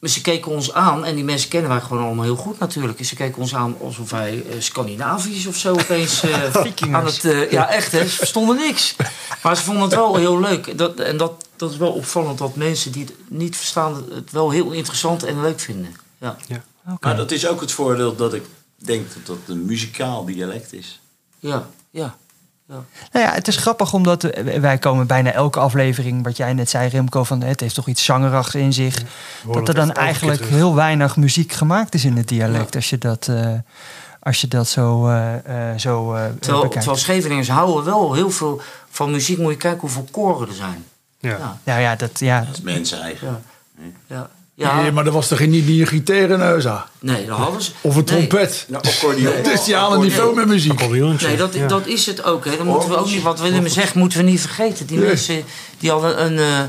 ze 0.09 0.21
keken 0.21 0.51
ons 0.51 0.73
aan 0.73 1.05
en 1.05 1.15
die 1.15 1.23
mensen 1.23 1.49
kennen 1.49 1.69
wij 1.69 1.79
gewoon 1.81 2.03
allemaal 2.03 2.23
heel 2.23 2.35
goed 2.35 2.59
natuurlijk. 2.59 3.05
Ze 3.05 3.15
keken 3.15 3.41
ons 3.41 3.55
aan 3.55 3.75
alsof 3.81 4.09
wij 4.09 4.43
eh, 4.49 4.55
Scandinavisch 4.59 5.45
of 5.45 5.55
zo 5.55 5.73
opeens 5.73 6.23
eh, 6.23 6.55
Vikingers. 6.63 6.93
aan 6.99 7.05
het... 7.05 7.25
eh, 7.25 7.51
ja, 7.51 7.69
echt 7.69 7.91
hè, 7.91 8.07
ze 8.07 8.15
verstonden 8.15 8.55
niks. 8.55 8.95
Maar 9.43 9.57
ze 9.57 9.63
vonden 9.63 9.83
het 9.83 9.93
wel 9.93 10.15
heel 10.15 10.39
leuk. 10.39 10.77
Dat, 10.77 10.99
en 10.99 11.17
dat, 11.17 11.47
dat 11.55 11.71
is 11.71 11.77
wel 11.77 11.91
opvallend 11.91 12.37
dat 12.37 12.55
mensen 12.55 12.91
die 12.91 13.03
het 13.05 13.13
niet 13.27 13.55
verstaan... 13.55 14.05
het 14.13 14.31
wel 14.31 14.49
heel 14.49 14.71
interessant 14.71 15.23
en 15.23 15.41
leuk 15.41 15.59
vinden. 15.59 15.95
Ja, 16.17 16.37
Maar 16.99 17.15
dat 17.15 17.31
is 17.31 17.47
ook 17.47 17.61
het 17.61 17.71
voordeel 17.71 18.15
dat 18.15 18.33
ik 18.33 18.43
denk 18.75 19.13
dat 19.13 19.25
dat 19.25 19.37
een 19.47 19.65
muzikaal 19.65 20.25
dialect 20.25 20.73
is. 20.73 20.99
ja, 21.39 21.69
ja. 21.89 22.17
Nou 22.67 22.83
ja, 23.11 23.31
het 23.33 23.47
is 23.47 23.55
grappig 23.57 23.93
omdat 23.93 24.21
wij 24.59 24.77
komen 24.77 25.07
bijna 25.07 25.31
elke 25.31 25.59
aflevering, 25.59 26.23
wat 26.23 26.37
jij 26.37 26.53
net 26.53 26.69
zei 26.69 26.89
Remco, 26.89 27.23
van 27.23 27.41
het 27.41 27.59
heeft 27.59 27.75
toch 27.75 27.87
iets 27.87 28.05
zangerachs 28.05 28.55
in 28.55 28.73
zich. 28.73 29.03
Dat 29.51 29.67
er 29.67 29.73
dan 29.73 29.91
eigenlijk 29.91 30.45
heel 30.45 30.75
weinig 30.75 31.15
muziek 31.17 31.51
gemaakt 31.51 31.93
is 31.93 32.05
in 32.05 32.17
het 32.17 32.27
dialect, 32.27 32.75
als 32.75 32.89
je 32.89 32.97
dat, 32.97 33.27
eh, 33.27 33.53
als 34.19 34.41
je 34.41 34.47
dat 34.47 34.67
zo, 34.67 35.07
eh, 35.07 35.71
eh, 35.71 35.79
zo 35.79 36.13
eh, 36.13 36.23
Terwijl, 36.39 36.61
bekijkt. 36.61 36.73
terwijl 36.73 36.97
Scheveningers 36.97 37.49
houden 37.49 37.83
wel 37.83 38.13
heel 38.13 38.31
veel 38.31 38.61
van 38.89 39.11
muziek. 39.11 39.37
Moet 39.37 39.51
je 39.51 39.57
kijken 39.57 39.79
hoeveel 39.81 40.07
koren 40.11 40.47
er 40.47 40.53
zijn. 40.53 40.85
Ja. 41.19 41.29
Ja, 41.29 41.57
Nou 41.63 41.81
ja, 41.81 41.95
dat, 41.95 42.19
ja, 42.19 42.39
Dat 42.39 42.53
is 42.53 42.61
mensen 42.61 43.01
eigen. 43.01 43.43
ja. 44.07 44.29
Ja. 44.55 44.67
ja. 44.75 44.81
Nee, 44.81 44.91
maar 44.91 45.05
er 45.05 45.11
was 45.11 45.27
toch 45.27 45.39
niet 45.39 45.65
die 45.65 45.81
een 45.81 45.87
gitaar 45.87 46.29
in 46.29 46.41
aan? 46.41 46.83
Nee, 46.99 47.25
dat 47.25 47.37
hadden 47.37 47.61
ze. 47.61 47.71
Of 47.81 47.95
een 47.95 48.03
Nee. 48.05 48.27
trompet? 48.27 48.65
Nou, 48.67 48.83
accordeon. 48.83 49.33
Dus 49.51 49.63
die 49.63 49.75
halen 49.75 49.99
niveau 49.99 50.35
met 50.35 50.47
muziek. 50.47 50.89
Nee, 50.89 51.37
dat, 51.37 51.53
ja. 51.53 51.67
dat 51.67 51.87
is 51.87 52.05
het 52.05 52.23
ook. 52.23 52.45
Hè. 52.45 52.57
Dan 52.57 52.67
moeten 52.67 52.89
we 52.89 52.95
ook 52.97 53.05
niet, 53.09 53.21
wat 53.21 53.39
Willem 53.39 53.67
zegt, 53.67 53.95
moeten 53.95 54.17
we 54.17 54.23
niet 54.23 54.41
vergeten. 54.41 54.85
Die 54.85 54.97
Nee. 54.97 55.07
mensen 55.07 55.43
die 55.79 55.91
hadden 55.91 56.25
een, 56.25 56.37
eh, 56.37 56.59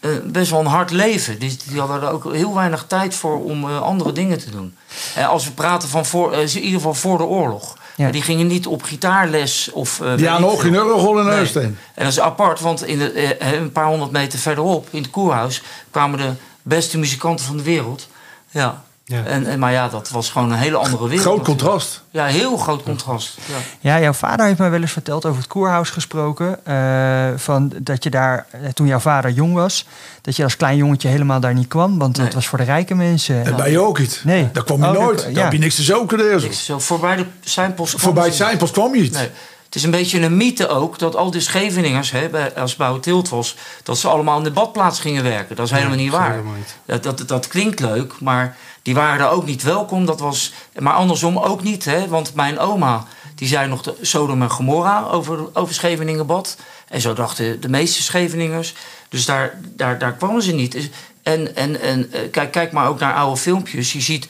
eh, 0.00 0.22
best 0.24 0.50
wel 0.50 0.60
een 0.60 0.66
hard 0.66 0.90
leven. 0.90 1.38
Die, 1.38 1.56
die 1.68 1.78
hadden 1.80 2.02
er 2.02 2.10
ook 2.10 2.32
heel 2.34 2.54
weinig 2.54 2.84
tijd 2.88 3.14
voor 3.14 3.44
om 3.44 3.64
eh, 3.68 3.80
andere 3.82 4.12
dingen 4.12 4.38
te 4.38 4.50
doen. 4.50 4.74
En 5.14 5.28
als 5.28 5.44
we 5.44 5.50
praten 5.52 5.88
van 5.88 6.06
voor, 6.06 6.34
in 6.34 6.48
ieder 6.56 6.72
geval 6.72 6.94
voor 6.94 7.18
de 7.18 7.24
oorlog. 7.24 7.76
Ja. 7.96 8.10
Die 8.10 8.22
gingen 8.22 8.46
niet 8.46 8.66
op 8.66 8.82
gitaarles 8.82 9.70
of. 9.72 10.00
eh, 10.00 10.16
Die 10.16 10.26
ik 10.28 10.44
ook 10.44 10.60
geen 10.60 10.72
veel. 10.72 10.86
euro 10.86 11.18
in 11.18 11.26
Nee. 11.26 11.46
En 11.54 11.76
dat 11.94 12.06
is 12.06 12.20
apart, 12.20 12.60
want 12.60 12.86
in 12.86 12.98
de, 12.98 13.36
een 13.56 13.72
paar 13.72 13.86
honderd 13.86 14.10
meter 14.10 14.38
verderop, 14.38 14.88
in 14.90 15.02
het 15.02 15.10
koerhuis, 15.10 15.62
kwamen 15.90 16.18
de 16.18 16.30
beste 16.62 16.98
muzikanten 16.98 17.44
van 17.46 17.56
de 17.56 17.62
wereld. 17.62 18.08
Ja. 18.50 18.82
Ja. 19.04 19.24
En, 19.24 19.46
en, 19.46 19.58
maar 19.58 19.72
ja, 19.72 19.88
dat 19.88 20.08
was 20.10 20.30
gewoon 20.30 20.52
een 20.52 20.58
hele 20.58 20.76
andere 20.76 21.02
wereld. 21.08 21.20
Groot 21.26 21.42
contrast. 21.44 22.02
Ja, 22.10 22.24
heel 22.26 22.56
groot 22.56 22.82
contrast. 22.82 23.36
Ja. 23.46 23.56
Ja, 23.80 24.00
jouw 24.00 24.12
vader 24.12 24.46
heeft 24.46 24.58
mij 24.58 24.70
wel 24.70 24.80
eens 24.80 24.92
verteld 24.92 25.24
over 25.26 25.38
het 25.38 25.46
koerhuis 25.50 25.90
gesproken. 25.90 26.66
eh, 26.66 27.28
van 27.36 27.72
dat 27.78 28.04
je 28.04 28.10
daar, 28.10 28.46
eh, 28.50 28.68
toen 28.74 28.86
jouw 28.86 28.98
vader 28.98 29.30
jong 29.30 29.54
was, 29.54 29.86
dat 30.20 30.36
je 30.36 30.42
als 30.42 30.56
klein 30.56 30.76
jongetje 30.76 31.08
helemaal 31.08 31.40
daar 31.40 31.54
niet 31.54 31.68
kwam. 31.68 31.98
Want 31.98 32.16
dat 32.16 32.34
was 32.34 32.46
voor 32.46 32.58
de 32.58 32.64
rijke 32.64 32.94
mensen. 32.94 33.44
Dat 33.44 33.56
ben 33.56 33.70
je 33.70 33.80
ook 33.80 33.98
niet. 33.98 34.20
Nee. 34.24 34.48
Daar 34.52 34.64
kwam 34.64 34.80
je 34.82 34.86
Oh, 34.86 34.92
nooit. 34.92 35.16
dat- 35.16 35.24
Daar 35.24 35.34
ja. 35.34 35.42
heb 35.42 35.52
je 35.52 35.58
niks 35.58 35.74
te 35.74 35.82
zoeken. 35.82 36.18
Deze. 36.18 36.46
Niks 36.46 36.64
zo 36.64 36.78
voorbij 36.78 37.16
de 37.16 37.26
seinpost. 37.40 37.94
Voorbij 38.00 38.24
het 38.24 38.34
zijn 38.34 38.56
pas 38.58 38.70
kwam 38.70 38.94
je 38.94 39.00
niet. 39.00 39.12
Nee. 39.12 39.30
Het 39.72 39.80
is 39.80 39.86
een 39.86 39.98
beetje 39.98 40.20
een 40.20 40.36
mythe 40.36 40.68
ook 40.68 40.98
dat 40.98 41.16
al 41.16 41.30
die 41.30 41.40
Scheveningers, 41.40 42.10
hè, 42.10 42.28
bij- 42.28 42.54
als 42.54 42.76
bij 42.76 42.98
Tilt 43.00 43.28
was, 43.28 43.56
dat 43.82 43.98
ze 43.98 44.08
allemaal 44.08 44.38
in 44.38 44.44
de 44.44 44.50
badplaats 44.50 45.00
gingen 45.00 45.22
werken. 45.22 45.56
Dat 45.56 45.66
is 45.66 45.72
helemaal 45.72 45.96
niet 45.96 46.10
waar. 46.10 46.30
helemaal 46.30 46.54
niet. 46.54 46.76
Dat, 46.84 47.02
dat, 47.02 47.28
dat 47.28 47.46
klinkt 47.46 47.80
leuk, 47.80 48.20
maar 48.20 48.56
die 48.82 48.94
waren 48.94 49.18
daar 49.18 49.30
ook 49.30 49.46
niet 49.46 49.62
welkom. 49.62 50.06
Dat 50.06 50.20
was, 50.20 50.52
maar 50.78 50.92
andersom 50.92 51.38
ook 51.38 51.62
niet, 51.62 51.84
hè, 51.84 52.08
want 52.08 52.34
mijn 52.34 52.58
oma 52.58 53.06
die 53.34 53.48
zei 53.48 53.68
nog 53.68 53.82
de 53.82 53.94
Sodom 54.00 54.42
en 54.42 54.50
Gomorra 54.50 55.02
over, 55.10 55.38
over 55.52 55.74
Scheveningenbad. 55.74 56.56
En 56.88 57.00
zo 57.00 57.14
dachten 57.14 57.60
de 57.60 57.68
meeste 57.68 58.02
Scheveningers. 58.02 58.74
Dus 59.08 59.24
daar, 59.24 59.60
daar, 59.76 59.98
daar 59.98 60.12
kwamen 60.12 60.42
ze 60.42 60.52
niet. 60.52 60.90
En, 61.22 61.56
en, 61.56 61.80
en 61.80 62.12
eh, 62.12 62.20
kijk, 62.30 62.50
kijk 62.52 62.72
maar 62.72 62.88
ook 62.88 63.00
naar 63.00 63.14
oude 63.14 63.40
filmpjes. 63.40 63.92
Je 63.92 64.00
ziet, 64.00 64.28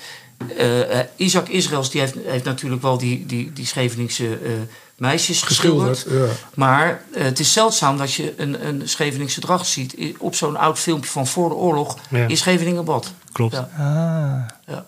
eh, 0.56 1.00
eh, 1.00 1.06
Isaac 1.16 1.48
Israëls 1.48 1.90
die 1.90 2.00
heeft, 2.00 2.14
heeft 2.24 2.44
natuurlijk 2.44 2.82
wel 2.82 2.98
die, 2.98 3.26
die, 3.26 3.52
die 3.52 3.66
Scheveningse 3.66 4.38
meisjes 5.02 5.42
geschilderd. 5.42 5.98
Geschilderd. 5.98 6.30
Ja. 6.30 6.36
Maar 6.54 7.02
eh, 7.14 7.22
het 7.22 7.38
is 7.38 7.52
zeldzaam 7.52 7.98
dat 7.98 8.14
je 8.14 8.34
een, 8.36 8.66
een 8.66 8.88
Scheveningse 8.88 9.40
dracht 9.40 9.66
ziet 9.66 9.96
op 10.18 10.34
zo'n 10.34 10.56
oud 10.56 10.78
filmpje 10.78 11.10
van 11.10 11.26
voor 11.26 11.48
de 11.48 11.54
oorlog 11.54 11.98
Ja. 12.10 12.26
in 12.26 12.36
Scheveningenbad. 12.36 13.12
Klopt. 13.32 13.52
Ja. 13.54 13.68
Ah. 13.76 14.72
Ja. 14.74 14.84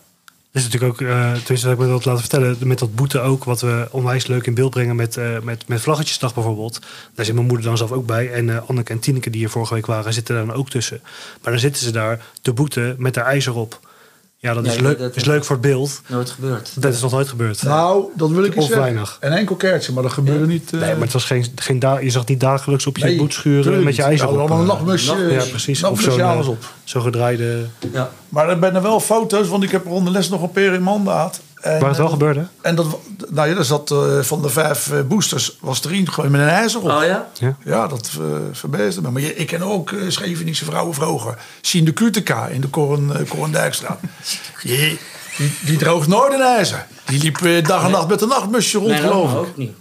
Dat 0.52 0.62
is 0.62 0.70
natuurlijk 0.70 0.92
ook, 0.92 1.08
eh 1.08 1.16
tenminste 1.32 1.66
dat 1.66 1.70
ik 1.78 1.78
me 1.78 1.86
dat 1.88 2.04
laten 2.04 2.20
vertellen, 2.20 2.56
met 2.60 2.78
dat 2.78 2.94
boete 2.94 3.20
ook, 3.20 3.44
wat 3.44 3.60
we 3.60 3.88
onwijs 3.90 4.26
leuk 4.26 4.46
in 4.46 4.54
beeld 4.54 4.70
brengen 4.70 4.96
met, 4.96 5.16
eh 5.16 5.38
met, 5.42 5.68
met 5.68 5.80
Vlaggetjesdag 5.80 6.34
bijvoorbeeld. 6.34 6.78
Daar 7.14 7.24
zit 7.24 7.34
mijn 7.34 7.46
moeder 7.46 7.66
dan 7.66 7.76
zelf 7.76 7.92
ook 7.92 8.06
bij. 8.06 8.32
En 8.32 8.50
eh 8.50 8.68
Anneke 8.68 8.92
en 8.92 8.98
Tineke, 8.98 9.30
die 9.30 9.40
hier 9.40 9.50
vorige 9.50 9.74
week 9.74 9.86
waren, 9.86 10.12
zitten 10.12 10.34
daar 10.34 10.46
dan 10.46 10.54
ook 10.54 10.70
tussen. 10.70 11.00
Maar 11.42 11.52
dan 11.52 11.60
zitten 11.60 11.82
ze 11.82 11.90
daar 11.90 12.24
te 12.42 12.52
boeten 12.52 12.94
met 12.98 13.14
haar 13.16 13.24
ijzer 13.26 13.54
op. 13.54 13.80
Ja, 14.44 14.54
dat 14.54 14.66
is, 14.66 14.72
Nee, 14.74 14.82
leuk, 14.82 14.98
dat- 14.98 15.16
is 15.16 15.24
leuk 15.24 15.44
voor 15.44 15.56
het 15.56 15.64
beeld. 15.64 16.00
Nooit 16.06 16.30
gebeurd. 16.30 16.70
Dat 16.82 16.94
is 16.94 17.00
nog 17.00 17.10
nooit 17.10 17.28
gebeurd. 17.28 17.62
Nou, 17.62 18.04
dat 18.16 18.30
wil 18.30 18.44
ik 18.44 18.50
Of 18.50 18.56
eens 18.56 18.64
zeggen. 18.66 18.82
weinig. 18.82 19.16
Een 19.20 19.32
enkel 19.32 19.56
keertje, 19.56 19.92
maar 19.92 20.02
dat 20.02 20.12
gebeurde 20.12 20.46
niet. 20.46 20.72
eh, 20.72 20.80
Nee, 20.80 20.92
maar 20.92 21.00
het 21.00 21.12
was 21.12 21.24
geen, 21.24 21.46
geen 21.54 21.78
da- 21.78 21.98
je 21.98 22.10
zag 22.10 22.26
niet 22.26 22.40
dagelijks 22.40 22.86
op 22.86 22.96
je 22.96 23.04
nee, 23.04 23.16
boet 23.16 23.32
schuren 23.32 23.82
met 23.82 23.96
je 23.96 24.02
ijzer 24.02 24.28
op. 24.40 24.50
een 24.50 24.56
eh, 24.58 24.66
nachtmusje. 24.66 25.16
Ja, 25.30 25.44
precies. 25.44 25.84
Of 25.84 26.00
zo'n 26.00 26.20
alles 26.20 26.46
eh, 26.46 26.50
op. 26.52 26.64
zo'n 26.84 27.02
gedraaide... 27.02 27.66
Ja. 27.92 28.10
Maar 28.28 28.48
er 28.48 28.56
zijn 28.60 28.74
er 28.74 28.82
wel 28.82 29.00
foto's, 29.00 29.48
want 29.48 29.62
ik 29.62 29.70
heb 29.70 29.84
rond 29.86 30.04
de 30.06 30.12
les 30.12 30.28
nog 30.28 30.42
een 30.42 30.50
peer 30.50 30.72
in 30.72 30.82
gehad. 31.08 31.40
En, 31.64 31.78
Waar 31.80 31.88
het 31.88 31.96
wel 31.98 32.06
eh, 32.06 32.12
gebeurde. 32.12 32.46
En 32.60 32.74
dat, 32.74 32.86
nou 33.30 33.48
ja, 33.48 33.56
eh, 33.90 34.22
van 34.24 34.42
de 34.42 34.48
vijf 34.48 34.90
eh, 34.92 35.00
boosters, 35.00 35.56
was 35.60 35.80
er 35.84 35.90
één 35.92 36.12
gewoon 36.12 36.30
met 36.30 36.40
een 36.40 36.48
ijzer 36.48 36.80
op. 36.80 36.90
Oh 36.90 37.04
ja? 37.04 37.28
Ja, 37.64 37.86
dat 37.86 38.10
uh, 38.20 38.26
verbeesde 38.52 39.00
me. 39.02 39.10
Maar 39.10 39.22
je- 39.22 39.34
ik 39.36 39.46
ken 39.46 39.62
ook 39.62 39.90
uh, 39.90 40.10
Scheveningse 40.10 40.64
vrouwen 40.64 40.94
vroeger. 40.94 41.38
Sien 41.60 41.84
de 41.84 41.92
Kuteka 41.92 42.46
in 42.46 42.60
de 42.60 42.68
Koren, 42.68 43.08
uh, 43.20 43.28
Korendijkstraat. 43.30 43.98
die, 44.62 44.98
die, 45.36 45.52
die 45.64 45.76
droogt 45.78 46.08
nooit 46.08 46.32
een 46.32 46.40
ijzer. 46.40 46.86
Die 47.04 47.20
liep 47.22 47.40
uh, 47.40 47.64
dag 47.64 47.84
en 47.84 47.90
nacht 47.90 48.08
met 48.08 48.22
een 48.22 48.28
nachtmusje 48.28 48.78
rond, 48.78 48.90
Mijn 48.90 49.02
geloof 49.02 49.30
oma 49.30 49.40
ik. 49.40 49.46
ook 49.46 49.56
niet. 49.56 49.72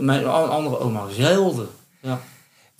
Mijn 0.00 0.26
andere 0.26 0.78
oma 0.78 1.02
zeilde. 1.16 1.66
Ja. 2.00 2.20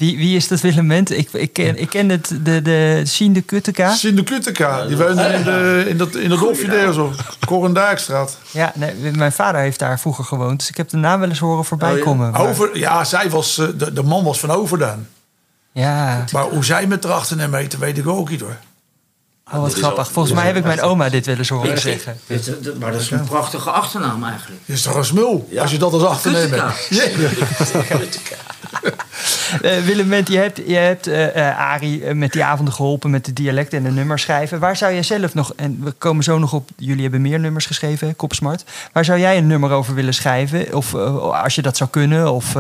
Wie, 0.01 0.17
wie 0.17 0.37
is 0.37 0.49
dat 0.49 0.61
Willem 0.61 0.87
Ment? 0.87 1.11
Ik, 1.11 1.29
ik, 1.33 1.53
ken, 1.53 1.77
ik 1.81 1.89
ken 1.89 2.09
het, 2.09 2.33
de, 2.43 2.63
de 2.63 3.01
Sien 3.05 3.33
de 3.33 3.41
Kutteka. 3.41 3.95
Sien 3.95 4.15
de 4.17 4.23
Kuteka, 4.23 4.87
die 4.87 4.97
woonde 4.97 5.23
in, 5.23 5.43
de, 5.45 5.85
in 5.89 5.97
dat, 5.97 6.15
in 6.17 6.29
dat 6.29 6.39
dorpje 6.39 6.67
daar 6.69 6.93
zo. 6.93 7.13
Korendijkstraat. 7.47 8.39
Ja, 8.51 8.73
nee, 8.75 8.95
mijn 9.17 9.33
vader 9.33 9.61
heeft 9.61 9.79
daar 9.79 10.01
vroeger 10.01 10.25
gewoond. 10.25 10.59
Dus 10.59 10.69
ik 10.69 10.77
heb 10.77 10.89
de 10.89 10.97
naam 10.97 11.21
wel 11.21 11.29
eens 11.29 11.39
horen 11.39 11.65
voorbij 11.65 11.95
Oh, 11.97 12.03
komen. 12.03 12.31
maar- 12.31 12.49
Over, 12.49 12.79
ja, 12.79 13.05
zij 13.05 13.31
was, 13.31 13.59
eh, 13.59 13.67
de, 13.77 13.93
de 13.93 14.03
man 14.03 14.25
was 14.25 14.41
van 14.41 14.51
Overdaan. 14.51 15.09
Ja, 15.73 16.25
Maar 16.33 16.45
hoe 16.45 16.65
zij 16.65 16.87
met 16.87 17.03
de 17.03 17.09
achternaam 17.09 17.55
heette, 17.55 17.79
weet 17.79 17.99
ik 17.99 18.09
ook 18.09 18.31
niet 18.31 18.41
hoor. 18.41 18.57
Oh, 19.53 19.61
wat 19.61 19.75
grappig. 19.75 20.11
Volgens 20.13 20.35
mij 20.35 20.47
heb 20.47 20.57
ik 20.57 20.65
mijn 20.65 20.81
oma 20.83 21.09
dit 21.09 21.27
wel 21.27 21.37
eens 21.37 21.49
horen 21.49 21.79
zeggen. 21.79 22.19
Dit- 22.27 22.45
dit- 22.45 22.79
maar 22.79 22.93
dat 22.93 23.01
is 23.01 23.11
een 23.11 23.25
prachtige 23.25 23.71
achternaam 23.71 24.25
eigenlijk. 24.25 24.61
Dat 24.67 24.77
is 24.77 24.83
toch 24.83 24.95
een 24.95 25.05
smul, 25.05 25.49
als 25.59 25.71
je 25.71 25.79
dat 25.79 25.93
als 25.93 26.05
achternaam 26.05 26.51
hebt. 26.51 26.91
Eh, 29.63 29.79
Willem 29.79 30.09
Ment, 30.09 30.29
je 30.29 30.37
hebt, 30.37 30.61
je 30.67 30.75
hebt 30.75 31.07
eh 31.07 31.49
eh, 31.49 31.59
Arie 31.59 32.05
eh, 32.05 32.15
met 32.15 32.33
die 32.33 32.45
avonden 32.45 32.75
geholpen 32.75 33.11
met 33.11 33.25
de 33.25 33.33
dialecten 33.33 33.79
en 33.79 33.85
de 33.85 33.91
nummers 33.91 34.23
schrijven. 34.23 34.59
Waar 34.59 34.77
zou 34.77 34.93
jij 34.93 35.03
zelf 35.03 35.35
nog, 35.35 35.53
en 35.57 35.79
we 35.85 35.93
komen 35.93 36.25
zo 36.25 36.39
nog 36.39 36.53
op, 36.53 36.69
jullie 36.77 37.03
hebben 37.03 37.21
meer 37.21 37.39
nummers 37.41 37.67
geschreven, 37.67 38.17
Kopsmart. 38.17 38.65
Waar 38.93 39.05
zou 39.05 39.19
jij 39.19 39.37
een 39.37 39.47
nummer 39.47 39.71
over 39.71 39.95
willen 39.95 40.15
schrijven? 40.15 40.75
Of 40.75 40.95
als 40.95 41.55
je 41.55 41.63
dat 41.63 41.77
zou 41.77 41.91
kunnen, 41.91 42.33
of, 42.33 42.57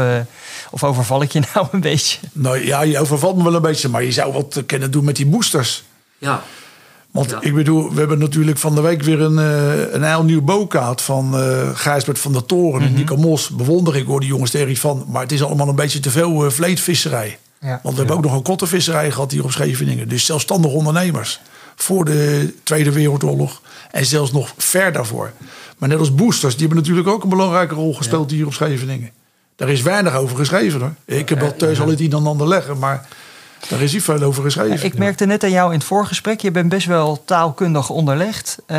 of 0.71 0.85
overval 0.85 1.23
ik 1.23 1.33
je 1.33 1.41
nou 1.55 1.67
een 1.73 1.81
beetje? 1.81 2.19
Nou 2.33 2.67
ja, 2.67 2.83
je 2.83 2.99
overvalt 2.99 3.37
me 3.37 3.43
wel 3.43 3.55
een 3.55 3.63
beetje, 3.63 3.89
maar 3.89 4.03
je 4.05 4.13
zou 4.13 4.33
wat 4.33 4.63
kunnen 4.67 4.91
doen 4.91 5.05
met 5.05 5.17
die 5.17 5.27
boosters. 5.27 5.85
Ja. 6.19 6.43
Want 7.11 7.31
Ja. 7.31 7.39
ik 7.41 7.55
bedoel, 7.55 7.93
we 7.93 7.99
hebben 7.99 8.19
natuurlijk 8.19 8.59
van 8.59 8.75
de 8.75 8.81
week 8.81 9.03
weer 9.03 9.21
een, 9.21 9.39
eh, 9.39 9.93
een 9.93 10.03
heel 10.03 10.25
nieuw 10.25 10.43
bokaat 10.43 11.03
van 11.03 11.37
eh 11.37 11.69
Gijsbert 11.75 12.19
van 12.19 12.33
der 12.33 12.45
Toren 12.47 12.83
en 12.83 12.95
Nico 12.95 13.17
Mos. 13.17 13.49
Bewonder 13.49 13.97
ik 13.97 14.07
hoor 14.07 14.21
die 14.21 14.29
jongens 14.29 14.55
er 14.55 14.69
iets 14.69 14.81
van. 14.81 15.05
Maar 15.09 15.23
het 15.23 15.33
is 15.33 15.43
allemaal 15.43 15.69
een 15.69 15.75
beetje 15.75 16.01
te 16.01 16.11
veel 16.11 16.45
eh, 16.45 16.51
vleetvisserij. 16.51 17.39
Ja. 17.61 17.81
Want 17.83 17.95
we 17.95 18.01
hebben 18.01 18.17
ook 18.17 18.23
nog 18.23 18.33
een 18.35 18.43
kottenvisserij 18.43 19.11
gehad 19.11 19.31
hier 19.33 19.45
op 19.45 19.51
Scheveningen. 19.53 20.09
Dus 20.09 20.25
zelfstandige 20.25 20.75
ondernemers. 20.75 21.41
Voor 21.77 22.05
de 22.05 22.53
Tweede 22.63 22.93
Wereldoorlog. 22.93 23.61
En 23.91 24.07
zelfs 24.07 24.33
nog 24.33 24.53
ver 24.57 24.93
daarvoor. 24.93 25.33
Maar 25.79 25.89
net 25.89 25.99
als 25.99 26.15
boosters, 26.15 26.57
die 26.57 26.67
hebben 26.67 26.79
natuurlijk 26.83 27.09
ook 27.09 27.23
een 27.23 27.29
belangrijke 27.29 27.75
rol 27.75 27.95
gespeeld 27.95 28.31
hier 28.31 28.47
op 28.47 28.53
Scheveningen. 28.53 29.11
Daar 29.57 29.69
is 29.69 29.83
weinig 29.83 30.15
over 30.15 30.37
geschreven 30.37 30.81
hoor. 30.81 30.95
Ik 31.05 31.29
heb 31.29 31.41
wel 31.41 31.57
thuis 31.57 31.81
al 31.81 31.89
het 31.89 32.01
een 32.01 32.13
en 32.13 32.27
ander 32.27 32.49
leggen, 32.49 32.79
maar 32.79 33.09
daar 33.69 33.81
is 33.81 33.93
niet 33.93 34.03
veel 34.03 34.23
over 34.23 34.43
geschreven. 34.43 34.87
Ik 34.87 34.99
merkte 34.99 35.27
net 35.27 35.45
aan 35.45 35.51
jou 35.51 35.73
in 35.73 35.79
het 35.79 35.87
voorgesprek, 35.87 36.41
je 36.41 36.51
bent 36.51 36.69
best 36.69 36.87
wel 36.87 37.23
taalkundig 37.25 37.91
onderlegd. 37.91 38.59
Eh, 38.67 38.79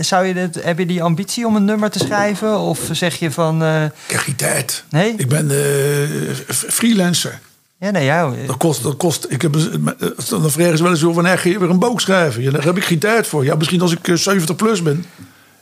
zou 0.00 0.26
je 0.26 0.34
dit, 0.34 0.64
heb 0.64 0.78
je 0.78 0.86
die 0.86 1.02
ambitie 1.02 1.46
om 1.46 1.56
een 1.56 1.64
nummer 1.64 1.90
te 1.90 1.98
schrijven? 1.98 2.58
Of 2.58 2.88
zeg 2.92 3.18
je 3.18 3.30
van, 3.30 3.62
eh, 3.62 3.84
Ik 3.84 3.90
heb 4.06 4.20
geen 4.20 4.36
tijd. 4.36 4.84
nee? 4.90 5.14
Ik 5.16 5.28
ben 5.28 5.50
eh, 5.50 6.34
freelancer. 6.48 7.40
Ja, 7.80 7.90
nee, 7.90 8.04
ja. 8.04 8.32
Dat 8.46 8.56
kost, 8.56 8.82
dat 8.82 8.96
kost. 8.96 9.26
Ik 9.28 9.42
heb, 9.42 9.52
dan 10.28 10.50
vragen 10.50 10.76
ze 10.76 10.82
wel 10.82 10.92
eens 10.92 11.02
over 11.02 11.14
wanneer 11.14 11.38
ga 11.38 11.48
je 11.48 11.58
weer 11.58 11.70
een 11.70 11.78
boek 11.78 12.00
schrijven. 12.00 12.42
Ja, 12.42 12.50
daar 12.50 12.64
heb 12.64 12.76
ik 12.76 12.84
geen 12.84 12.98
tijd 12.98 13.26
voor. 13.26 13.44
Ja, 13.44 13.54
misschien 13.54 13.80
als 13.80 13.92
ik 13.92 14.08
eh, 14.08 14.14
70 14.14 14.56
plus 14.56 14.82
ben. 14.82 15.04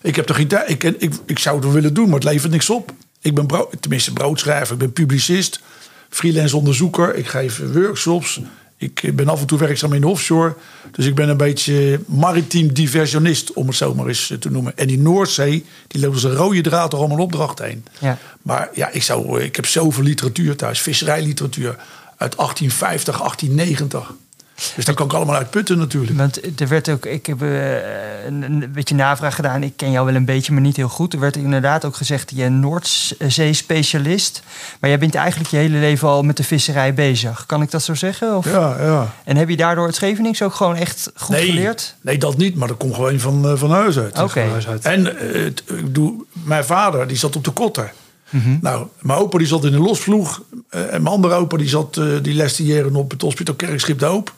Ik 0.02 0.16
heb 0.16 0.28
er 0.28 0.34
geen 0.34 0.48
tijd. 0.48 0.70
Ik, 0.70 0.82
ik, 0.82 1.12
ik 1.26 1.38
zou 1.38 1.56
het 1.56 1.64
wel 1.64 1.74
willen 1.74 1.94
doen, 1.94 2.04
maar 2.04 2.14
het 2.14 2.24
levert 2.24 2.52
niks 2.52 2.70
op. 2.70 2.92
Ik 3.20 3.34
ben 3.34 3.46
brood, 3.46 3.74
tenminste 3.80 4.12
broodschrijver. 4.12 4.72
Ik 4.72 4.78
ben 4.78 4.92
publicist, 4.92 5.60
freelance 6.14 6.56
onderzoeker. 6.56 7.14
Ik 7.14 7.26
geef 7.26 7.62
workshops. 7.72 8.40
Ik 8.76 9.10
ben 9.14 9.28
af 9.28 9.40
en 9.40 9.46
toe 9.46 9.58
werkzaam 9.58 9.92
in 9.92 10.00
de 10.00 10.08
offshore. 10.08 10.54
Dus 10.92 11.06
ik 11.06 11.14
ben 11.14 11.28
een 11.28 11.36
beetje 11.36 12.00
maritiem 12.06 12.72
diversionist, 12.72 13.52
om 13.52 13.66
het 13.66 13.76
zo 13.76 13.94
maar 13.94 14.06
eens 14.06 14.30
eh, 14.30 14.38
te 14.38 14.50
noemen. 14.50 14.76
En 14.76 14.86
die 14.86 14.98
Noordzee, 14.98 15.64
die 15.86 16.00
loopt 16.00 16.14
als 16.14 16.24
een 16.24 16.34
rode 16.34 16.60
draad 16.60 16.90
door 16.90 17.00
allemaal 17.00 17.18
opdracht 17.18 17.58
heen. 17.58 17.84
Ja. 17.98 18.18
Maar 18.42 18.68
ja, 18.74 18.90
ik, 18.90 19.02
zou, 19.02 19.38
eh, 19.38 19.44
ik 19.44 19.56
heb 19.56 19.66
zoveel 19.66 20.02
literatuur 20.02 20.56
thuis. 20.56 20.80
Visserijliteratuur 20.80 21.76
uit 22.16 22.36
1850, 22.36 23.18
1890. 23.18 24.14
Dus 24.76 24.84
daar 24.84 24.94
kan 24.94 25.06
ik 25.06 25.12
allemaal 25.12 25.34
uit 25.36 25.50
putten 25.50 25.78
natuurlijk. 25.78 26.18
Want 26.18 26.60
er 26.60 26.68
werd 26.68 26.88
ook, 26.88 27.06
ik 27.06 27.26
heb 27.26 27.42
eh, 27.42 27.72
een, 28.26 28.42
een 28.42 28.72
beetje 28.72 28.94
navraag 28.94 29.34
gedaan. 29.34 29.62
Ik 29.62 29.72
ken 29.76 29.90
jou 29.90 30.06
wel 30.06 30.14
een 30.14 30.24
beetje, 30.24 30.52
maar 30.52 30.60
niet 30.62 30.76
heel 30.76 30.88
goed. 30.88 31.12
Er 31.12 31.20
werd 31.20 31.36
inderdaad 31.36 31.84
ook 31.84 31.96
gezegd, 31.96 32.32
je 32.34 32.48
Noordzee-specialist. 32.48 34.42
Maar 34.80 34.90
jij 34.90 34.98
bent 34.98 35.14
eigenlijk 35.14 35.50
je 35.50 35.56
hele 35.56 35.78
leven 35.78 36.08
al 36.08 36.22
met 36.22 36.36
de 36.36 36.44
visserij 36.44 36.94
bezig. 36.94 37.46
Kan 37.46 37.62
ik 37.62 37.70
dat 37.70 37.82
zo 37.82 37.94
zeggen? 37.94 38.36
Of? 38.36 38.44
Ja, 38.44 38.76
ja. 38.80 39.14
En 39.24 39.36
heb 39.36 39.48
je 39.48 39.56
daardoor 39.56 39.86
het 39.86 39.94
Schevenings 39.94 40.42
ook 40.42 40.54
gewoon 40.54 40.76
echt 40.76 41.10
goed 41.16 41.36
nee, 41.36 41.46
geleerd? 41.46 41.94
Nee, 42.00 42.18
dat 42.18 42.36
niet, 42.36 42.54
maar 42.56 42.68
dat 42.68 42.76
komt 42.76 42.94
gewoon 42.94 43.18
van, 43.18 43.48
eh, 43.48 43.56
van 43.56 43.70
huis 43.70 43.98
uit. 43.98 44.18
Oké. 44.18 44.40
Van 44.42 44.50
huis 44.50 44.68
uit. 44.68 44.84
En 44.84 45.18
eh, 45.18 45.42
het- 45.44 45.62
ik 45.66 45.84
bedoel, 45.84 46.24
mijn 46.32 46.64
vader 46.64 47.06
die 47.06 47.16
zat 47.16 47.36
op 47.36 47.44
de 47.44 47.50
kotter. 47.50 47.92
Mhm. 48.30 48.56
Nou, 48.60 48.86
mijn 49.00 49.18
opa 49.18 49.38
die 49.38 49.46
zat 49.46 49.64
in 49.64 49.70
de 49.72 49.78
losvloeg. 49.78 50.42
en 50.70 50.88
mijn 51.02 51.06
andere 51.06 51.34
opa 51.34 51.56
die 51.56 51.68
zat, 51.68 51.96
eh, 51.96 52.04
die 52.22 52.34
leste 52.34 52.64
jaren 52.64 52.96
op 52.96 53.10
het 53.10 53.22
hospitaal 53.22 53.54
Kerkschip 53.54 53.98
de 53.98 54.04
Hoop. 54.04 54.32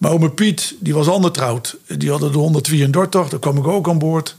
Mijn 0.00 0.12
oma 0.12 0.28
Piet, 0.28 0.74
die 0.80 0.94
was 0.94 1.08
andertrouwd. 1.08 1.76
Die 1.86 2.10
hadden 2.10 2.32
de 2.32 2.38
132, 2.38 3.28
daar 3.28 3.40
kwam 3.40 3.56
ik 3.56 3.66
ook 3.66 3.88
aan 3.88 3.98
boord. 3.98 4.36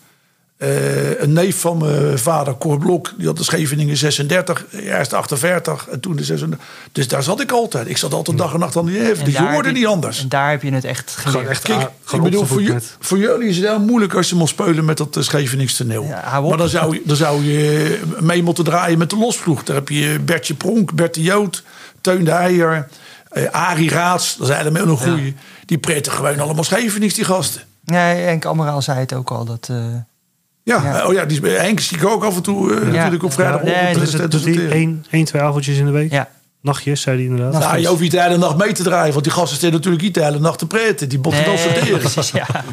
Eh, 0.58 1.20
een 1.22 1.34
neef 1.34 1.60
van 1.60 1.78
mijn 1.78 2.20
vader, 2.20 2.58
Cor 2.58 2.78
Blok, 2.78 3.14
die 3.18 3.28
had 3.28 3.38
de 3.38 3.44
Scheveningen 3.44 3.98
36, 3.98 4.66
eerst 4.72 5.14
48 5.14 5.88
en 5.92 6.00
toen 6.00 6.16
de 6.16 6.24
36. 6.24 6.68
Dus 6.92 7.08
daar 7.08 7.24
zat 7.24 7.42
ik 7.42 7.52
altijd. 7.52 7.90
Ik 7.90 7.98
zat 7.98 8.14
altijd 8.14 8.38
dag 8.38 8.54
en 8.54 8.60
nacht 8.60 8.76
aan 8.78 8.86
die 8.86 9.10
even. 9.10 9.26
Dus 9.26 9.34
je 9.34 9.42
hoorde 9.52 9.72
niet 9.72 9.86
anders. 9.86 10.20
En 10.22 10.30
daar 10.30 10.50
heb 10.50 10.62
je 10.62 10.72
het 10.74 10.84
echt 10.84 11.12
geleerd. 11.12 11.32
Gewoon 11.32 11.48
echt 11.52 11.62
Kijk, 11.64 11.80
Ah, 12.06 12.14
ik 12.16 12.22
bedoel, 12.22 12.46
voor, 12.46 12.62
voor 13.00 13.18
jullie 13.18 13.48
is 13.50 13.58
het 13.58 13.66
heel 13.68 13.80
moeilijk 13.80 14.14
als 14.14 14.30
je 14.30 14.36
moet 14.36 14.50
spelen 14.50 14.86
met 14.86 14.98
dat 14.98 15.18
Schevenings 15.20 15.76
toneel. 15.78 16.04
Ja, 16.04 16.22
hou 16.24 16.44
op. 16.44 16.50
maar 16.50 16.58
dan 16.58 16.70
zou, 16.70 16.94
je- 16.94 17.02
dan 17.06 17.16
zou 17.16 17.44
je 17.44 18.00
mee 18.20 18.44
moeten 18.44 18.64
draaien 18.64 18.98
met 18.98 19.10
de 19.10 19.18
losploeg. 19.18 19.64
Daar 19.64 19.76
heb 19.76 19.90
je 19.90 20.20
Bertje 20.26 20.54
Pronk, 20.54 20.94
Bert 20.94 21.14
de 21.14 21.22
Jood, 21.22 21.64
Teun 22.02 22.24
de 22.24 22.32
Heijer, 22.32 22.88
eh, 23.32 23.46
Arie 23.52 23.90
Raads. 23.90 24.36
Dat 24.38 24.48
zijn 24.48 24.60
helemaal 24.60 24.88
een 24.88 24.98
goeie. 24.98 25.36
Die 25.66 25.78
preten 25.78 26.12
gewoon 26.12 26.40
allemaal 26.40 26.64
Schevenings, 26.64 27.14
die 27.14 27.26
gasten. 27.26 27.62
Nee, 27.84 28.16
Henk 28.24 28.46
Ameraal 28.46 28.82
zei 28.82 29.00
het 29.00 29.14
ook 29.14 29.32
al. 29.32 29.46
Dat, 29.46 29.68
eh, 29.72 29.78
Ja, 30.64 30.82
Ja. 30.84 31.00
eh, 31.02 31.08
oh 31.08 31.14
ja, 31.14 31.26
die 31.26 31.42
is, 31.42 31.58
Henk 31.58 31.80
zie 31.80 31.98
ik 31.98 32.06
ook 32.06 32.24
af 32.24 32.36
en 32.36 32.42
toe 32.42 32.74
eh, 32.76 32.88
natuurlijk 32.88 33.24
op 33.24 33.34
vrijdag. 33.34 33.64
nee, 33.64 33.96
op, 33.96 34.18
dat 34.18 34.32
Dus 34.32 34.44
één, 34.46 35.06
één, 35.10 35.26
twee 35.26 35.42
avondjes 35.42 35.78
in 35.78 35.86
de 35.86 35.92
week. 35.92 36.12
ja. 36.12 36.30
Nachtjes, 36.62 37.02
zei 37.02 37.16
hij 37.16 37.26
inderdaad. 37.26 37.62
Nou, 37.62 37.80
je 37.80 37.88
hoeft 37.88 38.02
niet 38.02 38.12
de 38.12 38.22
hele 38.22 38.38
nacht 38.38 38.58
mee 38.58 38.72
te 38.72 38.84
draaien, 38.84 39.12
want 39.12 39.24
die 39.24 39.34
gasten 39.34 39.58
staan 39.58 39.72
natuurlijk 39.72 40.04
niet 40.04 40.14
de 40.14 40.24
hele 40.24 40.40
nacht 40.40 40.60
te 40.60 40.68
preten. 40.68 41.10
Die 41.10 41.20
botten 41.20 41.46
dat 41.46 41.60
sorteren. 41.60 42.00
precies, 42.00 42.32
ja. 42.32 42.48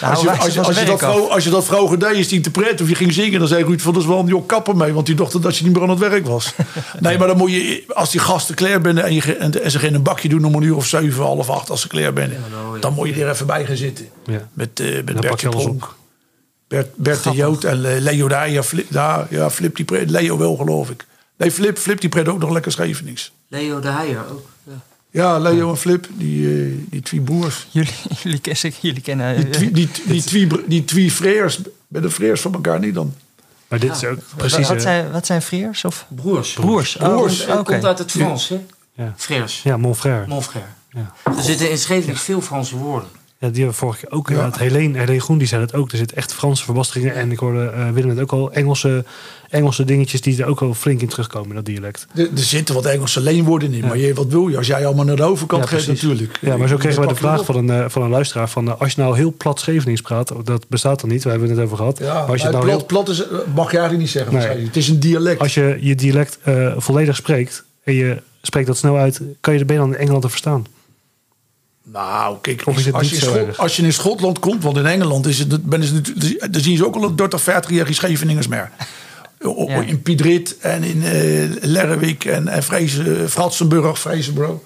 Als 0.00 0.20
je, 0.20 0.30
als, 0.30 0.54
je, 0.54 0.60
als, 0.60 0.78
je 0.78 0.84
dat 0.84 0.98
vro- 0.98 1.28
als 1.28 1.44
je 1.44 1.50
dat 1.50 1.64
vroeger 1.64 1.98
deed, 1.98 2.16
is 2.16 2.28
die 2.28 2.36
interpret 2.36 2.80
of 2.80 2.88
je 2.88 2.94
ging 2.94 3.12
zingen, 3.12 3.38
dan 3.38 3.48
zei 3.48 3.64
Ruud 3.64 3.80
van 3.80 3.92
der 3.92 4.02
Zwan, 4.02 4.26
joh, 4.26 4.46
kappen 4.46 4.76
mee, 4.76 4.92
want 4.92 5.06
die 5.06 5.14
dacht 5.14 5.42
dat 5.42 5.56
je 5.56 5.64
niet 5.64 5.72
meer 5.72 5.82
aan 5.82 5.90
het 5.90 5.98
werk 5.98 6.26
was. 6.26 6.54
nee, 7.00 7.18
maar 7.18 7.26
dan 7.26 7.36
moet 7.36 7.50
je, 7.50 7.84
als 7.88 8.10
die 8.10 8.20
gasten 8.20 8.54
klaar 8.54 8.80
binnen 8.80 9.04
en, 9.04 9.14
je, 9.14 9.36
en, 9.36 9.62
en 9.62 9.70
ze 9.70 9.78
gaan 9.78 9.94
een 9.94 10.02
bakje 10.02 10.28
doen 10.28 10.44
om 10.44 10.54
een 10.54 10.62
uur 10.62 10.76
of 10.76 10.86
zeven, 10.86 11.22
half 11.22 11.50
acht, 11.50 11.70
als 11.70 11.80
ze 11.80 11.88
klaar 11.88 12.12
binnen, 12.12 12.38
dan 12.80 12.92
moet 12.92 13.08
je 13.08 13.24
er 13.24 13.30
even 13.30 13.46
bij 13.46 13.64
gaan 13.66 13.76
zitten. 13.76 14.08
Ja. 14.26 14.48
Met, 14.52 14.80
eh 14.80 14.94
met 15.04 15.20
Bertje 15.20 15.48
Pronk, 15.48 15.94
Bert, 16.68 16.96
Bert 16.96 17.22
de 17.24 17.30
Jood 17.30 17.64
en 17.64 17.94
eh, 17.94 18.00
Leo 18.00 18.28
daar. 18.28 18.50
Ja, 18.50 18.62
Flip, 18.62 18.86
daar, 18.90 19.26
ja, 19.30 19.50
Flip 19.50 19.76
die 19.76 19.84
pret, 19.84 20.10
Leo 20.10 20.38
wel, 20.38 20.56
geloof 20.56 20.90
ik. 20.90 21.06
Nee, 21.44 21.52
Flip, 21.52 21.78
Flip 21.78 22.00
die 22.00 22.08
pret 22.10 22.28
ook 22.28 22.38
nog 22.38 22.50
lekker 22.50 22.72
Schevenings. 22.72 23.32
Leo 23.48 23.80
de 23.80 23.88
Heijer 23.88 24.30
ook. 24.30 24.48
Ja. 24.64 24.72
Ja, 25.10 25.38
Leo 25.38 25.70
en 25.70 25.76
Flip, 25.76 26.06
die, 26.10 26.48
eh, 26.64 26.72
die 26.90 27.02
twee 27.02 27.20
broers. 27.20 27.66
Jullie, 27.70 27.92
jullie, 28.22 28.38
kennen- 28.38 28.72
jullie 28.80 29.00
kennen... 29.02 29.36
Die, 29.36 29.50
twee- 29.50 29.70
die, 29.70 29.88
die, 30.06 30.22
twee, 30.22 30.48
die 30.66 30.84
twee 30.84 31.10
freers, 31.10 31.60
bij 31.88 32.00
de 32.00 32.10
freers 32.10 32.40
van 32.40 32.52
elkaar 32.54 32.78
niet 32.78 32.94
dan. 32.94 33.14
Maar 33.68 33.78
dit 33.78 33.90
is 33.96 34.04
ook 34.04 34.14
wat, 34.16 34.36
precies... 34.36 34.68
wat 34.68 34.76
eh, 34.76 34.82
zijn, 34.82 35.10
wat 35.10 35.26
zijn 35.26 35.42
freers? 35.42 35.84
Of? 35.84 36.06
Broers. 36.08 36.52
Broers. 36.52 36.96
Oh, 36.96 37.02
Broers. 37.16 37.46
Komt 37.64 37.84
uit 37.84 37.98
het 37.98 38.10
Frans, 38.10 38.48
hè? 38.48 38.60
Ja. 38.96 39.14
Frères. 39.16 39.62
Ja, 39.62 39.76
mon 39.76 39.94
frère. 39.94 40.26
Mon 40.26 40.42
frère. 40.42 40.64
Ja. 40.90 41.12
Er 41.36 41.42
zitten 41.42 41.70
in 41.70 41.78
Scheveningen 41.78 42.20
veel 42.20 42.40
Franse 42.40 42.76
woorden. 42.76 43.08
Ja, 43.44 43.50
die 43.50 43.58
hebben 43.58 43.78
vorige 43.78 43.98
keer 44.00 44.16
ook 44.16 44.30
inderdaad. 44.30 44.58
Helene, 44.58 44.98
Helene 44.98 45.20
Groen 45.20 45.38
die 45.38 45.46
zei 45.46 45.60
het 45.60 45.74
ook. 45.74 45.90
Er 45.90 45.96
zit 45.96 46.12
echt 46.12 46.34
Franse 46.34 46.64
verbasteringen. 46.64 47.14
En 47.14 47.30
ik 47.30 47.38
hoorde 47.38 47.72
Willem 47.92 48.10
het 48.10 48.20
ook 48.20 48.32
al 48.32 48.52
Engelse, 48.52 49.04
Engelse 49.50 49.84
dingetjes 49.84 50.20
die 50.20 50.42
er 50.42 50.48
ook 50.48 50.60
al 50.60 50.74
flink 50.74 51.00
in 51.00 51.08
terugkomen 51.08 51.48
in 51.48 51.54
dat 51.54 51.64
dialect. 51.64 52.06
Er, 52.14 52.28
er 52.34 52.38
zitten 52.38 52.74
wat 52.74 52.86
Engelse 52.86 53.20
leenwoorden 53.20 53.72
in. 53.72 53.80
Maar 53.80 53.98
je, 53.98 54.14
wat 54.14 54.26
wil 54.26 54.48
je? 54.48 54.56
Als 54.56 54.66
jij 54.66 54.86
allemaal 54.86 55.04
naar 55.04 55.16
de 55.16 55.22
overkant 55.22 55.70
Ja, 55.70 55.76
gaat 55.76 55.86
natuurlijk. 55.86 56.38
Ja, 56.40 56.56
maar 56.56 56.68
zo 56.68 56.76
kregen 56.76 57.00
we 57.00 57.06
de 57.06 57.12
je 57.12 57.18
vraag 57.18 57.44
van 57.44 57.56
een, 57.56 57.70
eh, 57.70 57.84
van 57.88 58.02
een 58.02 58.10
luisteraar 58.10 58.48
van 58.48 58.68
eh, 58.68 58.80
als 58.80 58.92
je 58.92 59.00
nou 59.00 59.16
heel 59.16 59.34
plat 59.36 59.60
Schevenings 59.60 60.00
praat, 60.00 60.32
dat 60.44 60.68
bestaat 60.68 61.00
dan 61.00 61.10
niet, 61.10 61.24
we 61.24 61.30
hebben 61.30 61.48
het 61.48 61.56
net 61.56 61.66
over 61.66 61.76
gehad. 61.76 61.98
Ja, 61.98 62.14
maar 62.14 62.30
als 62.30 62.40
je 62.40 62.46
het 62.46 62.56
nou 62.56 62.66
plat, 62.66 62.86
plat 62.86 63.08
is, 63.08 63.24
mag 63.54 63.70
je 63.70 63.78
eigenlijk 63.78 63.98
niet 63.98 64.10
zeggen. 64.10 64.34
Nee. 64.34 64.66
Het 64.66 64.76
is 64.76 64.88
een 64.88 65.00
dialect. 65.00 65.40
Als 65.40 65.54
je 65.54 65.78
je 65.80 65.94
dialect 65.94 66.38
volledig 66.76 67.16
spreekt 67.16 67.64
en 67.82 67.94
je 67.94 68.22
spreekt 68.42 68.66
dat 68.66 68.76
snel 68.76 68.96
uit, 68.96 69.20
kan 69.40 69.52
je 69.52 69.58
de 69.58 69.64
ben 69.64 69.76
dan 69.76 69.94
in 69.94 69.98
Engeland 69.98 70.22
te 70.22 70.28
verstaan. 70.28 70.66
Nou, 71.92 72.36
kijk, 72.40 72.62
Of 72.66 72.78
is 72.78 72.84
het 72.86 72.94
als, 72.94 73.02
niet 73.10 73.20
je 73.20 73.26
Schot- 73.26 73.36
erg? 73.36 73.58
als 73.58 73.76
je 73.76 73.82
in 73.82 73.92
Schotland 73.92 74.38
komt, 74.38 74.62
want 74.62 74.76
in 74.76 74.86
Engeland 74.86 75.26
is 75.26 75.38
het, 75.38 75.64
ben 75.64 75.84
ze 75.84 75.94
natuurlijk, 75.94 76.52
daar 76.52 76.62
zien 76.62 76.76
ze 76.76 76.86
ook 76.86 76.94
al 76.94 77.02
een 77.04 77.16
30, 77.16 77.40
40-jarige 77.42 77.92
Scheveningers 77.94 78.48
meer. 78.48 78.70
O- 79.46 79.68
Ja. 79.68 79.80
In 79.82 80.02
Piedrit 80.02 80.56
en 80.58 80.82
in 80.82 81.02
eh 81.04 81.48
Lerwijk 81.60 82.24
en, 82.24 82.48
en 82.48 82.62
Vrezen, 82.62 83.30
Fratsenburg, 83.30 83.98
Vrezenbro. 83.98 84.62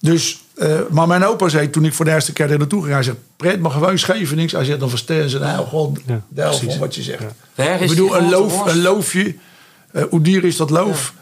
Dus, 0.00 0.40
eh, 0.54 0.78
maar 0.90 1.06
mijn 1.06 1.24
opa 1.24 1.48
zei 1.48 1.70
toen 1.70 1.84
ik 1.84 1.94
voor 1.94 2.04
de 2.04 2.10
eerste 2.10 2.32
keer 2.32 2.50
er 2.50 2.58
naartoe 2.58 2.82
ging, 2.82 2.94
hij 2.94 3.02
zegt, 3.02 3.16
pret 3.36 3.60
maar 3.60 3.70
gewoon 3.70 3.98
Schevenings. 3.98 4.52
Hij 4.52 4.64
zegt, 4.64 4.80
dan 4.80 4.88
verstaan 4.88 5.28
ze 5.28 5.38
nou 5.38 5.66
gewoon 5.68 5.98
Ja, 6.06 6.20
de 6.28 6.40
helft 6.40 6.56
precies. 6.58 6.76
van 6.76 6.86
wat 6.86 6.94
je 6.94 7.02
zegt. 7.02 7.22
Ja. 7.54 7.64
Ik 7.74 7.80
is 7.80 7.88
bedoel, 7.88 8.16
een, 8.16 8.28
loof, 8.30 8.56
worst? 8.56 8.74
een 8.74 8.82
loofje. 8.82 9.34
eh 9.92 10.02
hoe 10.10 10.20
dier 10.20 10.44
is 10.44 10.56
dat 10.56 10.70
loof? 10.70 11.14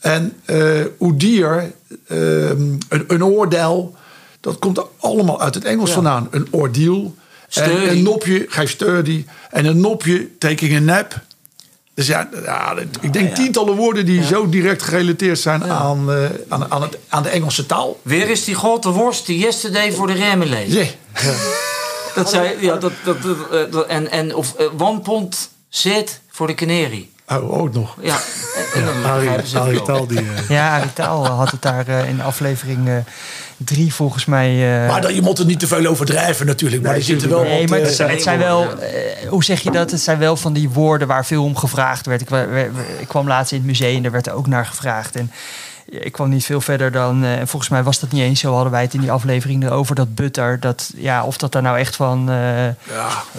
En 0.00 0.32
eh 0.44 0.80
hoe 0.98 1.16
dier, 1.16 1.72
ehm, 2.08 2.18
een, 2.88 3.04
een 3.06 3.24
oordeel, 3.24 3.96
dat 4.44 4.58
komt 4.58 4.80
allemaal 4.98 5.40
uit 5.40 5.54
het 5.54 5.64
Engels 5.64 5.88
Ja. 5.88 5.94
vandaan. 5.94 6.28
Een 6.30 6.46
ordeal. 6.50 7.14
En 7.54 7.90
een 7.90 8.02
nopje, 8.02 8.46
geef 8.48 8.70
sturdy. 8.70 9.24
En 9.50 9.64
een 9.64 9.80
nopje, 9.80 10.38
taking 10.38 10.76
a 10.76 10.78
nap. 10.78 11.20
Dus 11.94 12.06
ja, 12.06 12.28
ja 12.44 12.76
ik 13.00 13.12
denk 13.12 13.34
tientallen 13.34 13.76
woorden 13.76 14.06
die 14.06 14.24
zo 14.24 14.48
direct 14.48 14.82
gerelateerd 14.82 15.38
zijn 15.38 15.64
aan, 15.64 16.10
eh, 16.12 16.24
aan, 16.48 16.70
aan, 16.70 16.82
het, 16.82 16.98
aan 17.08 17.22
de 17.22 17.28
Engelse 17.28 17.66
taal. 17.66 18.00
Weer 18.02 18.30
is 18.30 18.44
die 18.44 18.54
grote 18.54 18.90
worst 18.90 19.26
die 19.26 19.38
yesterday 19.38 19.92
voor 19.92 20.06
de 20.06 20.12
remmen 20.12 20.48
leed. 20.48 20.96
Dat 22.14 22.30
zei, 22.30 22.56
ja, 22.60 22.76
dat, 22.76 22.92
dat, 23.04 23.22
dat, 23.22 23.86
eh, 23.86 23.96
en, 23.96 24.10
en 24.10 24.34
of 24.34 24.54
eh, 24.54 24.66
one 24.80 25.00
pond 25.00 25.50
zit 25.68 26.20
voor 26.28 26.46
de 26.46 26.54
kanarie. 26.54 27.12
Oh, 27.28 27.60
ook 27.60 27.72
nog. 27.74 27.96
Ja, 28.00 28.16
en, 28.74 29.46
ze 29.46 29.58
Arie. 29.58 29.82
Taal 29.82 30.06
die... 30.06 30.18
eh, 30.18 30.48
Ja, 30.48 30.76
Arie 30.76 30.92
Taal 30.92 31.26
had 31.26 31.50
het 31.50 31.62
daar 31.62 31.88
eh, 31.88 32.08
in 32.08 32.22
aflevering 32.22 32.88
eh, 32.88 32.94
drie 33.56 33.94
volgens 33.94 34.24
mij... 34.24 34.82
eh, 34.82 34.88
Maar 34.88 35.00
dan, 35.00 35.14
je 35.14 35.22
moet 35.22 35.38
er 35.38 35.44
niet 35.46 35.58
te 35.60 35.66
veel 35.66 35.86
overdrijven 35.86 36.46
natuurlijk. 36.46 36.82
Maar 36.82 36.90
Nee, 36.90 37.00
er 37.00 37.06
zitten 37.06 37.28
wel 37.28 37.42
Nee, 37.42 37.68
maar 37.68 37.78
eh, 37.78 37.84
het, 37.84 37.94
zijn- 37.94 38.10
het 38.10 38.22
zijn 38.22 38.38
wel, 38.38 38.78
eh, 38.78 39.28
hoe 39.28 39.44
zeg 39.44 39.60
je 39.60 39.70
dat? 39.70 39.90
Het 39.90 40.00
zijn 40.00 40.18
wel 40.18 40.36
van 40.36 40.52
die 40.52 40.68
woorden 40.70 41.08
waar 41.08 41.26
veel 41.26 41.44
om 41.44 41.56
gevraagd 41.56 42.06
werd. 42.06 42.20
Ik, 42.20 42.28
wa- 42.28 42.46
we- 42.48 42.70
we- 42.72 42.96
ik 43.00 43.08
kwam 43.08 43.26
laatst 43.28 43.52
in 43.52 43.58
het 43.58 43.66
museum 43.66 43.96
en 43.96 44.02
daar 44.02 44.12
werd 44.12 44.26
er 44.26 44.32
ook 44.32 44.46
naar 44.46 44.66
gevraagd. 44.66 45.16
En 45.16 45.30
ik 45.88 46.12
kwam 46.12 46.28
niet 46.28 46.44
veel 46.44 46.60
verder 46.60 46.92
dan, 46.92 47.24
eh, 47.24 47.38
en 47.38 47.48
volgens 47.48 47.70
mij 47.70 47.82
was 47.82 48.00
dat 48.00 48.12
niet 48.12 48.22
eens 48.22 48.40
zo, 48.40 48.52
hadden 48.52 48.72
wij 48.72 48.82
het 48.82 48.94
in 48.94 49.00
die 49.00 49.12
aflevering 49.12 49.64
erover, 49.64 49.94
dat 49.94 50.14
butter, 50.14 50.60
dat, 50.60 50.92
ja, 50.96 51.24
of 51.24 51.36
dat 51.36 51.52
daar 51.52 51.62
nou 51.62 51.78
echt 51.78 51.96
van, 51.96 52.30
eh, 52.30 52.68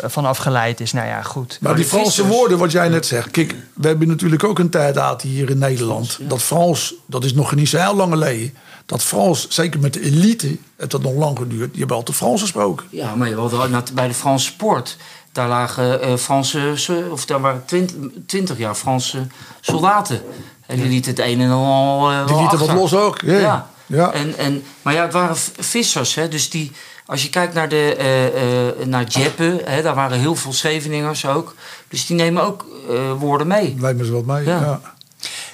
van 0.03 0.25
afgeleid 0.25 0.79
is. 0.79 0.93
Nou 0.93 1.07
ja, 1.07 1.21
goed. 1.21 1.57
Maar 1.61 1.75
die 1.75 1.85
Franse 1.85 2.27
woorden, 2.27 2.57
wat 2.57 2.71
jij 2.71 2.89
net 2.89 3.05
zegt. 3.05 3.31
Kijk, 3.31 3.55
we 3.73 3.87
hebben 3.87 4.07
natuurlijk 4.07 4.43
ook 4.43 4.59
een 4.59 4.69
tijd 4.69 4.97
gehad 4.97 5.21
hier 5.21 5.49
in 5.49 5.57
Nederland. 5.57 6.19
Dat 6.21 6.41
Frans, 6.41 6.93
dat 7.05 7.23
is 7.23 7.33
nog 7.33 7.55
niet 7.55 7.69
zo 7.69 7.77
heel 7.77 7.95
lang 7.95 8.11
geleden. 8.11 8.53
Dat 8.85 9.03
Frans, 9.03 9.47
zeker 9.49 9.79
met 9.79 9.93
de 9.93 10.01
elite, 10.01 10.57
het 10.75 10.91
had 10.91 11.01
nog 11.01 11.13
lang 11.13 11.37
geduurd. 11.37 11.73
Je 11.73 11.79
hebt 11.79 11.91
altijd 11.91 12.17
Frans 12.17 12.41
gesproken. 12.41 12.85
Ja, 12.89 13.15
maar 13.15 13.29
je 13.29 13.35
had 13.35 13.93
bij 13.93 14.07
de 14.07 14.13
Franse 14.13 14.45
sport. 14.45 14.97
Daar 15.35 15.47
lagen 15.47 16.01
eh, 16.01 16.15
Franse, 16.15 17.03
of 17.11 17.25
daar 17.25 17.41
waren 17.41 17.63
twintig, 17.65 17.95
twintig 18.25 18.57
jaar 18.57 18.75
Franse 18.75 19.27
soldaten. 19.61 20.21
En 20.65 20.75
die 20.75 20.87
lieten 20.89 21.11
het 21.11 21.19
een 21.19 21.41
en 21.41 21.49
al. 21.49 22.11
eh, 22.11 22.27
Die 22.27 22.35
lieten 22.39 22.59
wat 22.59 22.73
los 22.73 22.93
ook. 22.95 23.21
Ja. 23.21 23.39
Ja. 23.39 23.67
Ja. 23.85 24.11
En, 24.11 24.37
en, 24.37 24.63
maar 24.81 24.93
ja, 24.93 25.01
het 25.01 25.13
waren 25.13 25.35
vissers. 25.59 26.15
Hè, 26.15 26.27
dus 26.27 26.49
die, 26.49 26.71
als 27.05 27.23
je 27.23 27.29
kijkt 27.29 27.53
naar, 27.53 27.69
de, 27.69 27.95
eh, 27.95 28.25
eh, 28.67 28.87
naar 28.87 29.03
Jeppe, 29.03 29.61
hè, 29.65 29.81
daar 29.81 29.95
waren 29.95 30.19
heel 30.19 30.35
veel 30.35 30.53
Scheveningers 30.53 31.25
ook. 31.25 31.55
Dus 31.87 32.05
die 32.05 32.15
nemen 32.15 32.43
ook 32.43 32.65
eh, 32.89 33.11
woorden 33.19 33.47
mee. 33.47 33.75
Lijkt 33.79 33.99
me 33.99 34.05
zo 34.05 34.13
wat 34.13 34.25
mee. 34.25 34.45
Ja. 34.45 34.59
Ja. 34.59 34.81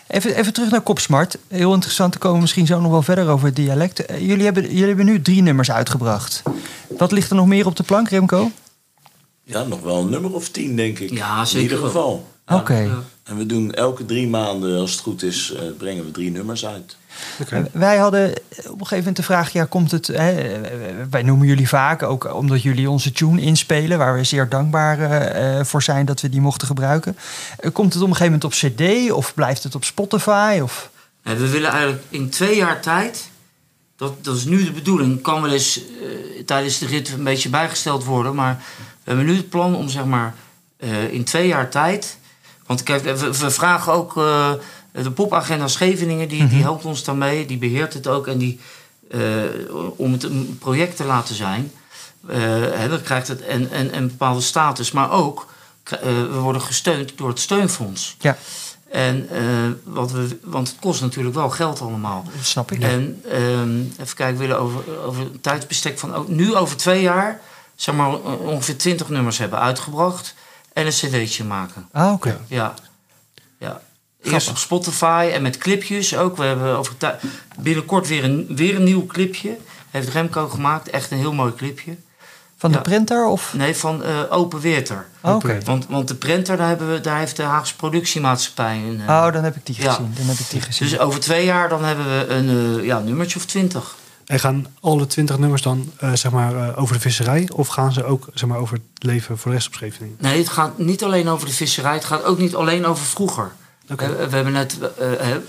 Even, 0.08 0.36
even 0.36 0.54
terug 0.54 0.72
naar 0.72 0.82
Kopsmart. 0.82 1.38
Heel 1.48 1.74
interessant, 1.74 2.12
te 2.12 2.18
komen 2.18 2.42
misschien 2.42 2.66
zo 2.66 2.80
nog 2.80 2.92
wel 2.92 3.02
verder 3.02 3.30
over 3.30 3.46
het 3.46 3.56
dialect. 3.56 4.04
Jullie, 4.20 4.46
hebben, 4.46 4.64
jullie 4.64 4.88
hebben 4.88 5.06
nu 5.06 5.22
drie 5.22 5.42
nummers 5.42 5.72
uitgebracht. 5.72 6.44
Wat 6.98 7.12
ligt 7.12 7.30
er 7.30 7.36
nog 7.36 7.48
meer 7.48 7.66
op 7.66 7.76
de 7.76 7.84
plank, 7.84 8.10
Remco? 8.10 8.52
Ja, 9.52 9.64
nog 9.64 9.82
wel 9.82 10.00
een 10.00 10.10
nummer 10.10 10.34
of 10.34 10.50
tien, 10.50 10.76
denk 10.76 11.00
ik. 11.00 11.10
Ja, 11.10 11.40
In 11.40 11.48
zeker 11.48 11.62
ieder 11.62 11.78
wel. 11.78 11.88
geval. 11.88 12.28
Oké. 12.48 12.78
Ja. 12.78 13.04
En 13.24 13.38
we 13.38 13.46
doen 13.46 13.74
elke 13.74 14.06
drie 14.06 14.28
maanden, 14.28 14.80
als 14.80 14.92
het 14.92 15.00
goed 15.00 15.24
is, 15.24 15.54
eh, 15.54 15.62
brengen 15.78 16.06
we 16.06 16.12
drie 16.12 16.32
nummers 16.32 16.66
uit. 16.66 16.98
Wij 17.72 17.98
hadden 17.98 18.30
op 18.30 18.36
een 18.66 18.72
gegeven 18.72 18.98
moment 18.98 19.16
de 19.16 19.24
vraag, 19.24 19.52
ja, 19.54 19.66
komt 19.66 19.92
het... 19.92 20.08
Hè, 20.08 20.60
wij 21.10 21.24
noemen 21.24 21.48
jullie 21.48 21.68
vaak, 21.68 22.04
ook 22.04 22.34
omdat 22.34 22.62
jullie 22.62 22.90
onze 22.90 23.12
tune 23.12 23.42
inspelen... 23.42 23.98
waar 23.98 24.16
we 24.16 24.24
zeer 24.24 24.50
dankbaar 24.50 25.00
eh, 25.00 25.60
eh, 25.60 25.66
voor 25.66 25.84
zijn 25.84 26.06
dat 26.06 26.22
we 26.22 26.30
die 26.30 26.42
mochten 26.42 26.68
gebruiken. 26.68 27.18
Eh, 27.60 27.72
komt 27.74 27.94
het 27.94 28.04
op 28.04 28.10
een 28.10 28.16
gegeven 28.16 28.40
moment 28.40 28.44
op 28.44 28.72
cd 28.72 29.12
of 29.12 29.34
blijft 29.34 29.64
het 29.64 29.76
op 29.76 29.84
Spotify? 29.84 30.60
Of... 30.64 30.90
We 31.22 31.50
willen 31.50 31.70
eigenlijk 31.72 32.04
in 32.10 32.30
twee 32.30 32.56
jaar 32.56 32.82
tijd, 32.82 33.30
dat, 34.02 34.24
dat 34.24 34.36
is 34.36 34.46
nu 34.46 34.64
de 34.64 34.72
bedoeling, 34.72 35.22
kan 35.22 35.42
wel 35.42 35.52
eens 35.52 35.78
eh, 35.80 36.44
tijdens 36.46 36.78
de 36.80 36.86
rit 36.86 37.10
een 37.10 37.24
beetje 37.24 37.50
bijgesteld 37.50 38.04
worden, 38.04 38.36
maar 38.36 38.64
we 39.04 39.10
hebben 39.12 39.26
nu 39.26 39.36
het 39.36 39.50
plan 39.50 39.76
om 39.76 39.90
zeg 39.90 40.06
maar 40.06 40.36
eh, 40.78 41.14
in 41.14 41.24
twee 41.24 41.48
jaar 41.48 41.70
tijd, 41.70 42.18
want 42.66 42.84
kijk, 42.84 43.04
we, 43.04 43.38
we 43.38 43.52
vragen 43.52 43.94
ook 43.94 44.18
eh, 44.18 44.52
de 44.92 45.12
popagenda 45.12 45.68
Scheveningen, 45.68 46.28
die, 46.28 46.48
die 46.48 46.62
helpt 46.62 46.86
ons 46.86 47.04
daarmee, 47.04 47.46
die 47.46 47.58
beheert 47.58 47.94
het 47.94 48.08
ook 48.08 48.28
en 48.28 48.38
die, 48.38 48.60
eh, 49.10 49.20
om 49.96 50.12
het 50.12 50.24
een 50.24 50.58
project 50.60 50.96
te 50.96 51.04
laten 51.04 51.36
zijn, 51.36 51.72
dan 52.90 53.02
krijgt 53.04 53.28
het 53.28 53.48
een, 53.48 53.80
een, 53.80 53.96
een 53.98 54.08
bepaalde 54.08 54.42
status, 54.42 54.92
maar 54.92 55.12
ook 55.12 55.48
we 56.02 56.40
worden 56.40 56.62
gesteund 56.62 57.12
door 57.16 57.30
het 57.30 57.40
steunfonds. 57.40 58.16
Ja, 58.20 58.38
En, 58.90 59.30
wat 59.84 60.12
we, 60.12 60.38
want 60.44 60.68
het 60.68 60.78
kost 60.80 61.02
natuurlijk 61.02 61.36
wel 61.36 61.50
geld 61.50 61.82
allemaal. 61.82 62.24
dat 62.36 62.46
snap 62.46 62.72
ik. 62.72 62.82
En 62.82 63.22
ehm, 63.30 63.80
even 63.80 64.16
kijken, 64.16 64.34
we 64.34 64.48
willen 64.48 64.60
over, 64.60 65.04
over 65.06 65.22
een 65.22 65.42
tijdsbestek 65.42 66.00
van 66.00 66.14
ook 66.14 66.28
nu 66.28 66.56
over 66.56 66.78
twee 66.78 67.02
jaar 67.02 67.42
zeg 67.82 67.96
maar, 67.96 68.08
eh, 68.14 68.40
ongeveer 68.42 68.78
20 68.78 69.10
nummers 69.10 69.38
hebben 69.38 69.60
uitgebracht 69.60 70.34
en 70.74 70.86
een 70.86 70.92
cd'tje 70.92 71.44
maken. 71.44 71.88
Ah, 71.92 72.14
oké. 72.14 72.40
Ja. 72.48 72.74
ja. 73.58 73.82
Eerst 74.24 74.50
op 74.50 74.58
Spotify 74.58 75.30
en 75.34 75.42
met 75.42 75.58
clipjes 75.58 76.18
ook. 76.18 76.38
We 76.38 76.44
hebben 76.44 76.78
over 76.78 76.94
binnenkort 77.60 78.08
weer 78.08 78.24
een, 78.24 78.48
weer 78.56 78.76
een 78.76 78.84
nieuw 78.84 79.06
clipje. 79.06 79.58
Heeft 79.92 80.10
Remco 80.10 80.48
gemaakt. 80.48 80.90
Echt 80.90 81.12
een 81.12 81.18
heel 81.18 81.34
mooi 81.34 81.54
clipje. 81.56 81.96
Van 82.58 82.72
de 82.72 82.78
Ja. 82.78 82.84
printer 82.84 83.26
of... 83.26 83.54
Nee, 83.54 83.76
van 83.76 84.04
eh, 84.04 84.20
Open 84.30 84.60
Weerter. 84.60 85.08
Ah, 85.22 85.36
Oké. 85.36 85.58
Want, 85.66 85.86
want 85.90 86.08
de 86.08 86.16
printer, 86.16 86.58
daar, 86.58 86.68
hebben 86.68 86.92
we, 86.92 87.02
daar 87.02 87.18
heeft 87.18 87.36
de 87.36 87.44
Haagse 87.44 87.76
productiemaatschappij 87.76 88.76
een... 88.78 89.02
eh, 89.08 89.16
Oh, 89.26 89.34
dan 89.34 89.44
heb 89.44 89.56
ik 89.56 89.66
die 89.66 89.82
Ja. 89.82 89.92
gezien. 89.92 90.14
Dan 90.18 90.26
heb 90.26 90.38
ik 90.38 90.50
die 90.50 90.62
gezien. 90.62 90.90
dus 90.90 91.00
over 91.00 91.20
twee 91.20 91.46
jaar 91.46 91.70
dan 91.70 91.84
hebben 91.84 92.06
we 92.06 92.26
een 92.28 92.78
eh, 92.80 92.86
ja, 92.86 93.00
nummertje 93.00 93.40
of 93.40 93.46
twintig. 93.46 93.96
En 94.32 94.40
gaan 94.40 94.66
alle 94.80 95.08
twintig 95.08 95.38
nummers 95.38 95.62
dan 95.62 95.92
eh, 95.98 96.14
zeg 96.14 96.32
maar, 96.32 96.56
eh, 96.56 96.82
over 96.82 96.94
de 96.96 97.02
visserij? 97.02 97.50
Of 97.54 97.68
gaan 97.68 97.94
ze 97.94 98.04
ook 98.04 98.28
zeg 98.34 98.50
maar, 98.50 98.58
over 98.58 98.74
het 98.74 99.04
leven 99.04 99.38
voor 99.38 99.52
de 99.52 99.58
rest 99.58 99.68
op 99.68 99.74
Scheveningen? 99.74 100.18
Nee, 100.20 100.38
het 100.38 100.50
gaat 100.50 100.78
niet 100.78 101.04
alleen 101.04 101.28
over 101.28 101.48
de 101.48 101.54
visserij. 101.54 101.94
Het 101.94 102.06
gaat 102.06 102.24
ook 102.24 102.38
niet 102.38 102.56
alleen 102.56 102.86
over 102.86 103.06
vroeger. 103.06 103.52
Eh, 103.88 103.98
we 103.98 104.36
hebben 104.36 104.54
net 104.54 104.78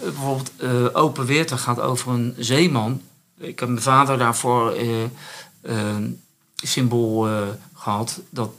bijvoorbeeld 0.01 0.51
Open 0.95 1.27
Weerter 1.27 1.59
gaat 1.59 1.81
over 1.81 2.13
een 2.13 2.35
zeeman. 2.39 3.01
Ik 3.39 3.61
heb 3.61 3.69
mijn 3.69 3.83
vader 3.83 4.19
daarvoor 4.19 4.75
symbool 6.63 7.29
eh, 7.29 7.43
gehad. 7.75 8.21
Dat, 8.31 8.51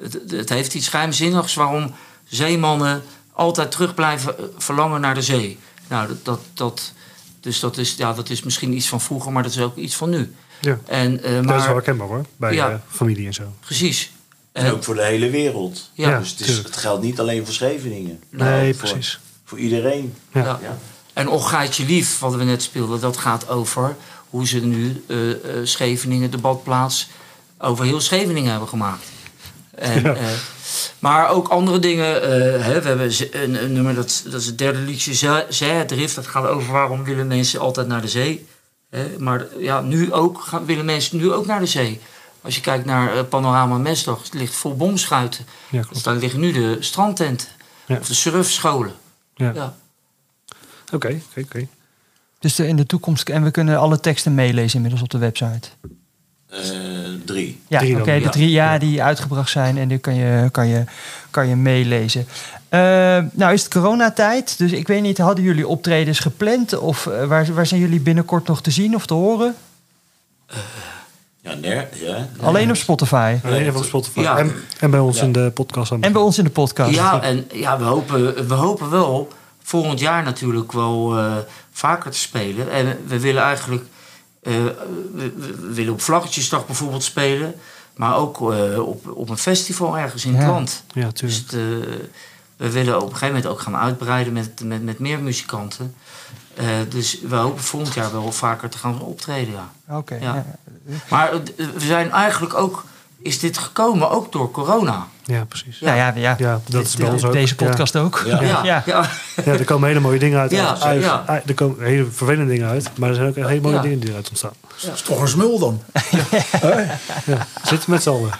het, 0.00 0.20
het 0.30 0.48
heeft 0.48 0.74
iets 0.74 0.88
geheimzinnigs 0.88 1.54
waarom 1.54 1.94
zeemannen 2.24 3.02
altijd 3.32 3.70
terug 3.70 3.94
blijven 3.94 4.34
verlangen 4.56 5.00
naar 5.00 5.14
de 5.14 5.22
zee. 5.22 5.58
Nou, 5.88 6.08
dat, 6.08 6.24
dat, 6.24 6.40
dat, 6.54 6.92
dus 7.40 7.60
dat 7.60 7.76
is, 7.76 7.94
ja, 7.94 8.12
dat 8.12 8.30
is 8.30 8.42
misschien 8.42 8.72
iets 8.72 8.88
van 8.88 9.00
vroeger, 9.00 9.32
maar 9.32 9.42
dat 9.42 9.52
is 9.52 9.60
ook 9.60 9.76
iets 9.76 9.94
van 9.96 10.10
nu. 10.10 10.34
Ja, 10.60 10.78
En, 10.86 11.22
eh, 11.22 11.30
dat 11.34 11.40
is 11.40 11.46
wel 11.46 11.56
maar, 11.58 11.68
herkenbaar 11.68 12.06
hoor. 12.08 12.24
Bij 12.36 12.54
Ja. 12.54 12.70
eh, 12.70 12.74
familie 12.88 13.26
en 13.26 13.34
zo. 13.34 13.42
precies. 13.60 14.10
En 14.52 14.64
En- 14.64 14.72
ook 14.72 14.84
voor 14.84 14.94
de 14.94 15.04
hele 15.04 15.30
wereld. 15.30 15.90
Ja, 15.94 16.18
dus 16.18 16.30
het, 16.30 16.40
is, 16.40 16.46
tuurlijk. 16.46 16.66
het 16.68 16.76
geldt 16.76 17.02
niet 17.02 17.20
alleen 17.20 17.44
voor 17.44 17.54
Scheveningen. 17.54 18.22
nee, 18.30 18.74
voor, 18.74 18.88
precies. 18.88 19.18
Voor 19.44 19.58
iedereen. 19.58 20.14
Ja. 20.32 20.40
Ja. 20.44 20.58
Ja. 20.62 20.78
En 21.12 21.28
Och 21.28 21.48
Gaatje 21.50 21.84
Lief, 21.84 22.18
wat 22.18 22.34
we 22.34 22.44
net 22.44 22.62
speelden, 22.62 23.00
dat 23.00 23.16
gaat 23.16 23.48
over 23.48 23.96
hoe 24.30 24.46
ze 24.46 24.58
nu 24.58 25.04
eh, 25.06 25.30
eh, 25.30 25.36
Scheveningen, 25.64 26.30
de 26.30 26.38
badplaats, 26.38 27.08
over 27.58 27.84
heel 27.84 28.00
Scheveningen 28.00 28.50
hebben 28.50 28.68
gemaakt. 28.68 29.04
En, 29.74 30.02
Ja. 30.02 30.16
Eh, 30.88 30.94
maar 30.98 31.28
ook 31.28 31.48
andere 31.48 31.78
dingen. 31.78 32.22
eh, 32.22 32.64
hè, 32.64 32.80
we 32.82 32.88
hebben 32.88 33.10
een, 33.42 33.64
een 33.64 33.72
nummer, 33.72 33.94
dat, 33.94 34.22
dat 34.30 34.40
is 34.40 34.46
het 34.46 34.58
derde 34.58 34.78
liedje, 34.78 35.14
Zee- 35.14 35.44
Zeedrift. 35.48 36.14
Dat 36.14 36.26
gaat 36.26 36.46
over 36.46 36.72
waarom 36.72 37.04
willen 37.04 37.26
mensen 37.26 37.60
altijd 37.60 37.86
naar 37.86 38.00
de 38.00 38.08
zee. 38.08 38.46
Hè, 38.90 39.18
maar 39.18 39.46
ja, 39.58 39.80
nu 39.80 40.12
ook 40.12 40.40
gaan, 40.40 40.64
willen 40.64 40.84
mensen 40.84 41.16
nu 41.16 41.32
ook 41.32 41.46
naar 41.46 41.60
de 41.60 41.66
zee. 41.66 42.00
Als 42.42 42.54
je 42.54 42.60
kijkt 42.60 42.84
naar 42.84 43.16
eh, 43.16 43.22
Panorama 43.28 43.78
Mesdag, 43.78 44.22
het 44.22 44.34
ligt 44.34 44.54
vol 44.54 44.76
bomschuiten. 44.76 45.46
Ja, 45.70 45.82
Dus 45.92 46.02
daar 46.02 46.14
liggen 46.14 46.40
nu 46.40 46.52
de 46.52 46.76
strandtenten. 46.80 47.48
Ja. 47.86 47.96
Of 47.98 48.06
de 48.06 48.14
surfscholen. 48.14 48.92
Ja. 49.34 49.52
Ja. 49.54 49.76
Oké, 50.92 51.20
oké, 51.30 51.40
oké. 51.40 51.68
Dus 52.38 52.54
de- 52.54 52.66
in 52.66 52.76
de 52.76 52.86
toekomst, 52.86 53.28
en 53.28 53.42
we 53.44 53.50
kunnen 53.50 53.78
alle 53.78 54.00
teksten 54.00 54.34
meelezen 54.34 54.74
inmiddels 54.74 55.02
op 55.02 55.10
de 55.10 55.18
website. 55.18 55.68
Eh, 56.50 56.58
drie. 57.24 57.60
Ja, 57.68 57.78
oké, 58.00 58.20
de 58.20 58.28
drie 58.28 58.50
ja, 58.50 58.78
die 58.78 59.02
uitgebracht 59.02 59.50
zijn 59.50 59.78
en 59.78 59.88
die 59.88 59.98
kan 59.98 60.14
je, 60.14 60.48
kan 60.50 60.66
je, 60.68 60.84
kan 61.30 61.48
je 61.48 61.56
meelezen. 61.56 62.26
Eh, 62.68 62.80
nou 63.32 63.52
is 63.52 63.62
het 63.62 63.72
coronatijd, 63.72 64.58
dus 64.58 64.72
ik 64.72 64.86
weet 64.88 65.02
niet, 65.02 65.18
hadden 65.18 65.44
jullie 65.44 65.68
optredens 65.68 66.18
gepland? 66.18 66.78
Of 66.78 67.06
eh, 67.06 67.24
waar, 67.24 67.54
waar 67.54 67.66
zijn 67.66 67.80
jullie 67.80 68.00
binnenkort 68.00 68.46
nog 68.46 68.62
te 68.62 68.70
zien 68.70 68.94
of 68.94 69.06
te 69.06 69.14
horen? 69.14 69.54
Ja, 71.40 71.54
ner, 71.54 71.88
ja. 71.92 72.28
Alleen 72.40 72.70
op 72.70 72.76
Spotify. 72.76 73.36
Alleen 73.44 73.76
op 73.76 73.84
Spotify. 73.84 74.20
Ja. 74.20 74.38
En, 74.38 74.52
en 74.80 74.90
bij 74.90 75.00
ons 75.00 75.18
Ja. 75.18 75.24
in 75.24 75.32
de 75.32 75.50
podcast. 75.54 75.92
aan- 75.92 76.02
En 76.02 76.12
bij 76.12 76.22
ons 76.22 76.38
in 76.38 76.44
de 76.44 76.50
podcast. 76.50 76.94
Ja, 76.94 77.22
en 77.22 77.46
ja, 77.52 77.78
we, 77.78 77.84
hopen, 77.84 78.48
we 78.48 78.54
hopen 78.54 78.90
wel 78.90 79.28
volgend 79.62 80.00
jaar 80.00 80.22
natuurlijk 80.22 80.72
wel 80.72 81.16
eh, 81.18 81.36
vaker 81.72 82.10
te 82.10 82.18
spelen. 82.18 82.70
En 82.72 82.96
we 83.06 83.20
willen 83.20 83.42
eigenlijk... 83.42 83.84
eh, 84.48 84.54
we, 85.14 85.72
willen 85.72 85.92
op 85.92 86.00
Vlaggetjesdag 86.00 86.66
bijvoorbeeld 86.66 87.02
spelen. 87.02 87.54
Maar 87.96 88.16
ook 88.16 88.52
eh, 88.52 88.88
op, 88.88 89.08
op 89.08 89.28
een 89.28 89.38
festival 89.38 89.98
ergens 89.98 90.24
in 90.24 90.34
het 90.34 90.46
land. 90.46 90.82
Ja, 90.92 91.10
Dus 91.12 91.44
tuurlijk. 91.46 91.50
het, 91.50 92.00
eh, 92.00 92.06
we 92.56 92.70
willen 92.70 92.96
op 92.96 93.02
een 93.02 93.08
gegeven 93.08 93.34
moment 93.34 93.46
ook 93.46 93.60
gaan 93.60 93.76
uitbreiden 93.76 94.32
met, 94.32 94.62
met, 94.64 94.82
met 94.82 94.98
meer 94.98 95.20
muzikanten. 95.20 95.94
Dus 96.88 97.20
we 97.20 97.36
hopen 97.36 97.62
volgend 97.62 97.94
jaar 97.94 98.12
wel 98.12 98.32
vaker 98.32 98.68
te 98.68 98.78
gaan 98.78 99.00
optreden, 99.00 99.54
ja. 99.54 99.96
Oké. 99.96 100.14
Ja. 100.14 100.34
ja. 100.34 100.44
Maar 101.10 101.30
we 101.56 101.80
zijn 101.80 102.10
eigenlijk 102.10 102.54
ook... 102.54 102.84
Is 103.22 103.38
dit 103.38 103.58
gekomen 103.58 104.10
ook 104.10 104.32
door 104.32 104.50
corona? 104.50 105.06
Ja, 105.24 105.44
precies. 105.44 105.80
Nou 105.80 105.96
ja, 105.96 106.12
ja. 106.16 106.34
Ja, 106.38 106.60
dat 106.68 106.82
is 106.84 106.90
De- 106.90 106.96
bij 106.98 107.06
de- 107.06 107.12
ons 107.12 107.24
ook. 107.24 107.32
Deze 107.32 107.54
Ja. 107.58 107.66
podcast 107.66 107.96
ook. 107.96 108.22
Ja. 108.26 108.40
Ja, 108.42 108.60
Ja. 108.64 108.82
ja. 108.86 109.08
Ja, 109.44 109.52
er 109.52 109.64
komen 109.64 109.88
hele 109.88 110.00
mooie 110.00 110.18
dingen 110.18 110.40
uit. 110.40 110.50
Ja, 110.50 110.76
uit- 110.80 111.02
ja. 111.02 111.22
uit- 111.26 111.48
er 111.48 111.54
komen 111.54 111.84
hele 111.84 112.04
vervelende 112.04 112.52
dingen 112.52 112.68
uit. 112.68 112.90
Maar 112.96 113.08
er 113.08 113.14
zijn 113.14 113.28
ook 113.28 113.34
hele 113.34 113.60
mooie 113.60 113.74
Ja. 113.74 113.82
dingen 113.82 113.98
die 114.00 114.08
eruit 114.10 114.28
ontstaan. 114.28 114.52
Dat 114.84 114.94
is 114.94 115.02
toch 115.02 115.20
een 115.20 115.28
smul 115.28 115.58
dan? 115.58 115.82
Ja, 117.26 117.46
zitten 117.64 117.90
met 117.90 118.02
z'n 118.02 118.08
allen. 118.10 118.30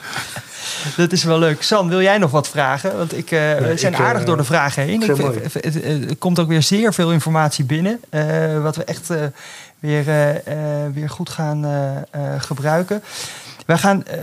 Dat 0.97 1.13
is 1.13 1.25
wel 1.25 1.39
leuk. 1.39 1.63
San, 1.63 1.89
wil 1.89 2.03
jij 2.03 2.19
nog 2.19 2.31
wat 2.31 2.49
vragen? 2.49 2.97
Want 2.97 3.17
ik, 3.17 3.31
eh, 3.31 3.39
we 3.39 3.73
zijn 3.77 3.93
ik, 3.93 3.99
eh, 3.99 4.07
aardig 4.07 4.25
door 4.25 4.37
de 4.37 4.45
vragen 4.45 4.83
heen. 4.83 5.03
Ik, 5.03 5.09
het 5.09 5.17
vind- 5.19 5.35
het, 5.53 5.75
het- 5.75 6.11
er 6.11 6.17
komt 6.17 6.39
ook 6.39 6.49
weer 6.49 6.63
zeer 6.63 6.95
veel 6.95 7.13
informatie 7.13 7.65
binnen. 7.65 8.01
eh, 8.11 8.63
wat 8.63 8.77
we 8.77 8.85
echt 8.85 9.09
weer, 9.79 10.05
weer 10.95 11.11
goed 11.11 11.31
gaan 11.31 11.65
eh, 11.65 11.97
eh, 11.97 12.41
gebruiken. 12.41 13.03
Wij 13.69 13.79
gaan, 13.79 14.05
eh, 14.05 14.21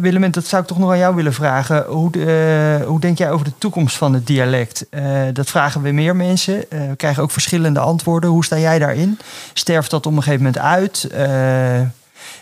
Willem, 0.00 0.30
dat 0.30 0.46
zou 0.46 0.62
ik 0.62 0.68
toch 0.68 0.78
nog 0.78 0.90
aan 0.90 0.98
jou 0.98 1.14
willen 1.14 1.32
vragen. 1.32 1.84
Hoe, 1.84 2.10
de- 2.10 2.78
eh, 2.80 2.86
hoe 2.86 3.00
denk 3.00 3.18
jij 3.18 3.30
over 3.30 3.44
de 3.46 3.52
toekomst 3.58 3.96
van 3.96 4.14
het 4.14 4.26
dialect? 4.26 4.88
Eh, 4.90 5.02
dat 5.32 5.48
vragen 5.50 5.82
we 5.82 5.90
meer 5.90 6.16
mensen. 6.16 6.64
We 6.68 6.94
krijgen 6.96 7.22
ook 7.22 7.30
verschillende 7.30 7.80
antwoorden. 7.80 8.30
Hoe 8.30 8.44
sta 8.44 8.58
jij 8.58 8.78
daarin? 8.78 9.18
Sterft 9.52 9.90
dat 9.90 10.06
op 10.06 10.12
een 10.12 10.22
gegeven 10.22 10.44
moment 10.44 10.58
uit? 10.62 11.08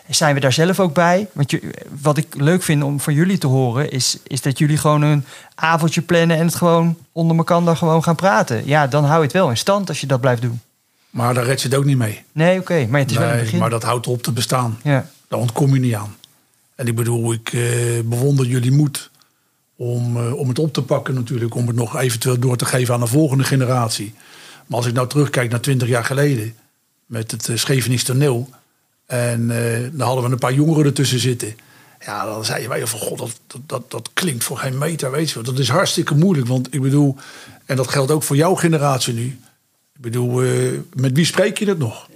Zijn 0.08 0.34
we 0.34 0.40
daar 0.40 0.52
zelf 0.52 0.80
ook 0.80 0.94
bij? 0.94 1.28
Want 1.32 1.50
je, 1.50 1.60
wat 2.00 2.16
ik 2.16 2.34
leuk 2.36 2.62
vind 2.62 2.82
om 2.82 3.00
van 3.00 3.14
jullie 3.14 3.38
te 3.38 3.46
horen, 3.46 3.90
is, 3.90 4.18
is 4.26 4.40
dat 4.42 4.58
jullie 4.58 4.76
gewoon 4.78 5.02
een 5.02 5.24
avondje 5.54 6.02
plannen 6.02 6.36
en 6.36 6.46
het 6.46 6.54
gewoon 6.54 6.96
onder 7.12 7.36
elkaar 7.36 7.76
gewoon 7.76 8.02
gaan 8.02 8.14
praten. 8.16 8.66
Ja, 8.66 8.86
dan 8.86 9.04
hou 9.04 9.16
je 9.18 9.22
het 9.24 9.32
wel 9.32 9.50
in 9.50 9.56
stand 9.56 9.88
als 9.88 10.00
je 10.00 10.06
dat 10.06 10.20
blijft 10.20 10.42
doen. 10.42 10.60
Maar 11.10 11.34
daar 11.34 11.44
red 11.44 11.62
je 11.62 11.68
het 11.68 11.76
ook 11.76 11.84
niet 11.84 11.98
mee. 11.98 12.22
Nee, 12.32 12.58
oké, 12.60 12.86
maar 12.90 13.00
het 13.00 13.10
is 13.10 13.16
wel 13.16 13.26
een 13.28 13.34
Nee, 13.34 13.42
begin. 13.42 13.58
maar 13.58 13.70
dat 13.70 13.82
houdt 13.82 14.06
op 14.06 14.22
te 14.22 14.32
bestaan. 14.32 14.78
Ja, 14.82 15.06
Daar 15.28 15.38
ontkom 15.40 15.74
je 15.74 15.80
niet 15.80 15.94
aan. 15.94 16.14
En 16.76 16.86
ik 16.86 16.94
bedoel, 16.94 17.32
ik 17.32 17.52
eh, 17.52 17.62
bewonder 18.04 18.46
jullie 18.46 18.72
moed 18.72 19.10
om, 19.76 20.16
eh, 20.16 20.34
om 20.34 20.48
het 20.48 20.58
op 20.58 20.72
te 20.72 20.82
pakken 20.82 21.14
natuurlijk. 21.14 21.54
Om 21.54 21.66
het 21.66 21.76
nog 21.76 21.96
eventueel 21.96 22.38
door 22.38 22.56
te 22.56 22.64
geven 22.64 22.94
aan 22.94 23.00
de 23.00 23.06
volgende 23.06 23.44
generatie. 23.44 24.14
Maar 24.66 24.78
als 24.78 24.86
ik 24.86 24.94
nou 24.94 25.08
terugkijk 25.08 25.50
naar 25.50 25.60
twintig 25.60 25.88
jaar 25.88 26.04
geleden. 26.04 26.54
Met 27.06 27.30
het 27.30 27.48
uh, 27.48 27.56
Schevenings 27.56 28.02
toneel. 28.02 28.50
En 29.06 29.50
eh 29.50 29.88
dan 29.92 30.06
hadden 30.06 30.24
we 30.24 30.30
een 30.30 30.38
paar 30.38 30.52
jongeren 30.52 30.84
ertussen 30.84 31.18
zitten. 31.18 31.56
Ja, 32.04 32.24
dan 32.24 32.44
zei 32.44 32.62
je 32.62 32.68
wij 32.68 32.86
van 32.86 32.98
god, 32.98 33.18
dat, 33.18 33.40
dat, 33.46 33.60
dat, 33.66 33.90
dat 33.90 34.10
klinkt 34.12 34.44
voor 34.44 34.58
geen 34.58 34.78
meter, 34.78 35.10
weet 35.10 35.28
je 35.28 35.34
wel. 35.34 35.42
Dat 35.42 35.58
is 35.58 35.68
hartstikke 35.68 36.14
moeilijk. 36.14 36.46
Want 36.48 36.74
ik 36.74 36.80
bedoel, 36.82 37.16
en 37.64 37.76
dat 37.76 37.88
geldt 37.88 38.10
ook 38.10 38.22
voor 38.22 38.36
jouw 38.36 38.54
generatie 38.54 39.14
nu. 39.14 39.38
Ik 39.94 40.00
bedoel, 40.00 40.42
eh, 40.42 40.72
met 40.94 41.12
wie 41.12 41.24
spreek 41.24 41.58
je 41.58 41.68
het 41.68 41.78
nog? 41.78 42.08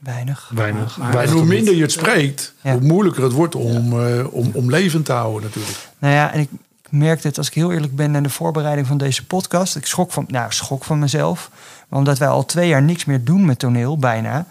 Weinig. 0.00 0.50
Weinig. 0.54 0.96
Maar- 0.96 1.16
En 1.16 1.30
hoe 1.30 1.44
minder 1.44 1.74
je 1.74 1.82
het 1.82 1.92
spreekt, 1.92 2.54
Ja. 2.62 2.72
hoe 2.72 2.80
moeilijker 2.80 3.22
het 3.22 3.32
wordt 3.32 3.54
om, 3.54 4.06
eh, 4.06 4.32
om, 4.34 4.50
om 4.54 4.70
levend 4.70 5.04
te 5.04 5.12
houden 5.12 5.42
natuurlijk. 5.42 5.78
Nou 5.98 6.14
ja, 6.14 6.32
en 6.32 6.40
ik 6.40 6.48
ik 6.92 6.98
merkte 6.98 7.26
het, 7.28 7.38
als 7.38 7.46
ik 7.46 7.54
heel 7.54 7.72
eerlijk 7.72 7.96
ben, 7.96 8.16
aan 8.16 8.22
de 8.22 8.28
voorbereiding 8.30 8.86
van 8.86 8.98
deze 8.98 9.26
podcast. 9.26 9.76
Ik 9.76 9.86
schrok 9.86 10.12
van, 10.12 10.24
nou, 10.28 10.52
schrok 10.52 10.84
van 10.84 10.98
mezelf. 10.98 11.50
Maar 11.88 11.98
omdat 11.98 12.18
wij 12.18 12.28
al 12.28 12.44
twee 12.44 12.68
jaar 12.68 12.82
niks 12.82 13.04
meer 13.04 13.24
doen 13.24 13.44
met 13.44 13.58
toneel, 13.58 13.98
bijna. 13.98 14.46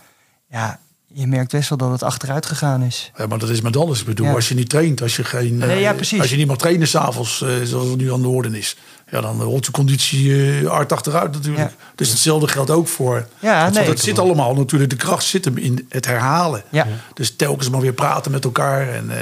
Ja, 0.49 0.79
je 1.19 1.27
merkt 1.27 1.51
best 1.51 1.69
wel 1.69 1.77
dat 1.77 1.91
het 1.91 2.03
achteruit 2.03 2.45
gegaan 2.45 2.81
is. 2.81 3.11
Ja, 3.17 3.27
maar 3.27 3.37
dat 3.39 3.49
is 3.49 3.61
met 3.61 3.77
alles. 3.77 3.99
Ik 3.99 4.05
bedoel, 4.05 4.25
Ja. 4.27 4.33
als 4.33 4.47
je 4.49 4.55
niet 4.55 4.69
traint, 4.69 5.01
als 5.01 5.15
je 5.15 5.23
geen. 5.23 5.61
eh, 5.61 5.67
Nee, 5.67 5.79
ja, 5.79 5.93
precies. 5.93 6.19
Als 6.19 6.29
je 6.29 6.35
niet 6.37 6.47
mag 6.47 6.57
trainen 6.57 6.87
s'avonds, 6.87 7.41
uh, 7.41 7.49
zoals 7.63 7.87
het 7.87 7.97
nu 7.97 8.13
aan 8.13 8.21
de 8.21 8.27
orde 8.27 8.57
is. 8.57 8.75
Ja, 9.11 9.21
dan 9.21 9.41
holt 9.41 9.65
je 9.65 9.71
conditie 9.71 10.25
uh, 10.27 10.69
hard 10.69 10.91
achteruit 10.91 11.31
natuurlijk. 11.31 11.69
Ja. 11.69 11.75
Dus 11.95 12.09
hetzelfde 12.09 12.47
geldt 12.47 12.69
ook 12.71 12.87
voor. 12.87 13.27
Ja, 13.39 13.61
want 13.63 13.73
nee. 13.75 13.87
het 13.89 13.99
zit 13.99 14.19
allemaal 14.19 14.53
natuurlijk. 14.55 14.89
De 14.89 14.95
kracht 14.95 15.23
zit 15.23 15.45
hem 15.45 15.57
in 15.57 15.85
het 15.89 16.05
herhalen. 16.05 16.63
Ja. 16.69 16.87
Dus 17.13 17.35
telkens 17.35 17.69
maar 17.69 17.81
weer 17.81 17.93
praten 17.93 18.31
met 18.31 18.43
elkaar. 18.43 18.89
En, 18.93 19.05
uh, 19.09 19.15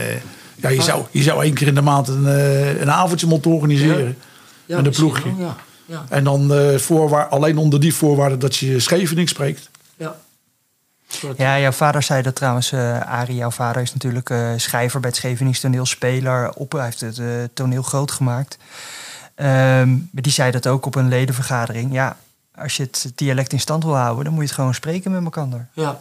ja, 0.55 0.69
je, 0.69 0.81
zou, 0.81 1.03
je 1.11 1.21
zou 1.23 1.43
één 1.43 1.53
keer 1.53 1.67
in 1.67 1.75
de 1.75 1.81
maand 1.81 2.07
een, 2.07 2.23
uh, 2.23 2.79
een 2.81 2.91
avondje 2.91 3.27
moeten 3.27 3.51
organiseren. 3.51 4.17
Ja, 4.65 4.75
met 4.75 4.85
een 4.85 4.91
ploegje. 4.91 5.35
wel, 5.35 5.45
Ja, 5.45 5.55
ja, 5.85 6.05
En 6.09 6.23
dan 6.23 6.53
uh, 6.53 6.77
voorwaar, 6.77 7.25
alleen 7.27 7.57
onder 7.57 7.79
die 7.79 7.93
voorwaarde 7.93 8.37
dat 8.37 8.55
je 8.55 8.79
Schevening 8.79 9.29
spreekt. 9.29 9.69
ja. 9.97 10.15
Soort- 11.07 11.37
Ja, 11.37 11.59
jouw 11.59 11.71
vader 11.71 12.03
zei 12.03 12.21
dat 12.21 12.35
trouwens. 12.35 12.71
eh 12.71 12.99
Arie, 13.01 13.35
jouw 13.35 13.51
vader 13.51 13.81
is 13.81 13.93
natuurlijk 13.93 14.29
eh, 14.29 14.49
schrijver 14.57 14.99
bij 14.99 15.09
het 15.09 15.19
Schevenings 15.19 15.59
toneelspeler. 15.59 16.49
Op, 16.53 16.71
hij 16.71 16.83
heeft 16.83 17.01
het 17.01 17.17
eh, 17.19 17.25
toneel 17.53 17.81
groot 17.83 18.11
gemaakt. 18.11 18.57
Ehm, 19.35 19.89
maar 19.89 20.21
die 20.21 20.31
zei 20.31 20.51
dat 20.51 20.67
ook 20.67 20.85
op 20.85 20.95
een 20.95 21.07
ledenvergadering. 21.07 21.93
Ja, 21.93 22.17
als 22.55 22.77
je 22.77 22.83
het 22.83 23.11
dialect 23.15 23.53
in 23.53 23.59
stand 23.59 23.83
wil 23.83 23.95
houden, 23.97 24.23
dan 24.23 24.33
moet 24.33 24.41
je 24.41 24.47
het 24.47 24.57
gewoon 24.57 24.73
spreken 24.73 25.11
met 25.11 25.23
elkaar. 25.23 25.67
Ja, 25.73 25.99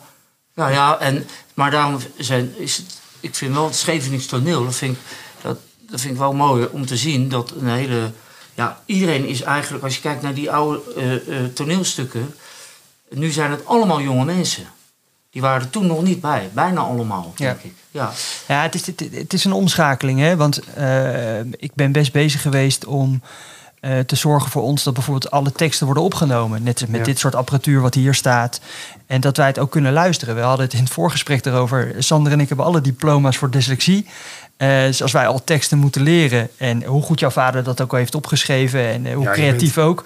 nou 0.54 0.72
ja, 0.72 0.98
en, 0.98 1.26
maar 1.54 1.70
daarom 1.70 1.98
zijn, 2.18 2.52
is 2.58 2.76
het, 2.76 3.00
ik 3.20 3.34
vind 3.34 3.54
wel 3.54 3.64
het 3.64 3.76
Schevenings 3.76 4.26
toneel, 4.26 4.64
dat 4.64 4.74
vind, 4.74 4.96
ik, 4.96 5.02
dat, 5.42 5.58
dat 5.90 6.00
vind 6.00 6.12
ik 6.12 6.18
wel 6.18 6.32
mooi 6.32 6.66
om 6.72 6.86
te 6.86 6.96
zien 6.96 7.28
dat 7.28 7.50
een 7.50 7.68
hele, 7.68 8.10
ja, 8.54 8.80
iedereen 8.84 9.26
is 9.26 9.42
eigenlijk, 9.42 9.84
als 9.84 9.94
je 9.94 10.00
kijkt 10.00 10.22
naar 10.22 10.34
die 10.34 10.50
oude 10.50 11.52
toneelstukken, 11.54 12.34
nu 13.10 13.30
zijn 13.30 13.50
het 13.50 13.66
allemaal 13.66 14.00
jonge 14.00 14.24
mensen. 14.24 14.66
Die 15.36 15.44
waren 15.44 15.60
er 15.62 15.70
toen 15.70 15.86
nog 15.86 16.02
niet 16.02 16.20
bij, 16.20 16.48
bijna 16.52 16.80
allemaal, 16.80 17.32
denk 17.36 17.60
Ja. 17.60 17.68
ik. 17.68 17.72
Ja, 17.90 18.10
Ja, 18.48 18.62
het 18.62 18.74
is, 18.74 18.86
het, 18.86 19.08
het 19.12 19.32
is 19.32 19.44
een 19.44 19.52
omschakeling, 19.52 20.20
hè? 20.20 20.36
Want 20.36 20.60
eh, 20.74 21.38
ik 21.40 21.70
ben 21.74 21.92
best 21.92 22.12
bezig 22.12 22.42
geweest 22.42 22.84
om 22.84 23.20
eh, 23.80 23.98
te 23.98 24.16
zorgen 24.16 24.50
voor 24.50 24.62
ons 24.62 24.82
dat 24.82 24.94
bijvoorbeeld 24.94 25.30
alle 25.30 25.52
teksten 25.52 25.86
worden 25.86 26.04
opgenomen. 26.04 26.62
Net 26.62 26.84
met 26.88 26.98
Ja. 27.00 27.04
dit 27.06 27.18
soort 27.18 27.34
apparatuur 27.34 27.80
wat 27.80 27.94
hier 27.94 28.14
staat. 28.14 28.60
En 29.06 29.20
dat 29.20 29.36
wij 29.36 29.46
het 29.46 29.58
ook 29.58 29.70
kunnen 29.70 29.92
luisteren. 29.92 30.34
We 30.34 30.40
hadden 30.40 30.64
het 30.66 30.74
in 30.74 30.82
het 30.82 30.92
voorgesprek 30.92 31.44
erover. 31.46 31.94
Sander 31.98 32.32
en 32.32 32.40
ik 32.40 32.48
hebben 32.48 32.66
alle 32.66 32.80
diploma's 32.80 33.36
voor 33.36 33.50
dyslexie. 33.50 34.06
Eh, 34.56 34.68
dus 34.80 35.02
als 35.02 35.12
wij 35.12 35.26
al 35.26 35.44
teksten 35.44 35.78
moeten 35.78 36.02
leren. 36.02 36.48
En 36.56 36.84
hoe 36.84 37.02
goed 37.02 37.20
jouw 37.20 37.30
vader 37.30 37.62
dat 37.64 37.80
ook 37.80 37.92
al 37.92 37.98
heeft 37.98 38.14
opgeschreven. 38.14 38.80
En 38.88 39.12
hoe 39.12 39.24
Ja, 39.24 39.32
creatief 39.32 39.78
ook. 39.78 40.04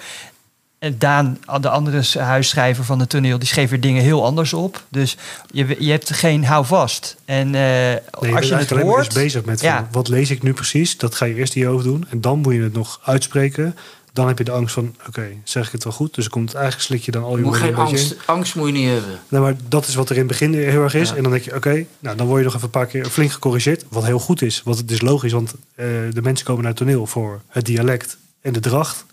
En 0.81 0.99
Daan, 0.99 1.39
de 1.61 1.69
andere 1.69 2.21
huisschrijver 2.21 2.85
van 2.85 3.01
het 3.01 3.09
toneel, 3.09 3.39
die 3.39 3.49
schreef 3.49 3.71
weer 3.71 3.81
dingen 3.81 4.03
heel 4.03 4.25
anders 4.25 4.53
op. 4.53 4.85
Dus 4.89 5.17
je, 5.51 5.77
je 5.79 5.91
hebt 5.91 6.13
geen 6.13 6.45
houvast. 6.45 7.17
En 7.25 7.47
eh, 7.47 7.53
Nee, 7.53 7.61
je 7.61 8.01
als 8.19 8.21
je 8.21 8.27
het 8.27 8.35
eigenlijk 8.35 8.71
alleen 8.71 8.85
maar 8.85 8.95
hoort... 8.95 9.05
eens 9.05 9.15
bezig 9.15 9.45
met 9.45 9.61
Ja. 9.61 9.77
van, 9.77 9.87
wat 9.91 10.09
lees 10.09 10.31
ik 10.31 10.43
nu 10.43 10.53
precies. 10.53 10.97
Dat 10.99 11.15
ga 11.15 11.25
je 11.25 11.35
eerst 11.35 11.55
in 11.55 11.61
je 11.61 11.67
hoofd 11.67 11.85
doen. 11.85 12.07
En 12.11 12.21
dan 12.21 12.39
moet 12.39 12.55
je 12.55 12.63
het 12.63 12.73
nog 12.73 13.01
uitspreken. 13.05 13.77
Dan 14.13 14.27
heb 14.29 14.39
je 14.39 14.45
de 14.45 14.51
angst 14.51 14.75
van, 14.75 14.95
oké, 15.09 15.27
zeg 15.45 15.67
ik 15.67 15.73
het 15.73 15.85
wel 15.85 15.93
goed? 15.93 16.15
Dus 16.15 16.29
komt 16.29 16.49
het 16.49 16.57
eigenlijk 16.57 16.87
slik 16.87 17.03
je 17.03 17.11
dan 17.11 17.23
al 17.23 17.37
je 17.37 17.43
moet 17.43 17.45
woorden 17.45 17.61
geen 17.61 17.79
een 17.79 17.91
beetje 17.91 18.05
angst, 18.15 18.29
angst 18.29 18.55
moet 18.55 18.67
je 18.67 18.73
niet 18.73 18.89
hebben. 18.89 19.19
Nee, 19.29 19.41
maar 19.41 19.55
dat 19.69 19.87
is 19.87 19.95
wat 19.95 20.09
er 20.09 20.15
in 20.15 20.19
het 20.19 20.31
begin 20.31 20.55
heel 20.55 20.83
erg 20.83 20.95
is. 20.95 21.09
Ja. 21.09 21.17
En 21.17 21.23
dan 21.23 21.33
denk 21.33 21.45
je, 21.45 21.55
oké, 21.55 21.85
nou 21.99 22.17
dan 22.17 22.27
word 22.27 22.39
je 22.39 22.45
nog 22.45 22.55
even 22.55 22.65
een 22.65 22.71
paar 22.71 22.87
keer 22.87 23.07
flink 23.07 23.33
gecorrigeerd. 23.33 23.85
Wat 23.89 24.05
heel 24.05 24.19
goed 24.19 24.43
is. 24.43 24.63
Want 24.65 24.79
het 24.79 24.91
is 24.91 25.01
logisch, 25.01 25.33
want 25.33 25.55
eh, 25.75 25.87
de 26.13 26.23
mensen 26.23 26.47
komen 26.47 26.63
naar 26.63 26.73
het 26.73 26.81
toneel 26.81 27.07
voor 27.07 27.41
het 27.49 27.65
dialect 27.67 28.17
en 28.41 28.53
de 28.53 28.61
dracht. 28.61 29.05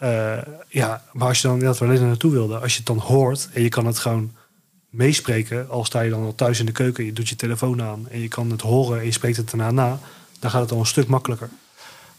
Eh, 0.00 0.38
ja, 0.68 1.02
maar 1.12 1.28
als 1.28 1.40
je 1.40 1.48
dan, 1.48 1.58
dat 1.58 1.78
we 1.78 1.84
alleen 1.84 2.06
naartoe 2.06 2.32
wilde, 2.32 2.58
als 2.58 2.72
je 2.72 2.78
het 2.78 2.86
dan 2.86 2.98
hoort 2.98 3.48
en 3.52 3.62
je 3.62 3.68
kan 3.68 3.86
het 3.86 3.98
gewoon 3.98 4.32
meespreken, 4.90 5.68
al 5.70 5.84
sta 5.84 6.00
je 6.00 6.10
dan 6.10 6.24
al 6.24 6.34
thuis 6.34 6.60
in 6.60 6.66
de 6.66 6.72
keuken, 6.72 7.04
je 7.04 7.12
doet 7.12 7.28
je 7.28 7.36
telefoon 7.36 7.82
aan 7.82 8.06
en 8.10 8.20
je 8.20 8.28
kan 8.28 8.50
het 8.50 8.60
horen 8.60 8.98
en 8.98 9.04
je 9.04 9.12
spreekt 9.12 9.36
het 9.36 9.50
daarna 9.50 9.70
na, 9.70 9.98
dan 10.38 10.50
gaat 10.50 10.60
het 10.60 10.72
al 10.72 10.78
een 10.78 10.86
stuk 10.86 11.06
makkelijker. 11.08 11.48
Dan 11.48 11.58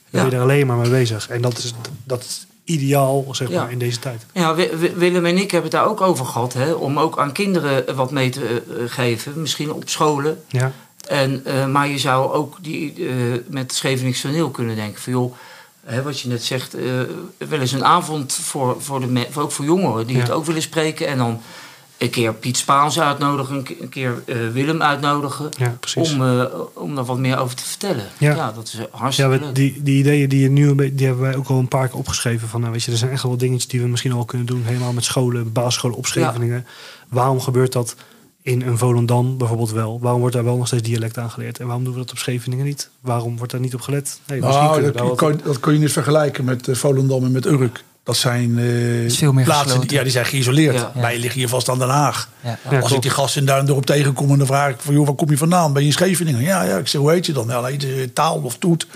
Ja. 0.09 0.21
ben 0.21 0.29
je 0.29 0.36
er 0.36 0.41
alleen 0.41 0.67
maar 0.67 0.77
mee 0.77 0.89
bezig. 0.89 1.27
En 1.29 1.41
dat 1.41 1.57
is, 1.57 1.73
dat 2.03 2.23
is 2.23 2.45
ideaal, 2.63 3.25
zeg 3.32 3.49
Ja. 3.49 3.61
maar, 3.61 3.71
in 3.71 3.79
deze 3.79 3.99
tijd. 3.99 4.25
Ja, 4.34 4.55
Wi- 4.55 4.75
Wi- 4.77 4.93
Willem 4.95 5.25
en 5.25 5.38
ik 5.38 5.51
hebben 5.51 5.71
het 5.71 5.79
daar 5.79 5.89
ook 5.89 6.01
over 6.01 6.25
gehad. 6.25 6.53
Hè, 6.53 6.71
om 6.73 6.99
ook 6.99 7.17
aan 7.19 7.32
kinderen 7.32 7.95
wat 7.95 8.11
mee 8.11 8.29
te 8.29 8.45
eh, 8.79 8.84
geven. 8.91 9.41
Misschien 9.41 9.71
op 9.73 9.89
scholen. 9.89 10.43
Ja, 10.47 10.71
En, 11.07 11.45
eh, 11.45 11.67
maar 11.67 11.88
je 11.88 11.97
zou 11.97 12.32
ook 12.34 12.57
die, 12.61 12.93
eh, 13.07 13.13
met 13.47 13.61
het 13.63 13.73
Scheveningse 13.73 14.27
toneel 14.27 14.49
kunnen 14.49 14.75
denken 14.75 15.01
van 15.01 15.13
joh, 15.13 15.34
hè, 15.84 16.01
wat 16.01 16.19
je 16.19 16.27
net 16.29 16.43
zegt, 16.43 16.73
eh, 16.73 16.84
wel 17.38 17.59
eens 17.59 17.71
een 17.71 17.86
avond 17.86 18.34
voor, 18.34 18.75
voor 18.79 18.99
de 18.99 19.07
me- 19.07 19.27
voor- 19.32 19.43
ook 19.43 19.51
voor 19.51 19.65
jongeren 19.65 20.07
die 20.07 20.15
Ja. 20.15 20.21
het 20.21 20.32
ook 20.32 20.45
willen 20.45 20.61
spreken. 20.61 21.07
En 21.07 21.17
dan 21.17 21.41
een 21.97 22.09
keer 22.09 22.34
Piet 22.34 22.57
Spaans 22.57 22.99
uitnodigen, 22.99 23.55
een 23.55 23.63
ke- 23.63 23.75
een 23.82 23.89
keer 23.89 24.23
eh, 24.25 24.36
Willem 24.53 24.82
uitnodigen. 24.82 25.49
Ja. 25.57 25.77
Om, 25.95 26.21
eh, 26.39 26.43
om 26.73 26.95
daar 26.95 27.05
wat 27.05 27.17
meer 27.17 27.39
over 27.39 27.55
te 27.55 27.63
vertellen. 27.63 28.05
Ja. 28.17 28.36
Ja, 28.36 28.51
dat 28.51 28.67
is 28.67 28.71
Ja, 28.73 28.86
hartstikke 28.91 29.32
we- 29.32 29.39
leuk. 29.45 29.55
die, 29.55 29.82
die 29.84 29.99
ideeën 29.99 30.29
die 30.29 30.39
je 30.41 30.49
nu 30.49 30.75
die 30.95 31.05
hebben 31.07 31.23
wij 31.25 31.36
ook 31.36 31.47
al 31.47 31.59
een 31.59 31.67
paar 31.67 31.88
keer 31.88 31.97
opgeschreven. 31.97 32.47
Van, 32.47 32.59
nou, 32.59 32.71
weet 32.71 32.84
je, 32.84 32.91
er 32.91 32.97
zijn 32.97 33.11
echt 33.11 33.23
wel 33.23 33.38
dingetjes 33.38 33.67
die 33.67 33.82
we 33.82 33.88
misschien 33.88 34.11
al 34.11 34.25
kunnen 34.25 34.47
doen. 34.47 34.63
Helemaal 34.65 34.93
met 34.93 35.03
scholen, 35.03 35.51
basisscholen 35.51 35.97
op 35.97 36.05
Scheveningen. 36.05 36.65
Waarom 37.09 37.39
gebeurt 37.41 37.71
dat 37.73 37.95
in 38.42 38.62
een 38.62 38.78
Volendam 38.78 39.38
bijvoorbeeld 39.38 39.72
wel? 39.72 40.00
Waarom 40.02 40.20
wordt 40.20 40.36
daar 40.36 40.44
wel 40.44 40.58
nog 40.58 40.68
steeds 40.68 40.84
dialect 40.84 41.18
aangeleerd? 41.18 41.60
En 41.60 41.66
waarom 41.66 41.84
doen 41.84 41.94
we 41.94 42.00
dat 42.00 42.12
op 42.12 42.18
Scheveningen 42.18 42.66
niet? 42.66 42.89
Waarom 43.02 43.38
wordt 43.38 43.52
daar 43.52 43.62
niet 43.62 43.74
op 43.74 43.82
gelet? 43.82 44.20
Nee, 44.28 44.39
misschien 44.39 44.64
Nou, 44.64 44.74
kunnen 44.74 44.94
dat, 44.94 45.08
daar 45.08 45.16
kan, 45.16 45.42
dat 45.44 45.60
kun 45.60 45.74
je 45.74 45.80
niet 45.80 45.92
vergelijken 45.92 46.44
met 46.46 46.68
eh, 46.68 46.76
Volendam 46.76 47.24
en 47.26 47.32
met 47.32 47.46
Urk. 47.46 47.84
Dat 48.04 48.18
zijn 48.18 48.60
eh, 48.60 49.12
veel 49.12 49.34
meer 49.34 49.46
plaatsen 49.46 49.82
die, 49.82 49.92
ja, 49.92 50.04
die 50.04 50.12
zijn 50.12 50.26
geïsoleerd. 50.26 50.76
Ja. 50.76 50.92
Wij 50.96 51.18
liggen 51.20 51.39
hier 51.39 51.50
vast 51.50 51.70
aan 51.70 51.80
Den 51.80 51.89
Haag. 51.89 52.30
Ja. 52.44 52.60
Ja, 52.70 52.80
Als 52.80 52.92
ik 52.92 53.02
die 53.02 53.12
gasten 53.12 53.42
in 53.42 53.48
Duindorp 53.48 53.86
tegenkom 53.86 54.32
en 54.32 54.38
dan 54.38 54.48
vraag 54.48 54.70
ik 54.70 54.80
van... 54.80 54.94
joh, 54.94 55.06
waar 55.06 55.16
kom 55.16 55.30
je 55.30 55.38
vandaan? 55.38 55.74
Ben 55.74 55.82
je 55.82 55.88
in 55.88 55.94
Scheveningen? 55.94 56.42
Ja, 56.42 56.64
ja. 56.64 56.78
Ik 56.78 56.88
zeg, 56.88 57.02
hoe 57.02 57.12
heet 57.12 57.26
je 57.26 57.34
dan? 57.34 57.48
Ja, 57.48 57.68
je 57.68 58.10
taal 58.14 58.42
of 58.44 58.58
toet. 58.58 58.88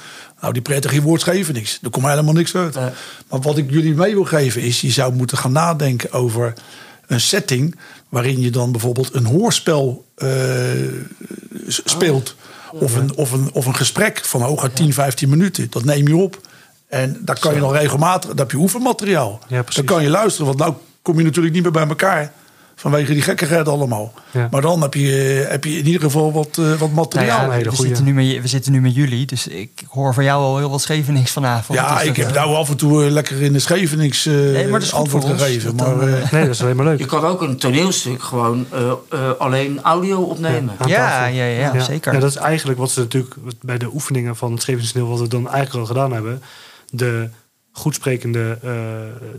Nou, 0.41 0.53
die 0.53 0.61
prettig 0.61 0.91
geen 0.91 1.01
woord 1.01 1.21
Schevenings. 1.21 1.79
Er 1.83 1.89
komt 1.89 2.05
helemaal 2.05 2.33
niks 2.33 2.55
uit. 2.55 2.75
Maar 3.29 3.41
wat 3.41 3.57
ik 3.57 3.71
jullie 3.71 3.93
mee 3.93 4.13
wil 4.13 4.25
geven 4.25 4.61
is... 4.61 4.81
je 4.81 4.91
zou 4.91 5.13
moeten 5.13 5.37
gaan 5.37 5.51
nadenken 5.51 6.11
over 6.11 6.53
een 7.07 7.21
setting... 7.21 7.75
waarin 8.15 8.39
je 8.39 8.49
dan 8.49 8.71
bijvoorbeeld 8.71 9.13
een 9.13 9.25
hoorspel 9.25 10.05
eh, 10.15 10.29
speelt. 11.67 12.35
Of, 12.71 12.95
een, 12.95 13.15
of, 13.15 13.31
een, 13.31 13.49
of 13.53 13.65
een 13.65 13.75
gesprek 13.75 14.25
van 14.25 14.41
hooguit 14.41 14.75
10, 14.75 14.93
15 14.93 15.29
minuten. 15.29 15.67
Dat 15.69 15.83
neem 15.83 16.07
je 16.07 16.15
op. 16.15 16.39
En 16.87 17.17
daar 17.21 17.39
kan 17.39 17.53
je 17.53 17.59
dan 17.59 17.71
regelmatig... 17.71 18.29
daar 18.29 18.39
heb 18.39 18.51
je 18.51 18.57
oefenmateriaal. 18.57 19.39
Ja, 19.47 19.63
dan 19.75 19.85
kan 19.85 20.03
je 20.03 20.09
luisteren. 20.09 20.45
Want 20.45 20.59
nou 20.59 20.73
kom 21.01 21.17
je 21.17 21.23
natuurlijk 21.23 21.53
niet 21.53 21.63
meer 21.63 21.71
bij 21.71 21.87
elkaar... 21.87 22.33
Vanwege 22.77 23.13
die 23.13 23.21
gekkigheid 23.21 23.67
allemaal. 23.67 24.13
Ja. 24.31 24.47
Maar 24.51 24.61
dan 24.61 24.81
heb 24.81 24.93
je, 24.93 25.45
heb 25.49 25.63
je 25.63 25.77
in 25.77 25.85
ieder 25.85 26.01
geval 26.01 26.31
wat, 26.33 26.47
eh, 26.57 26.69
wat 26.69 26.79
Nou 26.79 26.91
materiaal. 26.91 27.39
ja, 27.39 27.45
een 27.45 27.51
hele 27.51 27.69
we, 27.69 27.75
goeie. 27.75 27.87
zitten 27.95 28.05
nu 28.05 28.13
met, 28.13 28.41
we 28.41 28.47
zitten 28.47 28.71
nu 28.71 28.81
met 28.81 28.95
jullie, 28.95 29.25
dus 29.25 29.47
ik 29.47 29.69
hoor 29.89 30.13
van 30.13 30.23
jou 30.23 30.41
al 30.43 30.57
heel 30.57 30.69
wat 30.69 30.81
Schevenings 30.81 31.31
vanavond. 31.31 31.79
Ja, 31.79 31.93
Dus 31.97 32.07
ik 32.07 32.15
heb 32.15 32.27
eh, 32.27 32.33
nou 32.33 32.55
af 32.55 32.69
en 32.69 32.77
toe 32.77 33.05
eh, 33.05 33.11
lekker 33.11 33.41
in 33.41 33.53
de 33.53 33.59
Schevenings 33.59 34.25
eh, 34.25 34.33
Nee, 34.33 34.63
maar 34.67 34.71
dat 34.71 34.81
is 34.81 34.89
goed 34.89 34.99
antwoord 34.99 35.25
gegeven. 35.25 35.75
Maar 35.75 35.85
dan, 35.85 36.01
eh, 36.09 36.31
Nee, 36.31 36.41
dat 36.45 36.53
is 36.53 36.61
alleen 36.61 36.75
maar 36.75 36.85
leuk. 36.85 36.99
Je 36.99 37.05
kan 37.05 37.23
ook 37.23 37.41
een 37.41 37.57
toneelstuk 37.57 38.23
gewoon 38.23 38.65
eh, 38.71 38.91
eh, 39.09 39.19
alleen 39.37 39.79
audio 39.81 40.21
opnemen. 40.21 40.75
Ja, 40.85 41.25
ja, 41.25 41.45
ja, 41.45 41.79
zeker. 41.79 42.13
Ja, 42.13 42.19
dat 42.19 42.29
is 42.29 42.35
eigenlijk 42.35 42.79
wat 42.79 42.91
ze 42.91 42.99
natuurlijk 42.99 43.35
bij 43.61 43.77
de 43.77 43.89
oefeningen 43.93 44.35
van 44.35 44.51
het 44.51 44.61
Scheveningstoneel... 44.61 45.07
wat 45.09 45.19
we 45.19 45.27
dan 45.27 45.49
eigenlijk 45.49 45.75
al 45.89 45.95
gedaan 45.95 46.11
hebben. 46.11 46.41
De 46.89 47.29
goedsprekende 47.77 48.57
eh, 48.63 48.71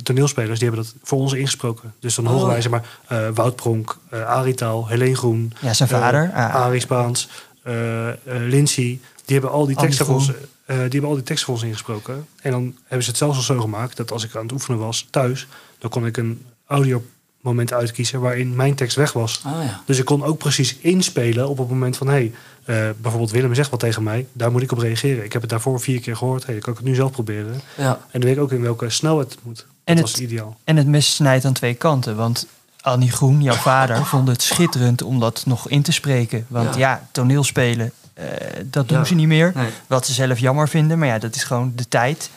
toneelspelers, 0.03 0.59
die 0.59 0.69
hebben 0.69 0.87
dat 0.87 0.95
voor 1.03 1.19
ons 1.19 1.33
ingesproken. 1.33 1.95
Dus 2.01 2.15
dan 2.15 2.27
horen 2.27 2.43
Oh. 2.43 2.49
wij 2.49 2.61
zeg 2.63 2.71
maar 2.71 2.85
eh 3.07 3.29
Wout 3.35 3.57
Pronk, 3.57 3.99
eh 4.11 4.27
Arie 4.27 4.55
Taal, 4.55 4.89
Helene 4.89 5.17
Groen... 5.17 5.53
Ja, 5.61 5.73
zijn 5.75 5.89
vader. 5.89 6.31
eh, 6.33 6.45
Ah. 6.47 6.55
Arie 6.55 6.81
Spaans, 6.81 7.29
eh 7.63 8.09
eh, 8.09 8.15
Lindsay. 8.25 9.01
Die 9.25 9.37
hebben 9.39 9.51
al 9.51 9.67
die 9.67 9.77
teksten 9.77 10.07
voor 10.07 10.15
ons... 10.15 10.29
Eh, 10.29 10.35
die 10.67 10.77
hebben 10.77 11.05
al 11.09 11.15
die 11.15 11.23
teksten 11.25 11.47
voor 11.47 11.55
ons 11.55 11.65
ingesproken. 11.65 12.27
En 12.43 12.51
dan 12.51 12.63
hebben 12.83 13.03
ze 13.03 13.09
het 13.09 13.19
zelfs 13.19 13.37
al 13.37 13.43
zo 13.43 13.61
gemaakt... 13.61 13.97
dat 13.97 14.13
als 14.13 14.25
ik 14.25 14.37
aan 14.37 14.43
het 14.43 14.53
oefenen 14.53 14.79
was 14.79 15.07
thuis... 15.11 15.47
dan 15.79 15.91
kon 15.91 16.07
ik 16.07 16.17
een 16.17 16.45
audio 16.67 17.03
moment 17.41 17.73
uitkiezen... 17.73 18.21
waarin 18.21 18.57
mijn 18.57 18.75
tekst 18.75 18.97
weg 18.97 19.13
was. 19.13 19.41
Ah, 19.45 19.53
ja. 19.65 19.83
Dus 19.87 19.99
ik 19.99 20.05
kon 20.05 20.25
ook 20.25 20.39
precies 20.39 20.77
inspelen 20.81 21.49
op 21.49 21.59
het 21.59 21.69
moment 21.69 21.97
van... 21.97 22.09
hey, 22.09 22.33
eh, 22.67 22.77
bijvoorbeeld 22.97 23.31
Willem 23.31 23.55
zegt 23.55 23.71
wat 23.71 23.81
tegen 23.81 24.03
mij, 24.03 24.27
daar 24.33 24.51
moet 24.53 24.63
ik 24.63 24.73
op 24.73 24.79
reageren. 24.79 25.25
Ik 25.25 25.33
heb 25.33 25.43
het 25.43 25.51
daarvoor 25.51 25.81
vier 25.81 26.01
keer 26.01 26.17
gehoord, 26.17 26.45
hey, 26.45 26.53
dan 26.55 26.63
kan 26.63 26.73
ik 26.73 26.79
het 26.79 26.89
nu 26.89 26.95
zelf 26.95 27.11
proberen. 27.11 27.61
Ja. 27.77 27.89
En 27.91 28.21
dan 28.21 28.21
weet 28.21 28.37
ik 28.37 28.43
ook 28.43 28.53
in 28.53 28.63
welke 28.63 28.91
snelheid 28.91 29.31
het 29.31 29.39
moet. 29.43 29.67
En 29.85 29.97
dat 29.97 30.05
het- 30.05 30.13
was 30.13 30.21
ideaal. 30.21 30.57
En 30.65 30.77
het 30.77 30.87
mes 30.87 31.15
snijdt 31.15 31.45
aan 31.45 31.53
twee 31.53 31.75
kanten. 31.75 32.17
Want 32.17 32.47
Annie 32.81 33.11
Groen, 33.11 33.43
jouw 33.43 33.55
vader, 33.55 34.05
vond 34.15 34.29
het 34.29 34.43
schitterend 34.43 35.03
om 35.03 35.21
dat 35.21 35.43
nog 35.47 35.69
in 35.69 35.83
te 35.83 35.93
spreken. 35.93 36.45
Want 36.49 36.75
ja, 36.75 36.81
Ja. 36.81 37.09
toneelspelen, 37.13 37.93
eh, 38.15 38.25
dat 38.65 38.89
doen 38.89 38.99
Ja. 38.99 39.05
ze 39.05 39.15
niet 39.15 39.27
meer. 39.27 39.53
Nee. 39.55 39.71
Wat 39.87 40.07
ze 40.07 40.13
zelf 40.13 40.39
jammer 40.39 40.69
vinden. 40.69 40.99
Maar 40.99 41.09
ja, 41.09 41.19
dat 41.19 41.35
is 41.35 41.45
gewoon 41.45 41.73
de 41.77 41.89
tijd. 41.89 42.31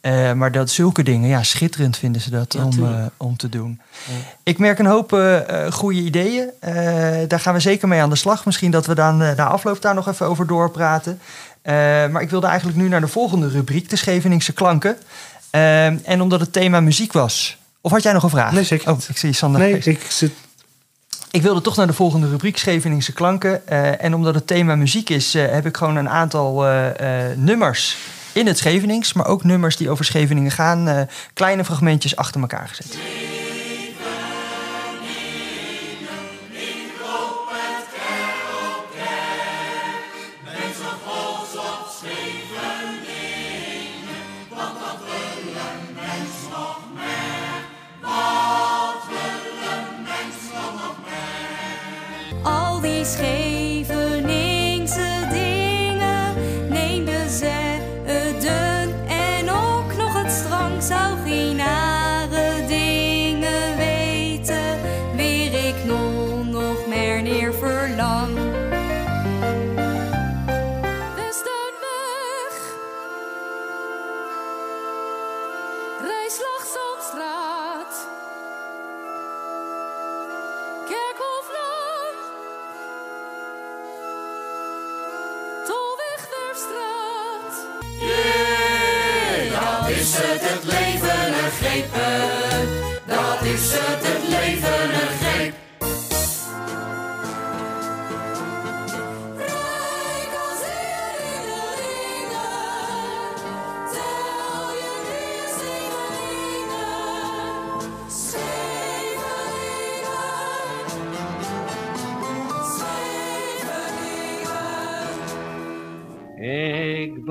Eh, 0.00 0.32
maar 0.32 0.52
dat 0.52 0.70
zulke 0.70 1.02
dingen, 1.02 1.28
ja, 1.28 1.42
schitterend 1.42 1.96
vinden 1.96 2.20
ze 2.20 2.30
dat 2.30 2.52
Ja, 2.52 2.64
om, 2.64 2.84
eh, 2.84 3.04
om 3.16 3.36
te 3.36 3.48
doen. 3.48 3.80
Ik 4.42 4.58
merk 4.58 4.78
een 4.78 4.86
hoop 4.86 5.12
eh, 5.12 5.72
goede 5.72 6.00
ideeën. 6.00 6.50
Daar 7.28 7.40
gaan 7.40 7.54
we 7.54 7.60
zeker 7.60 7.88
mee 7.88 8.00
aan 8.00 8.10
de 8.10 8.16
slag. 8.16 8.44
Misschien 8.44 8.70
dat 8.70 8.86
we 8.86 8.94
dan 8.94 9.16
na 9.16 9.46
afloop 9.46 9.82
daar 9.82 9.94
nog 9.94 10.08
even 10.08 10.26
over 10.26 10.46
doorpraten. 10.46 11.20
Maar 12.12 12.22
ik 12.22 12.30
wilde 12.30 12.46
eigenlijk 12.46 12.78
nu 12.78 12.88
naar 12.88 13.00
de 13.00 13.08
volgende 13.08 13.48
rubriek, 13.48 13.90
de 13.90 13.96
Scheveningse 13.96 14.52
klanken. 14.52 14.96
En 16.04 16.20
omdat 16.20 16.40
het 16.40 16.52
thema 16.52 16.80
muziek 16.80 17.12
was. 17.12 17.58
Of 17.80 17.90
had 17.90 18.02
jij 18.02 18.12
nog 18.12 18.22
een 18.22 18.30
vraag? 18.30 18.52
Nee, 18.52 18.64
zeker 18.64 18.90
Oh, 18.90 18.98
ik 19.08 19.16
zie 19.16 19.32
Sander. 19.32 19.60
Nee, 19.60 19.78
ik 19.78 20.06
zit... 20.08 20.32
Ik 21.30 21.42
wilde 21.42 21.60
toch 21.60 21.76
naar 21.76 21.86
de 21.86 21.92
volgende 21.92 22.28
rubriek, 22.28 22.58
Scheveningse 22.58 23.12
klanken. 23.12 23.68
En 24.00 24.14
omdat 24.14 24.34
het 24.34 24.46
thema 24.46 24.74
muziek 24.74 25.10
is, 25.10 25.32
heb 25.32 25.66
ik 25.66 25.76
gewoon 25.76 25.96
een 25.96 26.08
aantal 26.08 26.64
nummers 27.36 27.96
in 28.32 28.46
het 28.46 28.58
Schevenings. 28.58 29.12
Maar 29.12 29.26
ook 29.26 29.44
nummers 29.44 29.76
die 29.76 29.90
over 29.90 30.04
Scheveningen 30.04 30.50
gaan. 30.50 30.88
eh, 30.88 31.00
kleine 31.34 31.64
fragmentjes 31.64 32.16
achter 32.16 32.40
elkaar 32.40 32.68
gezet. 32.68 32.98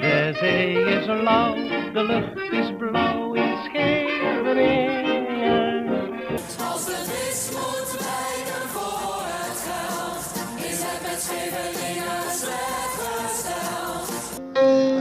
De 0.00 0.32
zee 0.40 0.72
is 0.72 1.06
lauw, 1.06 1.54
de 1.92 2.04
lucht 2.04 2.52
is 2.52 2.72
blauw 2.78 3.34
in 3.34 3.56
Scheveningen. 3.64 5.04
Als 6.70 6.84
de 6.84 7.04
vis 7.04 7.50
moet 7.52 7.90
wijken 8.06 8.68
voor 8.68 9.22
het 9.24 9.58
geld, 9.68 10.24
is 10.70 10.82
het 10.82 11.00
met 11.02 11.20
Scheveningen 11.20 12.30
slecht 12.30 12.96
gesteld. 13.02 14.08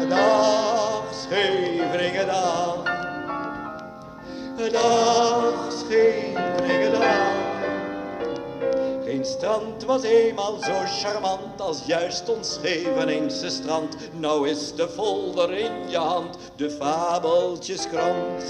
Dag 0.10 1.14
Scheveningen, 1.14 2.28
dag. 2.28 2.84
Dag 4.72 5.72
Scheveningen, 5.72 6.92
dag. 6.92 7.45
Scheveningstrand 9.26 9.86
was 9.86 10.04
eenmaal 10.04 10.58
zo 10.64 10.74
charmant 11.02 11.62
als 11.62 11.82
juist 11.88 12.30
ons 12.30 12.54
Scheveningse 12.54 13.50
strand. 13.50 13.96
Nou 14.20 14.50
is 14.50 14.74
de 14.76 14.90
folder 14.96 15.58
in 15.58 15.72
je 15.90 15.98
hand, 15.98 16.38
de 16.56 16.70
fabeltjeskrant. 16.80 18.44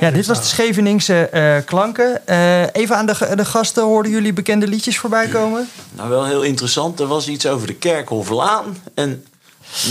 Ja, 0.00 0.10
dit 0.10 0.26
was 0.26 0.38
de 0.38 0.44
Scheveningse 0.44 1.28
eh, 1.28 1.56
klanken. 1.64 2.26
Eh, 2.26 2.62
even 2.72 2.96
aan 2.96 3.06
de, 3.06 3.32
de 3.34 3.44
gasten, 3.44 3.82
hoorden 3.82 4.12
jullie 4.12 4.32
bekende 4.32 4.66
liedjes 4.66 4.98
voorbij 4.98 5.26
komen? 5.26 5.68
Nou, 5.92 6.08
wel 6.08 6.26
heel 6.26 6.42
interessant. 6.42 7.00
Er 7.00 7.06
was 7.06 7.28
iets 7.28 7.46
over 7.46 7.66
de 7.66 7.74
Kerkhoflaan. 7.74 8.76
En 8.94 9.24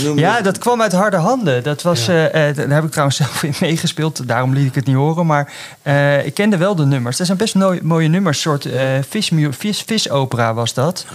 noem 0.04 0.18
Ja, 0.18 0.40
dat 0.40 0.58
kwam 0.58 0.82
uit 0.82 0.92
harde 0.92 1.16
handen. 1.16 1.62
Dat 1.62 1.82
was, 1.82 2.08
eh, 2.08 2.48
eh, 2.48 2.56
daar 2.56 2.68
heb 2.68 2.84
ik 2.84 2.90
trouwens 2.90 3.16
zelf 3.22 3.42
in 3.42 3.54
meegespeeld. 3.60 4.28
Daarom 4.28 4.52
liet 4.52 4.66
ik 4.66 4.74
het 4.74 4.86
niet 4.86 4.96
horen. 4.96 5.26
Maar 5.26 5.52
eh, 5.82 6.26
ik 6.26 6.34
kende 6.34 6.56
wel 6.56 6.74
de 6.74 6.86
nummers. 6.86 7.16
Dat 7.16 7.26
zijn 7.26 7.38
best 7.38 7.54
mooie, 7.54 7.80
mooie 7.82 8.08
nummers. 8.08 8.44
Een 8.44 8.60
soort 8.60 8.68
vismu- 9.08 9.52
vis, 9.52 9.82
visopera 9.82 10.54
was 10.54 10.74
dat. 10.74 11.06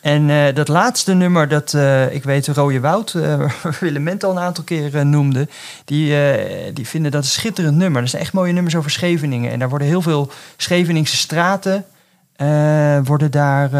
En 0.00 0.54
dat 0.54 0.68
laatste 0.68 1.12
nummer, 1.14 1.48
dat 1.48 1.76
ik 2.10 2.24
weet 2.24 2.46
Rode 2.48 2.80
Woud, 2.80 3.12
Willem 3.80 4.08
al 4.20 4.30
een 4.30 4.38
aantal 4.38 4.64
keer 4.64 4.96
eh, 4.96 5.02
noemde, 5.04 5.48
die, 5.84 6.14
die 6.72 6.88
vinden 6.88 7.10
dat 7.10 7.22
een 7.22 7.28
schitterend 7.28 7.76
nummer. 7.76 8.00
Dat 8.00 8.10
zijn 8.10 8.22
echt 8.22 8.32
mooie 8.32 8.52
nummers 8.52 8.76
over 8.76 8.90
Scheveningen. 8.90 9.52
En 9.52 9.58
daar 9.58 9.68
worden 9.68 9.88
heel 9.88 10.02
veel 10.02 10.30
Scheveningse 10.56 11.16
straten 11.16 11.84
worden 13.04 13.30
daar, 13.30 13.70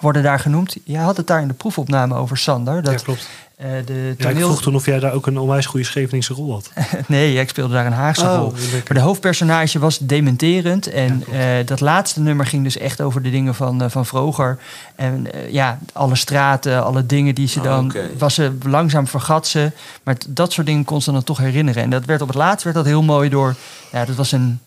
worden 0.00 0.22
daar 0.22 0.38
genoemd. 0.38 0.76
Jij 0.84 1.02
had 1.02 1.16
het 1.16 1.26
daar 1.26 1.40
in 1.42 1.48
de 1.48 1.54
proefopname 1.54 2.14
over, 2.14 2.36
Sander. 2.36 2.82
Dat, 2.82 2.92
Ja, 2.92 2.98
klopt. 3.04 3.28
eh, 3.56 3.68
de 3.84 3.92
Ja, 3.94 4.10
ik 4.10 4.18
toneel... 4.18 4.46
vroeg 4.48 4.62
toen 4.62 4.74
of 4.74 4.86
jij 4.86 4.98
daar 4.98 5.12
ook 5.12 5.26
een 5.26 5.38
onwijs 5.38 5.66
goede 5.66 5.86
Scheveningse 5.86 6.34
rol 6.34 6.52
had. 6.52 6.70
nee, 7.06 7.34
ik 7.40 7.48
speelde 7.48 7.74
daar 7.74 7.86
een 7.86 7.92
Haagse 7.92 8.24
Oh, 8.24 8.36
rol. 8.36 8.52
lekker. 8.52 8.70
Maar 8.88 8.96
de 8.96 9.00
hoofdpersonage 9.08 9.78
was 9.78 9.98
dementerend. 9.98 10.86
En 10.86 11.24
eh, 11.32 11.66
dat 11.66 11.80
laatste 11.80 12.20
nummer 12.20 12.46
ging 12.46 12.62
dus 12.64 12.78
echt 12.78 13.00
over 13.00 13.22
de 13.22 13.30
dingen 13.30 13.54
van, 13.54 13.82
eh, 13.82 13.90
van 13.90 14.06
vroeger. 14.06 14.58
En 14.96 15.26
ja, 15.50 15.78
alle 15.92 16.16
straten, 16.16 16.84
alle 16.84 17.06
dingen 17.06 17.34
die 17.34 17.48
ze 17.48 17.58
Oh, 17.58 17.64
dan... 17.64 17.92
Was 18.18 18.34
ze 18.34 18.52
langzaam 18.62 19.06
vergat 19.06 19.46
ze. 19.46 19.70
Maar 20.02 20.16
dat 20.28 20.52
soort 20.52 20.66
dingen 20.66 20.84
kon 20.84 21.02
ze 21.02 21.12
dan 21.12 21.24
toch 21.24 21.38
herinneren. 21.38 21.82
En 21.82 21.90
dat 21.90 22.04
werd 22.04 22.20
op 22.22 22.28
het 22.28 22.36
laatst 22.36 22.64
werd 22.64 22.76
dat 22.76 22.84
heel 22.86 23.02
mooi 23.02 23.28
door... 23.28 23.54
Ja, 23.92 24.04
dat 24.04 24.16
was 24.16 24.32
een, 24.32 24.60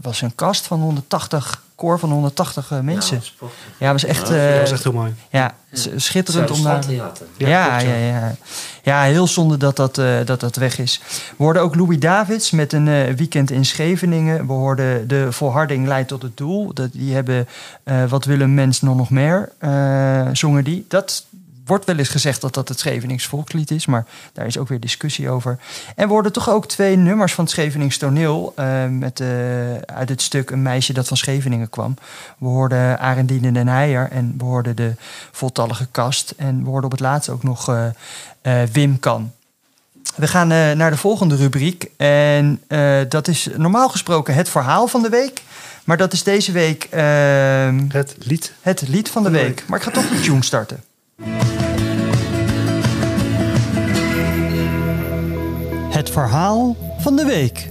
was 0.00 0.20
een 0.20 0.34
cast 0.34 0.66
van 0.66 0.80
180... 0.80 1.62
koor 1.74 1.98
van 1.98 2.10
180 2.10 2.70
eh, 2.70 2.80
mensen. 2.80 3.22
prachtig. 3.38 3.58
Ja, 3.78 3.92
was 3.92 4.04
echt... 4.04 4.28
Ja, 4.28 4.34
dat 4.34 4.54
eh, 4.54 4.60
was 4.60 4.70
echt 4.70 4.82
heel 4.82 4.92
mooi. 4.92 5.14
Ja, 5.30 5.54
schitterend 5.96 6.50
om. 6.50 6.62
Theater. 6.62 7.26
Ja, 7.36 7.48
Ja, 7.48 7.78
ja, 7.78 7.94
ja, 7.94 8.06
ja. 8.06 8.34
ja. 8.82 9.02
heel 9.02 9.26
zonde 9.26 9.56
dat 9.56 9.76
dat, 9.76 9.98
eh, 9.98 10.16
dat 10.24 10.40
dat 10.40 10.56
weg 10.56 10.78
is. 10.78 11.00
We 11.36 11.44
hoorden 11.44 11.62
ook 11.62 11.74
Louis 11.74 11.98
Davids 11.98 12.50
met 12.50 12.72
een 12.72 12.88
eh, 12.88 13.14
weekend 13.14 13.50
in 13.50 13.64
Scheveningen. 13.64 14.46
We 14.46 14.52
hoorden 14.52 15.08
de 15.08 15.32
volharding 15.32 15.86
leidt 15.86 16.08
tot 16.08 16.22
het 16.22 16.36
doel. 16.36 16.74
Dat, 16.74 16.92
die 16.92 17.14
hebben 17.14 17.48
eh, 17.82 18.04
Wat 18.04 18.24
willen 18.24 18.54
mens 18.54 18.80
nog 18.80 18.96
nog 18.96 19.10
meer, 19.10 19.52
eh, 19.58 20.28
zongen 20.32 20.64
die. 20.64 20.84
Dat 20.88 21.24
wordt 21.68 21.84
wel 21.84 21.96
eens 21.96 22.08
gezegd 22.08 22.40
dat 22.40 22.54
dat 22.54 22.68
het 22.68 22.78
Schevenings 22.78 23.26
volkslied 23.26 23.70
is, 23.70 23.86
maar 23.86 24.06
daar 24.32 24.46
is 24.46 24.58
ook 24.58 24.68
weer 24.68 24.80
discussie 24.80 25.30
over. 25.30 25.58
En 25.96 26.06
we 26.06 26.12
hoorden 26.12 26.32
toch 26.32 26.50
ook 26.50 26.66
twee 26.66 26.96
nummers 26.96 27.34
van 27.34 27.44
het 27.44 27.52
Schevenings 27.52 27.98
toneel 27.98 28.52
eh, 28.56 28.86
met, 28.86 29.20
eh, 29.20 29.28
uit 29.76 30.08
het 30.08 30.22
stuk 30.22 30.50
Een 30.50 30.62
meisje 30.62 30.92
dat 30.92 31.08
van 31.08 31.16
Scheveningen 31.16 31.70
kwam. 31.70 31.94
We 32.38 32.46
hoorden 32.46 32.98
Arendine 32.98 33.52
den 33.52 33.68
Heijer 33.68 34.10
en 34.10 34.34
we 34.38 34.44
hoorden 34.44 34.76
de 34.76 34.94
voltallige 35.32 35.86
kast. 35.90 36.34
En 36.36 36.62
we 36.62 36.68
hoorden 36.68 36.84
op 36.84 36.90
het 36.90 37.00
laatst 37.00 37.28
ook 37.28 37.42
nog 37.42 37.68
eh, 37.68 38.62
Wim 38.72 38.98
Kan. 38.98 39.32
We 40.14 40.26
gaan 40.26 40.48
naar 40.48 40.90
de 40.90 40.96
volgende 40.96 41.36
rubriek. 41.36 41.90
En 41.96 42.62
dat 43.08 43.28
is 43.28 43.48
normaal 43.56 43.88
gesproken 43.88 44.34
het 44.34 44.48
verhaal 44.48 44.88
van 44.88 45.02
de 45.02 45.08
week. 45.08 45.42
Maar 45.84 45.96
dat 45.96 46.12
is 46.12 46.22
deze 46.22 46.52
week 46.52 46.84
ehm, 46.90 47.84
Het 47.88 48.16
lied. 48.18 48.52
het 48.60 48.88
lied 48.88 49.08
van 49.08 49.22
de 49.22 49.30
week. 49.30 49.64
Maar 49.66 49.78
ik 49.78 49.84
ga 49.84 49.90
toch 49.90 50.08
de 50.08 50.20
tune 50.20 50.44
starten. 50.44 50.82
Het 55.90 56.10
verhaal 56.10 56.76
van 56.98 57.16
de 57.16 57.24
week. 57.24 57.68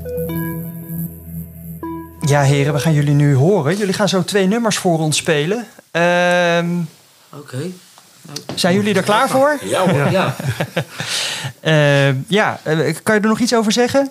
Ja, 2.22 2.42
heren, 2.42 2.74
we 2.74 2.80
gaan 2.80 2.94
jullie 2.94 3.14
nu 3.14 3.36
horen. 3.36 3.78
Jullie 3.78 3.94
gaan 3.94 4.10
zo 4.10 4.24
twee 4.24 4.48
nummers 4.48 4.78
voor 4.78 5.00
ons 5.00 5.18
spelen. 5.18 5.68
Ehm, 5.92 6.82
Oké. 7.34 7.72
zijn 8.56 8.76
jullie 8.76 8.96
er 8.96 9.04
klaar 9.04 9.30
voor? 9.30 9.58
Ja 9.64 9.90
hoor. 9.90 10.12
Ja. 10.12 10.36
Ehm, 11.60 12.16
ja, 12.28 12.60
eh, 12.64 12.96
kan 13.04 13.16
je 13.16 13.22
er 13.22 13.28
nog 13.28 13.40
iets 13.40 13.56
over 13.56 13.72
zeggen? 13.72 14.10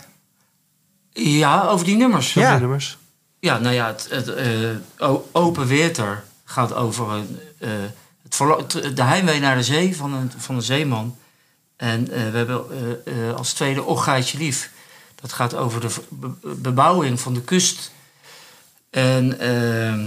ja, 1.13 1.63
over 1.63 1.87
die 1.87 1.97
nummers. 1.97 2.35
Ja. 2.35 2.51
Die 2.51 2.61
nummers. 2.61 2.99
Ja, 3.41 3.59
nou 3.59 3.75
ja, 3.75 3.87
het, 3.87 4.07
het 4.11 4.35
eh, 4.35 5.11
Open 5.33 5.67
Weter 5.67 6.25
gaat 6.45 6.75
over 6.75 7.11
een, 7.11 7.39
eh, 7.59 7.71
de 8.95 9.03
heimwee 9.03 9.41
naar 9.41 9.57
de 9.57 9.63
zee 9.63 9.97
van 9.97 10.13
een, 10.15 10.33
van 10.37 10.55
een 10.55 10.63
zeeman. 10.63 11.17
En 11.77 12.11
eh, 12.11 12.31
we 12.31 12.37
hebben 12.37 12.65
eh, 13.05 13.29
eh, 13.29 13.37
als 13.37 13.53
tweede 13.53 13.83
Ochgaatje 13.83 14.39
Lief. 14.39 14.71
Dat 15.21 15.33
gaat 15.33 15.55
over 15.55 15.81
de 15.81 15.95
be- 16.09 16.55
bebouwing 16.57 17.21
van 17.21 17.35
de 17.35 17.41
kust. 17.43 17.91
En 18.91 19.39
ehm, 19.41 20.07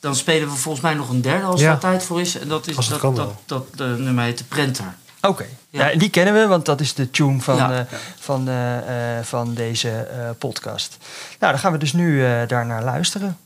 dan 0.00 0.16
spelen 0.16 0.48
we 0.48 0.54
volgens 0.56 0.82
mij 0.84 0.94
nog 0.94 1.08
een 1.08 1.20
derde 1.22 1.44
als 1.46 1.60
Ja. 1.60 1.72
er 1.72 1.78
tijd 1.78 2.02
voor 2.02 2.20
is. 2.20 2.38
En 2.38 2.48
dat 2.48 2.66
is 2.66 2.76
dat, 2.88 3.16
dat, 3.16 3.32
dat, 3.46 3.66
eh, 3.78 3.94
nummer 3.94 4.24
heet 4.24 4.38
de 4.38 4.44
Prenter. 4.44 4.94
Oké, 5.22 5.46
Ja. 5.70 5.88
ja. 5.88 5.98
die 5.98 6.10
kennen 6.10 6.34
we, 6.34 6.46
want 6.46 6.64
dat 6.66 6.80
is 6.80 6.94
de 6.94 7.10
tune 7.10 7.40
van, 7.40 7.56
Ja. 7.56 7.78
eh, 7.78 7.98
van, 8.18 8.48
eh, 8.48 9.18
eh, 9.18 9.24
van 9.24 9.54
deze 9.54 9.90
eh, 9.90 10.30
podcast. 10.38 10.96
Nou, 11.38 11.52
dan 11.52 11.60
gaan 11.60 11.72
we 11.72 11.78
dus 11.78 11.92
nu 11.92 12.24
eh 12.24 12.48
daarnaar 12.48 12.84
luisteren. 12.84 13.38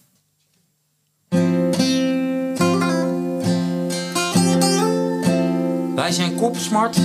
Wij 6.05 6.13
zijn 6.13 6.35
Kopsmart. 6.35 6.97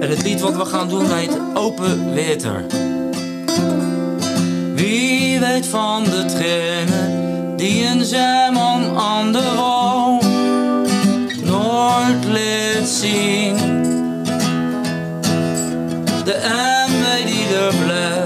En 0.00 0.08
het 0.08 0.22
lied 0.22 0.40
wat 0.40 0.56
we 0.56 0.64
gaan 0.64 0.88
doen 0.88 1.12
heet 1.12 1.38
Open 1.54 2.14
Weter. 2.14 2.64
Wie 4.74 5.40
weet 5.40 5.66
van 5.66 6.04
de 6.04 6.24
trainen 6.24 7.56
die 7.56 7.86
een 7.86 8.04
zeeman 8.04 8.98
aan 8.98 9.32
de 9.32 9.52
wal 9.56 10.22
nooit 11.42 12.24
liet 12.24 12.88
zien. 12.88 13.56
De 16.24 16.38
MW 16.88 17.26
die 17.26 17.56
er 17.56 17.74
blijft 17.84 18.17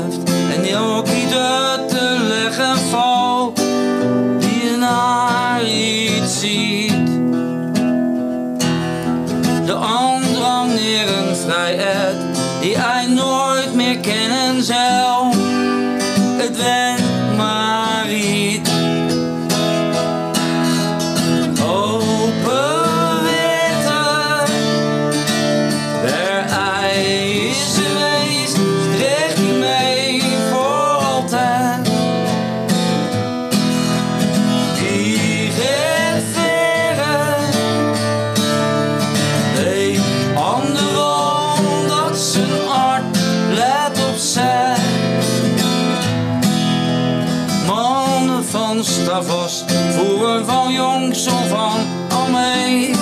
van 48.74 48.84
Stavast 48.84 49.64
voeren 49.90 50.46
van 50.46 50.72
jongs 50.72 51.26
of 51.26 51.48
van 51.48 51.86
al 52.10 52.26
mee. 52.30 52.94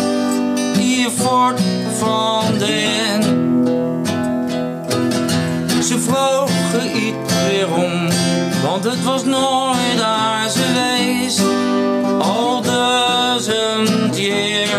Hier 0.79 1.11
voort 1.11 1.61
van 1.99 2.59
den. 2.59 3.23
Ze 5.83 5.99
vroegen 5.99 6.97
iets 6.97 7.35
weer 7.49 7.75
om, 7.75 8.09
want 8.63 8.85
het 8.85 9.05
was 9.05 9.25
nooit 9.25 9.99
daar 9.99 10.51
geweest. 10.51 11.43
Al 12.19 12.63
duizend 12.63 14.17
jaar. 14.17 14.70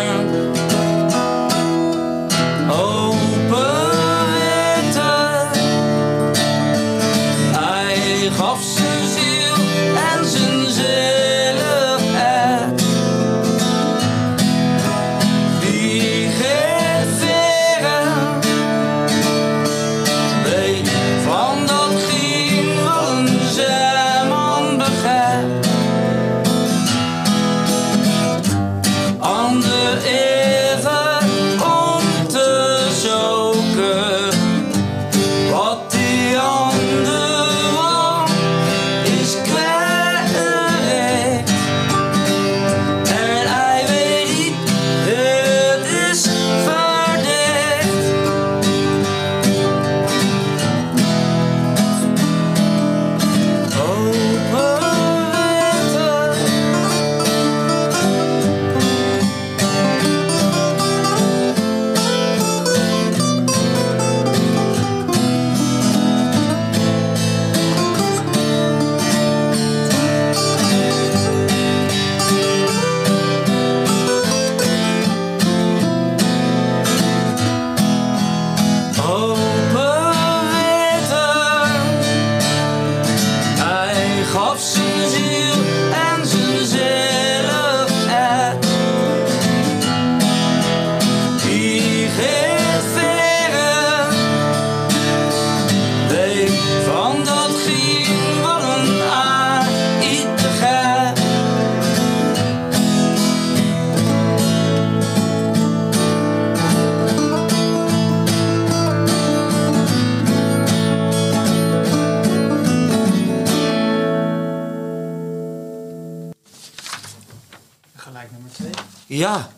Ja. 119.18 119.51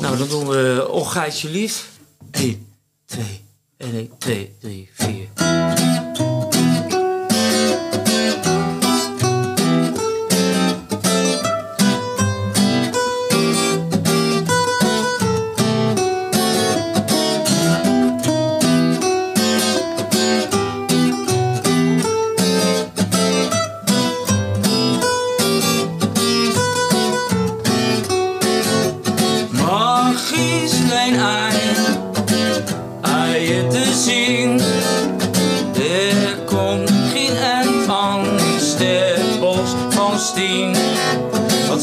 Nou, 0.00 0.16
dan 0.16 0.28
doen 0.28 0.48
we 0.48 0.82
eh, 0.82 0.94
oh, 0.94 1.06
Och, 1.06 1.48
lief. 1.48 1.88
1, 2.30 2.66
2, 3.04 3.24
1, 3.76 4.10
2, 4.18 4.54
3, 4.58 4.88
4. 4.92 5.19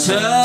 turn. 0.07 0.36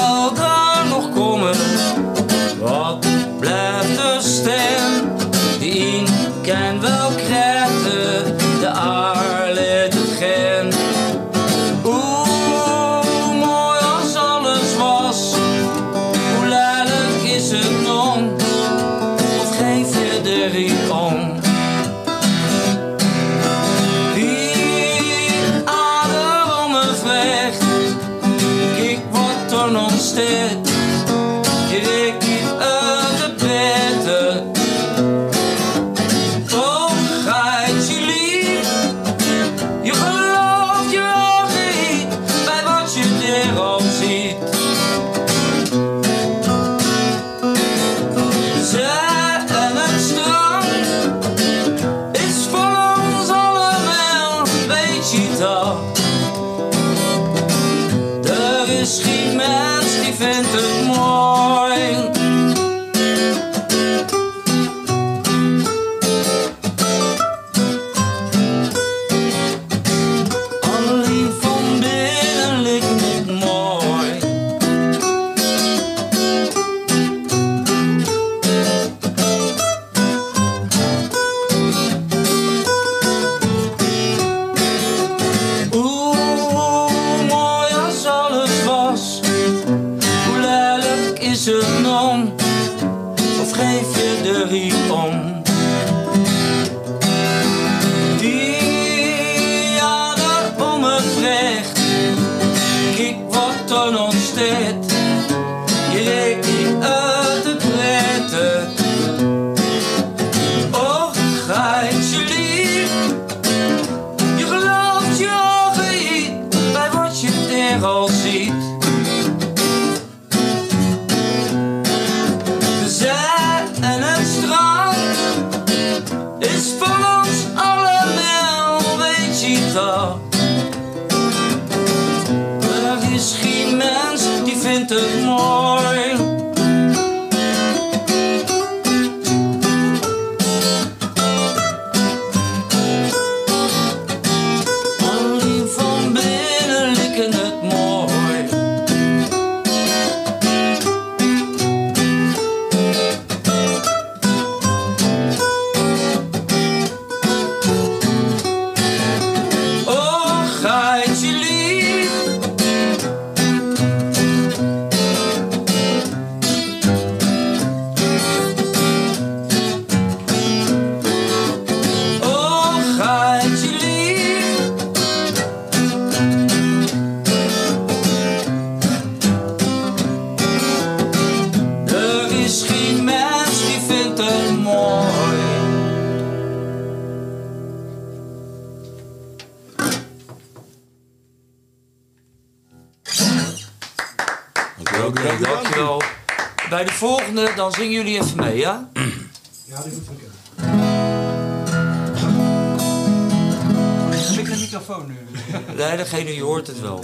microfoon 204.88 205.06
nu. 205.06 205.16
nee, 205.84 205.96
degene, 205.96 206.34
je 206.34 206.42
hoort 206.42 206.66
het 206.66 206.80
wel. 206.80 207.00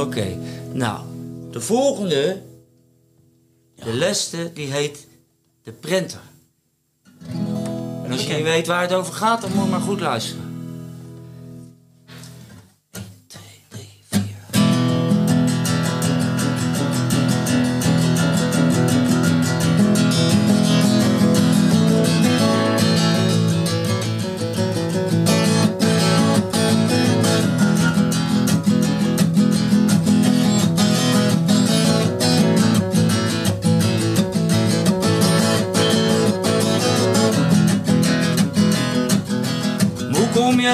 Oké, 0.00 0.36
nou, 0.72 1.00
de 1.50 1.60
volgende, 1.60 2.42
de 3.74 3.92
leste, 3.92 4.50
die 4.54 4.72
heet 4.72 5.06
de 5.62 5.72
printer. 5.72 6.20
En 8.04 8.12
als 8.12 8.26
je 8.26 8.34
niet 8.34 8.42
weet 8.42 8.66
waar 8.66 8.82
het 8.82 8.92
over 8.92 9.12
gaat, 9.12 9.40
dan 9.40 9.52
moet 9.52 9.64
je 9.64 9.70
maar 9.70 9.80
goed 9.80 10.00
luisteren. 10.00 10.47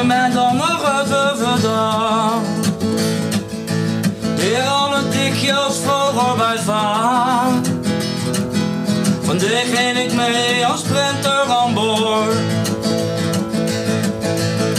demain 0.04 0.28
dans 0.28 0.52
me 0.52 0.70
redevenant. 0.86 2.44
Terwijl 4.36 4.98
ik 4.98 5.12
dikjes 5.12 5.76
voorbij 6.14 6.58
van. 6.58 7.64
Vandaag 9.22 9.66
ging 9.74 9.98
ik 9.98 10.12
mee 10.14 10.66
als 10.66 10.80
sprinter 10.80 11.44
aan 11.48 11.74
boord. 11.74 12.36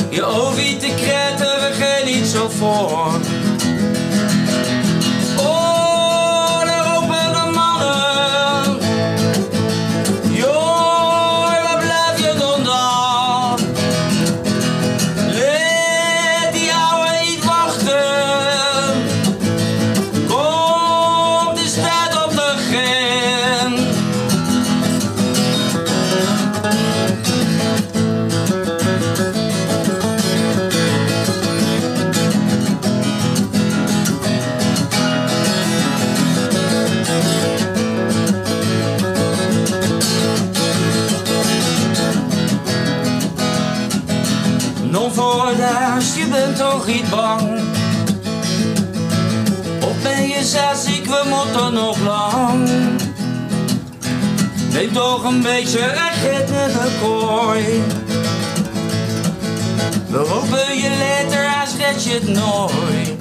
Je 0.09 0.23
oviet, 0.23 0.79
te 0.79 0.93
kreten, 0.95 1.55
we 1.59 1.71
geen 1.79 2.17
iets 2.17 2.31
zo 2.31 2.49
voor. 2.49 3.14
Niet 47.05 47.15
bang? 47.15 47.59
Of 49.81 50.01
ben 50.03 50.27
je 50.27 50.39
ik, 50.97 51.05
we 51.05 51.23
moeten 51.29 51.73
nog 51.73 51.97
lang? 51.99 52.69
Neem 54.71 54.93
toch 54.93 55.23
een 55.23 55.41
beetje 55.41 55.79
recht 55.79 56.49
in 56.49 56.73
de 56.73 56.97
kooi. 57.01 57.83
We 60.07 60.17
roepen 60.17 60.77
je 60.77 60.89
later, 60.89 61.61
als 61.61 62.03
je 62.03 62.13
het 62.13 62.27
nooit. 62.27 63.14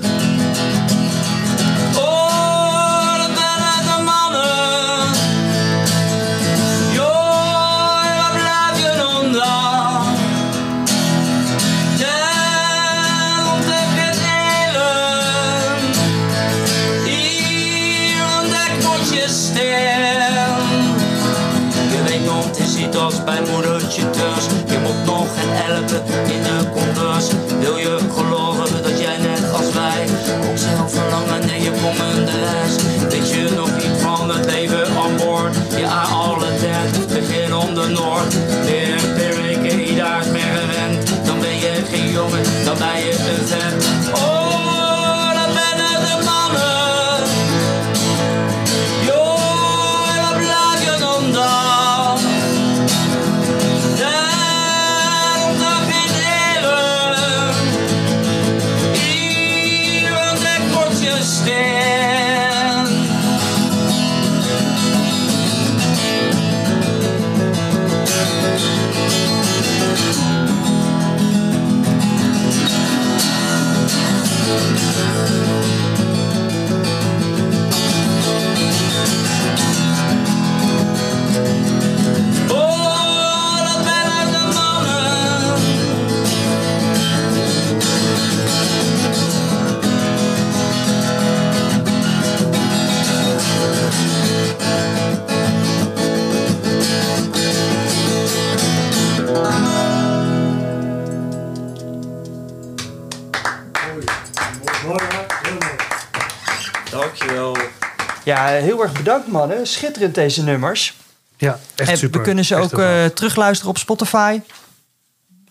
Mannen. 109.39 109.67
Schitterend 109.67 110.15
deze 110.15 110.43
nummers. 110.43 110.95
Ja, 111.37 111.59
echt 111.75 111.91
en 111.91 111.97
super. 111.97 112.19
we 112.19 112.25
kunnen 112.25 112.45
ze 112.45 112.55
Echt 112.55 112.75
ook 112.75 112.81
eh, 112.81 113.05
terugluisteren 113.05 113.71
op 113.71 113.79
Spotify. 113.79 114.41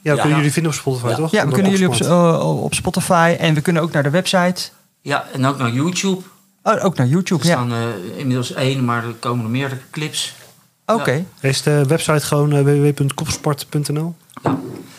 Ja, 0.01 0.13
we 0.13 0.19
kunnen 0.19 0.37
jullie 0.37 0.53
vinden 0.53 0.71
op 0.71 0.77
Spotify, 0.77 1.13
toch? 1.13 1.31
Ja, 1.31 1.45
we 1.47 1.51
kunnen 1.53 1.71
jullie 1.71 1.87
op, 1.87 1.93
Kopsmart. 1.93 2.41
eh, 2.41 2.63
op 2.63 2.73
Spotify. 2.73 3.35
En 3.39 3.53
we 3.53 3.61
kunnen 3.61 3.81
ook 3.81 3.91
naar 3.91 4.03
de 4.03 4.09
website. 4.09 4.61
Ja, 5.01 5.25
en 5.33 5.45
ook 5.45 5.57
naar 5.57 5.71
YouTube. 5.71 6.21
Oh, 6.63 6.85
ook 6.85 6.97
naar 6.97 7.07
YouTube, 7.07 7.41
Er 7.43 7.49
ja. 7.49 7.53
staan 7.55 7.71
eh, 7.73 8.17
inmiddels 8.17 8.53
één, 8.53 8.85
maar 8.85 9.03
er 9.03 9.13
komen 9.19 9.45
er 9.45 9.51
meerdere 9.51 9.81
clips. 9.91 10.33
Oké. 10.85 11.25
Is 11.39 11.61
de 11.61 11.83
website 11.87 12.25
gewoon 12.25 12.51
eh, 12.53 12.61
www.kopsport.nl? 12.63 14.15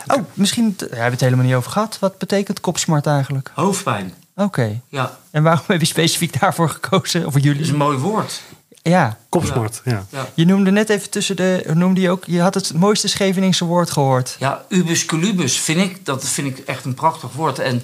Oh, 0.06 0.18
misschien... 0.34 0.74
Daar 0.76 0.88
hebben 0.88 1.04
we 1.04 1.10
het 1.10 1.20
helemaal 1.20 1.44
niet 1.44 1.54
over 1.54 1.70
gehad. 1.70 1.98
Wat 2.00 2.18
betekent 2.18 2.60
kopsmart 2.60 3.06
eigenlijk? 3.06 3.50
Hoofdpijn. 3.54 4.14
Oké. 4.36 4.80
Ja. 4.88 5.18
En 5.30 5.42
waarom 5.42 5.64
heb 5.66 5.80
je 5.80 5.86
specifiek 5.86 6.32
daarvoor 6.40 6.68
gekozen? 6.68 7.26
Of 7.26 7.32
voor 7.32 7.40
jullie? 7.40 7.56
Dat 7.58 7.66
is 7.66 7.72
een 7.72 7.78
mooi 7.78 7.98
woord. 7.98 8.42
Ja. 8.90 9.18
Kopsmart, 9.28 9.80
ja. 9.84 10.06
Ja. 10.10 10.28
Je 10.34 10.44
noemde 10.44 10.70
net 10.70 10.88
even 10.88 11.10
tussen 11.10 11.36
de... 11.36 11.70
Noemde 11.74 12.00
je, 12.00 12.10
ook, 12.10 12.24
je 12.26 12.40
had 12.40 12.54
het 12.54 12.72
mooiste 12.74 13.08
Scheveningse 13.08 13.64
woord 13.64 13.90
gehoord. 13.90 14.36
Ja, 14.38 14.64
ubus 14.68 15.04
colubus 15.04 15.58
vind 15.58 15.80
ik, 15.80 16.04
dat 16.06 16.28
vind 16.28 16.58
ik 16.58 16.66
echt 16.66 16.84
een 16.84 16.94
prachtig 16.94 17.32
woord. 17.32 17.58
En 17.58 17.82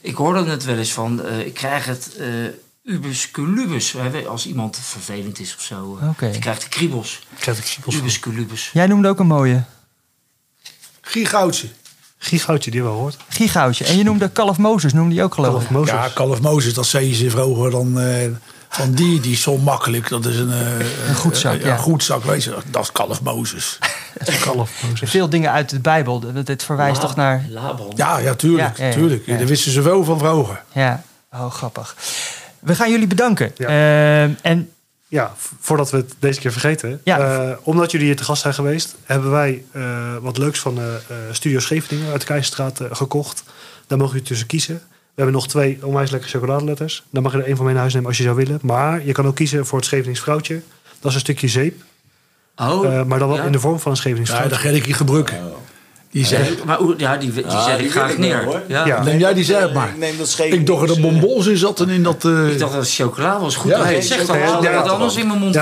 ik 0.00 0.14
hoorde 0.16 0.44
het 0.50 0.64
wel 0.64 0.76
eens 0.76 0.92
van, 0.92 1.24
eh, 1.24 1.38
ik 1.46 1.54
krijg 1.54 1.84
het 1.84 2.16
eh 2.18 2.26
ubus 2.84 3.30
hè, 3.92 4.26
Als 4.28 4.46
iemand 4.46 4.78
vervelend 4.82 5.40
is 5.40 5.54
of 5.54 5.62
zo. 5.62 5.98
eh, 6.00 6.08
Oké. 6.08 6.26
Je 6.26 6.38
krijgt 6.38 6.62
de 6.62 6.68
kriebels. 6.68 7.26
Krijgt 7.38 7.60
de 7.62 7.66
kriebels 7.66 8.20
Ubus. 8.26 8.70
Jij 8.72 8.86
noemde 8.86 9.08
ook 9.08 9.18
een 9.18 9.26
mooie. 9.26 9.64
Gigoutje. 11.00 11.68
Gigoutje, 12.18 12.70
die 12.70 12.82
wel 12.82 12.92
hoort. 12.92 13.16
Gigoutje. 13.28 13.84
En 13.84 13.96
je 13.96 14.02
noemde 14.04 14.28
Kalf 14.28 14.58
Mozes, 14.58 14.92
noemde 14.92 15.14
die 15.14 15.22
ook 15.22 15.34
geloof 15.34 15.70
ik. 15.70 15.86
Ja, 15.86 16.08
Kalf 16.14 16.40
Mozes, 16.40 16.74
dat 16.74 16.86
zei 16.86 17.14
ze 17.14 17.30
vroeger 17.30 17.70
dan... 17.70 17.98
eh, 18.76 18.84
van 18.84 18.92
die, 18.94 19.20
die 19.20 19.32
is 19.32 19.42
zo 19.42 19.56
makkelijk. 19.58 20.08
Dat 20.08 20.24
is 20.26 20.36
een... 20.36 20.52
eh, 20.52 21.08
Een 21.08 21.14
goedzak, 21.14 21.54
eh, 21.54 21.60
ja. 21.64 21.72
Een 21.72 21.78
goedzak, 21.78 22.24
weet 22.24 22.44
je. 22.44 22.56
Dat 22.70 22.82
is 22.82 22.92
Kalf 22.92 23.22
Mozes. 23.22 23.78
Kalf 24.44 24.70
Mozes. 24.88 25.10
Veel 25.10 25.28
dingen 25.28 25.50
uit 25.52 25.70
de 25.70 25.80
Bijbel. 25.80 26.20
Dat 26.20 26.46
dit 26.46 26.62
verwijst 26.64 27.00
toch 27.00 27.16
naar... 27.16 27.44
Laban. 27.48 27.92
Ja, 27.96 28.18
ja, 28.18 28.34
tuurlijk. 28.34 28.76
Ja, 28.76 28.84
ja, 28.84 28.90
ja. 28.90 28.96
tuurlijk. 28.96 29.26
Ja. 29.26 29.36
Daar 29.36 29.46
wisten 29.46 29.72
ze 29.72 29.82
wel 29.82 30.04
van 30.04 30.18
vroeger. 30.18 30.62
Ja, 30.72 31.02
oh 31.32 31.50
grappig. 31.50 31.96
We 32.58 32.74
gaan 32.74 32.90
jullie 32.90 33.06
bedanken. 33.06 33.56
Ehm, 33.56 34.30
en 34.42 34.70
Ja, 35.08 35.34
voordat 35.60 35.90
we 35.90 35.96
het 35.96 36.14
deze 36.18 36.40
keer 36.40 36.52
vergeten. 36.52 37.00
Ja. 37.04 37.18
eh, 37.18 37.56
omdat 37.62 37.90
jullie 37.90 38.06
hier 38.06 38.16
te 38.16 38.24
gast 38.24 38.42
zijn 38.42 38.54
geweest, 38.54 38.94
hebben 39.04 39.30
wij 39.30 39.64
eh, 39.72 39.82
wat 40.20 40.38
leuks 40.38 40.58
van 40.58 40.78
eh, 40.78 40.84
eh, 40.94 41.00
Studio 41.32 41.58
Scheveningen 41.58 42.10
uit 42.12 42.20
de 42.20 42.26
Keizerstraat 42.26 42.80
eh, 42.80 42.86
gekocht. 42.90 43.42
Daar 43.86 43.98
mogen 43.98 44.12
jullie 44.12 44.28
tussen 44.28 44.46
kiezen. 44.46 44.82
We 45.16 45.22
hebben 45.22 45.40
nog 45.40 45.48
twee 45.48 45.78
onwijs 45.82 46.10
lekkere 46.10 46.32
chocoladeletters. 46.32 47.02
Daar 47.10 47.22
mag 47.22 47.32
je 47.32 47.38
er 47.38 47.44
één 47.44 47.56
van 47.56 47.64
mee 47.64 47.72
naar 47.72 47.82
huis 47.82 47.94
nemen 47.94 48.08
als 48.08 48.18
je 48.18 48.24
zou 48.24 48.36
willen. 48.36 48.58
Maar 48.62 49.04
je 49.04 49.12
kan 49.12 49.26
ook 49.26 49.34
kiezen 49.34 49.66
voor 49.66 49.78
het 49.78 49.86
Schevenings 49.86 50.20
vrouwtje. 50.20 50.60
Dat 51.00 51.10
is 51.10 51.14
een 51.14 51.20
stukje 51.20 51.48
zeep. 51.48 51.82
Oh, 52.56 52.84
Eh, 52.86 53.04
maar 53.04 53.18
dan 53.18 53.28
wel 53.28 53.36
ja. 53.36 53.42
in 53.44 53.52
de 53.52 53.60
vorm 53.60 53.78
van 53.80 53.90
een 53.90 53.96
Schevenings 53.96 54.30
Ja, 54.30 54.46
dat 54.48 54.58
ga 54.58 54.68
ik 54.68 54.86
je 54.86 54.92
gebruiken. 54.92 55.36
Die 56.16 56.24
Die 56.28 56.36
zegt, 56.36 56.64
Maar 56.64 56.78
ja, 56.96 57.16
die, 57.16 57.32
die 57.32 57.44
Ja, 57.46 57.64
zet 57.64 57.76
die 57.78 57.86
ik 57.86 57.92
wil 57.92 58.02
graag 58.02 58.12
ik 58.12 58.18
wel, 58.18 58.28
neer. 58.28 58.44
hoor. 58.44 58.62
Ja. 58.68 58.86
Ja. 58.86 59.02
neem 59.02 59.18
jij 59.18 59.34
die 59.34 59.44
zelf 59.44 59.72
maar. 59.72 59.94
Neem 59.98 60.16
dat 60.18 60.38
Ik 60.50 60.66
dacht 60.66 60.86
dat 60.86 60.96
er 60.96 61.02
bonbons 61.02 61.46
in 61.46 61.56
zaten 61.56 61.88
in 61.88 62.02
dat... 62.02 62.24
eh, 62.24 62.50
Ik 62.50 62.58
dacht 62.58 62.72
dat 62.72 62.80
het 62.82 62.94
chocola 62.94 63.40
was. 63.40 63.56
Goed, 63.56 63.70
Ja, 63.70 63.90
dat 63.92 64.04
zegt 64.04 64.28
al. 64.28 64.34
chocola. 64.36 64.56
Ik 64.58 64.62
Ja, 64.64 64.74
wat 64.82 64.88
anders 64.88 65.16
in 65.16 65.26
mijn 65.26 65.38
mond 65.38 65.58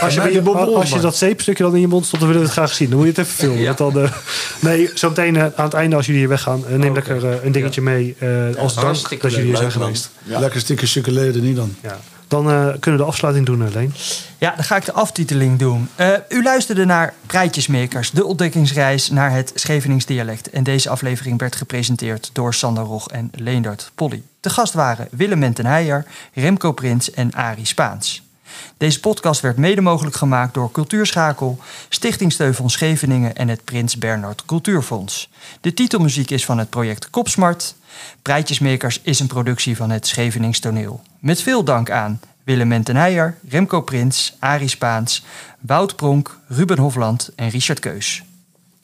als 0.00 0.14
je, 0.14 0.20
mij 0.20 0.32
de 0.32 0.42
bonbons 0.42 0.74
als 0.74 0.90
je 0.90 1.00
dat 1.00 1.16
zeepstukje 1.16 1.62
dan 1.64 1.74
in 1.74 1.80
je 1.80 1.86
mond 1.88 2.06
stopt, 2.06 2.20
dan 2.22 2.28
willen 2.32 2.42
we 2.46 2.48
het 2.52 2.58
graag 2.58 2.74
zien. 2.74 2.88
Dan 2.88 2.98
moet 2.98 3.06
je 3.06 3.12
het 3.12 3.20
even 3.20 3.34
filmen. 3.38 3.64
Want 3.64 3.78
dan, 3.94 4.02
eh, 4.04 4.12
nee, 4.60 4.90
zo 4.94 5.08
meteen 5.08 5.36
eh, 5.36 5.42
aan 5.42 5.64
het 5.64 5.74
einde 5.74 5.96
als 5.96 6.06
jullie 6.06 6.20
hier 6.20 6.30
weggaan, 6.30 6.64
eh, 6.68 6.76
neem 6.76 6.94
lekker 6.94 7.26
eh, 7.28 7.44
een 7.44 7.52
dingetje 7.52 7.80
mee 7.80 8.14
eh, 8.18 8.28
als 8.58 8.74
dank 8.74 9.20
dat 9.22 9.30
jullie 9.32 9.46
hier 9.46 9.56
zijn 9.56 9.72
geweest. 9.72 10.10
Lekker 10.24 10.60
stukje 10.60 10.86
chocolade 10.86 11.40
niet 11.40 11.56
dan. 11.56 11.74
Ja. 11.82 11.98
Dan 12.28 12.50
eh, 12.50 12.68
kunnen 12.80 13.00
we 13.00 13.06
de 13.06 13.10
afsluiting 13.10 13.46
doen, 13.46 13.64
eh, 13.64 13.72
Leen. 13.72 13.94
Ja, 14.38 14.54
dan 14.54 14.64
ga 14.64 14.76
ik 14.76 14.84
de 14.84 14.92
aftiteling 14.92 15.58
doen. 15.58 15.88
Eh, 15.94 16.12
u 16.28 16.42
luisterde 16.42 16.84
naar 16.84 17.14
Praatjesmakers, 17.26 18.10
de 18.10 18.24
ontdekkingsreis 18.24 19.10
naar 19.10 19.30
het 19.30 19.52
Scheveningsdialect. 19.54 20.50
En 20.50 20.62
deze 20.62 20.88
aflevering 20.88 21.38
werd 21.38 21.56
gepresenteerd 21.56 22.30
door 22.32 22.54
Sander 22.54 22.84
Rog 22.84 23.08
en 23.08 23.30
Leendert 23.34 23.90
Polly. 23.94 24.22
De 24.40 24.50
gast 24.50 24.72
waren 24.72 25.08
Willem 25.10 25.38
Mentenheijer, 25.38 26.04
Remco 26.34 26.72
Prins 26.72 27.10
en 27.10 27.32
Arie 27.32 27.66
Spaans. 27.66 28.27
Deze 28.76 29.00
podcast 29.00 29.40
werd 29.40 29.56
mede 29.56 29.80
mogelijk 29.80 30.16
gemaakt 30.16 30.54
door 30.54 30.72
Cultuurschakel, 30.72 31.58
Stichting 31.88 32.32
Steun 32.32 32.70
Scheveningen 32.70 33.36
en 33.36 33.48
het 33.48 33.64
Prins 33.64 33.98
Bernhard 33.98 34.44
Cultuurfonds. 34.44 35.30
De 35.60 35.74
titelmuziek 35.74 36.30
is 36.30 36.44
van 36.44 36.58
het 36.58 36.70
project 36.70 37.10
Kopsmart. 37.10 37.74
Praatjesmakers 38.22 39.00
is 39.02 39.20
een 39.20 39.26
productie 39.26 39.76
van 39.76 39.90
het 39.90 40.06
Schevenings 40.06 40.60
Toneel. 40.60 41.02
Met 41.18 41.42
veel 41.42 41.64
dank 41.64 41.90
aan 41.90 42.20
Willem 42.44 42.68
Mentenheijer, 42.68 43.36
Remco 43.48 43.80
Prins, 43.80 44.36
Arie 44.38 44.68
Spaans, 44.68 45.24
Wout 45.60 45.96
Pronk, 45.96 46.38
Ruben 46.46 46.78
Hofland 46.78 47.30
en 47.36 47.48
Richard 47.48 47.80
Keus. 47.80 48.22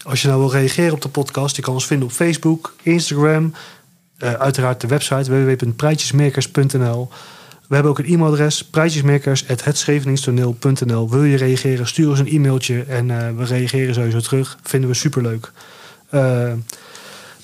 Als 0.02 0.22
je 0.22 0.28
nou 0.28 0.40
wil 0.40 0.50
reageren 0.50 0.92
op 0.92 1.02
de 1.02 1.08
podcast, 1.08 1.56
je 1.56 1.62
kan 1.62 1.74
ons 1.74 1.86
vinden 1.86 2.08
op 2.08 2.12
Facebook, 2.14 2.74
Instagram, 2.82 3.54
eh, 4.18 4.32
uiteraard 4.32 4.80
de 4.80 4.86
website 4.86 5.30
www.prijtjesmakers.nl. 5.30 7.08
We 7.68 7.74
hebben 7.74 7.92
ook 7.92 7.98
een 7.98 8.04
e-mailadres, 8.04 8.64
prijtjesmakers.hetscheveningstoneel.nl. 8.64 11.10
Wil 11.10 11.24
je 11.24 11.36
reageren, 11.36 11.86
stuur 11.86 12.08
ons 12.08 12.18
een 12.18 12.28
e-mailtje 12.28 12.82
en 12.82 13.10
eh, 13.10 13.28
we 13.36 13.44
reageren 13.44 13.94
sowieso 13.94 14.20
terug. 14.20 14.58
Vinden 14.62 14.90
we 14.90 14.96
superleuk. 14.96 15.52
Eh, 16.08 16.52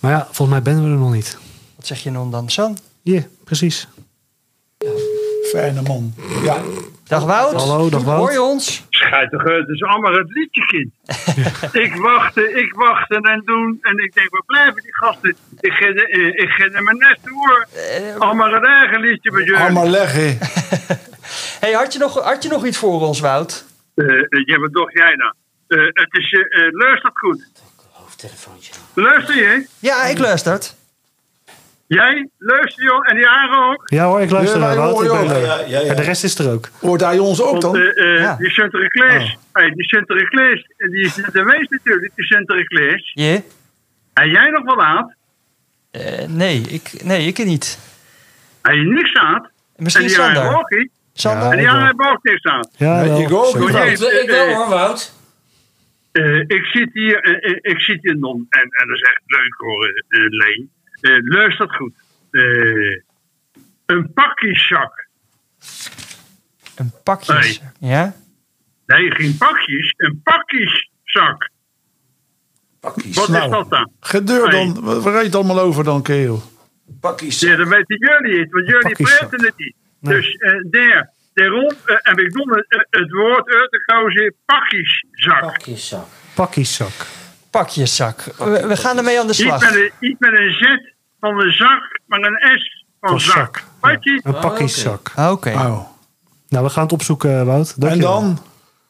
maar 0.00 0.10
ja, 0.10 0.24
volgens 0.24 0.48
mij 0.48 0.62
ben 0.62 0.84
we 0.84 0.90
er 0.90 0.96
nog 0.96 1.12
niet. 1.12 1.38
Wat 1.76 1.86
zeg 1.86 2.02
je 2.02 2.12
dan 2.12 2.30
dan, 2.30 2.50
San? 2.50 2.78
Ja, 3.02 3.22
precies. 3.44 3.88
Fijne 5.52 5.82
man. 5.82 6.14
Ja. 6.42 6.62
Dag 7.10 7.24
Wout. 7.24 7.52
Hallo, 7.54 7.88
dag 7.90 8.02
Wout. 8.02 8.18
Hoor 8.18 8.32
je 8.32 8.42
ons? 8.42 8.86
Schijtig, 8.90 9.42
het 9.42 9.68
is 9.68 9.82
allemaal 9.82 10.12
het 10.12 10.30
liedje, 10.30 10.64
kind. 10.66 10.90
ik 11.86 11.94
wachtte, 11.96 12.52
ik 12.52 12.74
wachtte 12.74 13.14
en 13.14 13.42
doen. 13.44 13.78
En 13.82 13.96
ik 14.04 14.14
denk, 14.14 14.30
waar 14.30 14.42
blijven 14.46 14.82
die 14.82 14.94
gasten? 14.96 15.36
Ik 15.60 15.72
ga, 15.72 15.86
de- 15.92 16.06
eh, 16.08 16.42
ik 16.44 16.48
ga 16.50 16.66
naar 16.66 16.82
mijn 16.82 16.96
nest 16.98 17.20
hoor. 17.24 17.66
allemaal 18.18 18.52
een 18.54 18.64
eigen 18.64 19.00
liedje 19.00 19.30
met 19.30 19.44
jullie. 19.44 19.60
Allemaal 19.60 19.88
leggen. 19.88 20.38
Hey, 21.60 21.72
had, 21.72 21.92
je 21.92 21.98
nog, 21.98 22.22
had 22.24 22.42
je 22.42 22.48
nog 22.48 22.66
iets 22.66 22.78
voor 22.78 23.00
ons, 23.00 23.20
Wout? 23.20 23.64
Eh, 23.94 24.06
eh, 24.06 24.24
ja, 24.44 24.58
wat 24.58 24.72
dacht 24.72 24.92
jij 24.92 25.14
nou? 25.14 25.32
Eh, 25.66 25.78
het 25.92 26.08
is, 26.14 26.32
eh 26.32 26.66
eh, 26.66 26.72
luistert 26.72 27.18
goed. 27.18 27.46
Hoofdtelefoontje. 27.92 28.72
Luister 28.94 29.36
je? 29.36 29.66
Ja, 29.78 30.04
ik 30.04 30.18
luister. 30.18 30.58
Jij? 31.96 32.28
Luister 32.38 32.82
je? 32.84 33.04
En 33.08 33.16
die 33.16 33.26
Aren 33.28 33.68
ook? 33.70 33.82
Ja 33.88 34.04
hoor, 34.06 34.20
ik 34.20 34.30
luister 34.30 34.60
Ja. 34.60 34.70
Ik 34.72 34.76
ben. 35.28 35.40
Ja, 35.40 35.58
ja, 35.58 35.64
ja. 35.66 35.80
En 35.80 35.96
de 35.96 36.02
rest 36.02 36.24
is 36.24 36.38
er 36.38 36.52
ook. 36.52 36.68
Hoort 36.80 37.00
hij 37.00 37.18
ons 37.18 37.42
ook 37.42 37.50
Want 37.50 37.62
dan? 37.62 37.76
eh, 37.76 38.18
Ja. 38.18 38.36
die 38.36 38.50
Sinterklaas, 38.50 39.36
hey, 39.52 39.70
die 39.70 39.84
Sinterklaas, 39.84 40.64
eh, 40.76 40.90
die 40.90 41.04
is 41.04 41.16
net 41.16 41.30
geweest 41.32 41.70
natuurlijk, 41.70 42.12
die 42.14 42.24
Sinterklaas. 42.24 43.10
Je? 43.14 43.42
En 44.12 44.30
jij 44.30 44.50
nog 44.50 44.64
wel 44.64 44.82
aan? 44.82 45.14
Eh, 45.90 46.26
nee, 46.28 46.60
ik, 46.60 46.90
nee, 47.04 47.26
ik 47.26 47.44
niet. 47.44 47.78
Hij 48.62 48.76
je 48.76 48.82
niks 48.84 49.14
aan. 49.14 49.50
Misschien 49.76 50.04
en 50.04 50.10
die 50.10 50.16
Sander. 50.16 50.58
ook 50.58 50.70
niet. 50.70 50.90
Sander? 51.12 51.42
Ja, 51.44 51.50
En 51.50 51.56
die 51.56 51.66
wel. 51.66 51.74
Aren 51.74 51.86
hebben 51.86 52.10
ook 52.10 52.22
niks 52.22 52.42
aan. 52.44 52.68
Ja, 52.76 53.00
Nee, 53.00 53.08
wel. 53.08 53.20
ik 53.20 53.32
ook. 53.32 53.56
Wout. 53.70 54.00
Ik, 54.00 54.30
wel 54.30 54.54
hoor, 54.54 54.68
Wout. 54.68 55.12
Eh, 56.12 56.38
ik 56.38 56.64
zit 56.64 56.88
hier, 56.92 57.24
ik 57.62 57.80
zit 57.80 57.98
hier 58.02 58.16
non, 58.18 58.46
en, 58.50 58.60
en 58.60 58.86
dat 58.88 58.96
is 58.96 59.02
echt 59.02 59.20
leuk 59.26 59.54
hoor, 59.56 60.04
Leen. 60.08 60.70
Eh, 61.00 61.10
luister 61.22 61.68
goed. 61.74 61.92
Eh, 62.30 62.42
een 63.86 64.12
pakjeszak. 64.12 65.08
Een 66.76 66.92
pakje. 67.04 67.34
Nee. 67.34 67.60
Ja? 67.90 68.14
Nee, 68.86 69.10
geen 69.10 69.36
pakjes, 69.38 69.94
een 69.96 70.20
pakjeszak. 70.24 71.50
Wat 72.80 72.96
Nou. 73.28 73.44
is 73.44 73.50
dat 73.50 73.70
dan? 73.70 73.92
Gedeur 74.00 74.50
dan. 74.50 74.80
Waar 74.84 75.00
waar 75.00 75.12
reed 75.12 75.24
het 75.24 75.34
allemaal 75.34 75.60
over 75.60 75.84
dan, 75.84 76.02
Keo? 76.02 76.42
Pakkies. 77.00 77.40
Ja, 77.40 77.56
dat 77.56 77.68
weten 77.68 77.96
jullie 77.98 78.38
niet, 78.38 78.50
want 78.52 78.66
jullie 78.66 78.82
pakjeszak. 78.82 79.18
praten 79.18 79.44
het 79.46 79.54
niet. 79.58 79.74
Nee. 80.00 80.14
Dus 80.14 80.34
eh, 80.36 80.52
daar, 80.70 81.10
daarom 81.34 81.70
eh, 81.84 81.96
heb 81.98 82.18
ik 82.18 82.32
dan 82.32 82.48
het, 82.56 82.86
het 82.90 83.10
woord 83.10 83.48
uitgekozen, 83.54 84.34
pakjeszak. 84.44 85.40
Pakjeszak. 86.34 87.06
Pakkieszak. 87.50 88.16
Pakjeszak. 88.16 88.60
We, 88.60 88.66
we 88.66 88.76
gaan 88.76 88.96
ermee 88.96 89.18
aan 89.20 89.26
de 89.26 89.34
Niet 89.38 89.46
slag. 89.46 89.60
met, 89.60 89.74
een, 89.74 89.90
niet 90.00 90.20
met 90.20 90.32
een 90.32 90.50
Z 90.52 90.62
van 91.20 91.40
een 91.40 91.52
zak, 91.52 92.00
maar 92.06 92.20
een 92.20 92.58
S 92.60 92.84
van 93.00 93.20
zak. 93.20 93.64
zak. 93.80 93.96
Je? 94.00 94.20
Een 94.22 94.38
pakkieszak. 94.40 95.10
Ah, 95.14 95.30
Oké. 95.32 95.50
Oh. 95.50 95.80
Nou, 96.48 96.64
we 96.64 96.70
gaan 96.70 96.82
het 96.82 96.92
opzoeken, 96.92 97.38
eh, 97.40 97.44
Wout. 97.46 97.74
En 97.80 98.00
dan? 98.00 98.38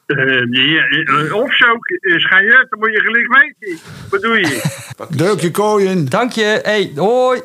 Eh, 0.05 0.17
ja, 0.49 0.83
eh, 0.85 1.33
of 1.33 1.55
zo, 1.55 1.65
eh, 1.65 2.19
schijn 2.19 2.45
je 2.45 2.57
uit, 2.57 2.69
dan 2.69 2.79
moet 2.79 2.91
je 2.91 2.99
gelijk 2.99 3.27
weten. 3.59 3.79
Wat 4.09 4.21
doe 4.21 4.37
je? 4.39 4.61
Deuk 5.25 5.39
je 5.39 5.51
kooi 5.51 5.85
in. 5.85 6.05
Dank 6.05 6.31
je. 6.31 6.59
Hey, 6.63 6.91
hoi. 6.95 7.41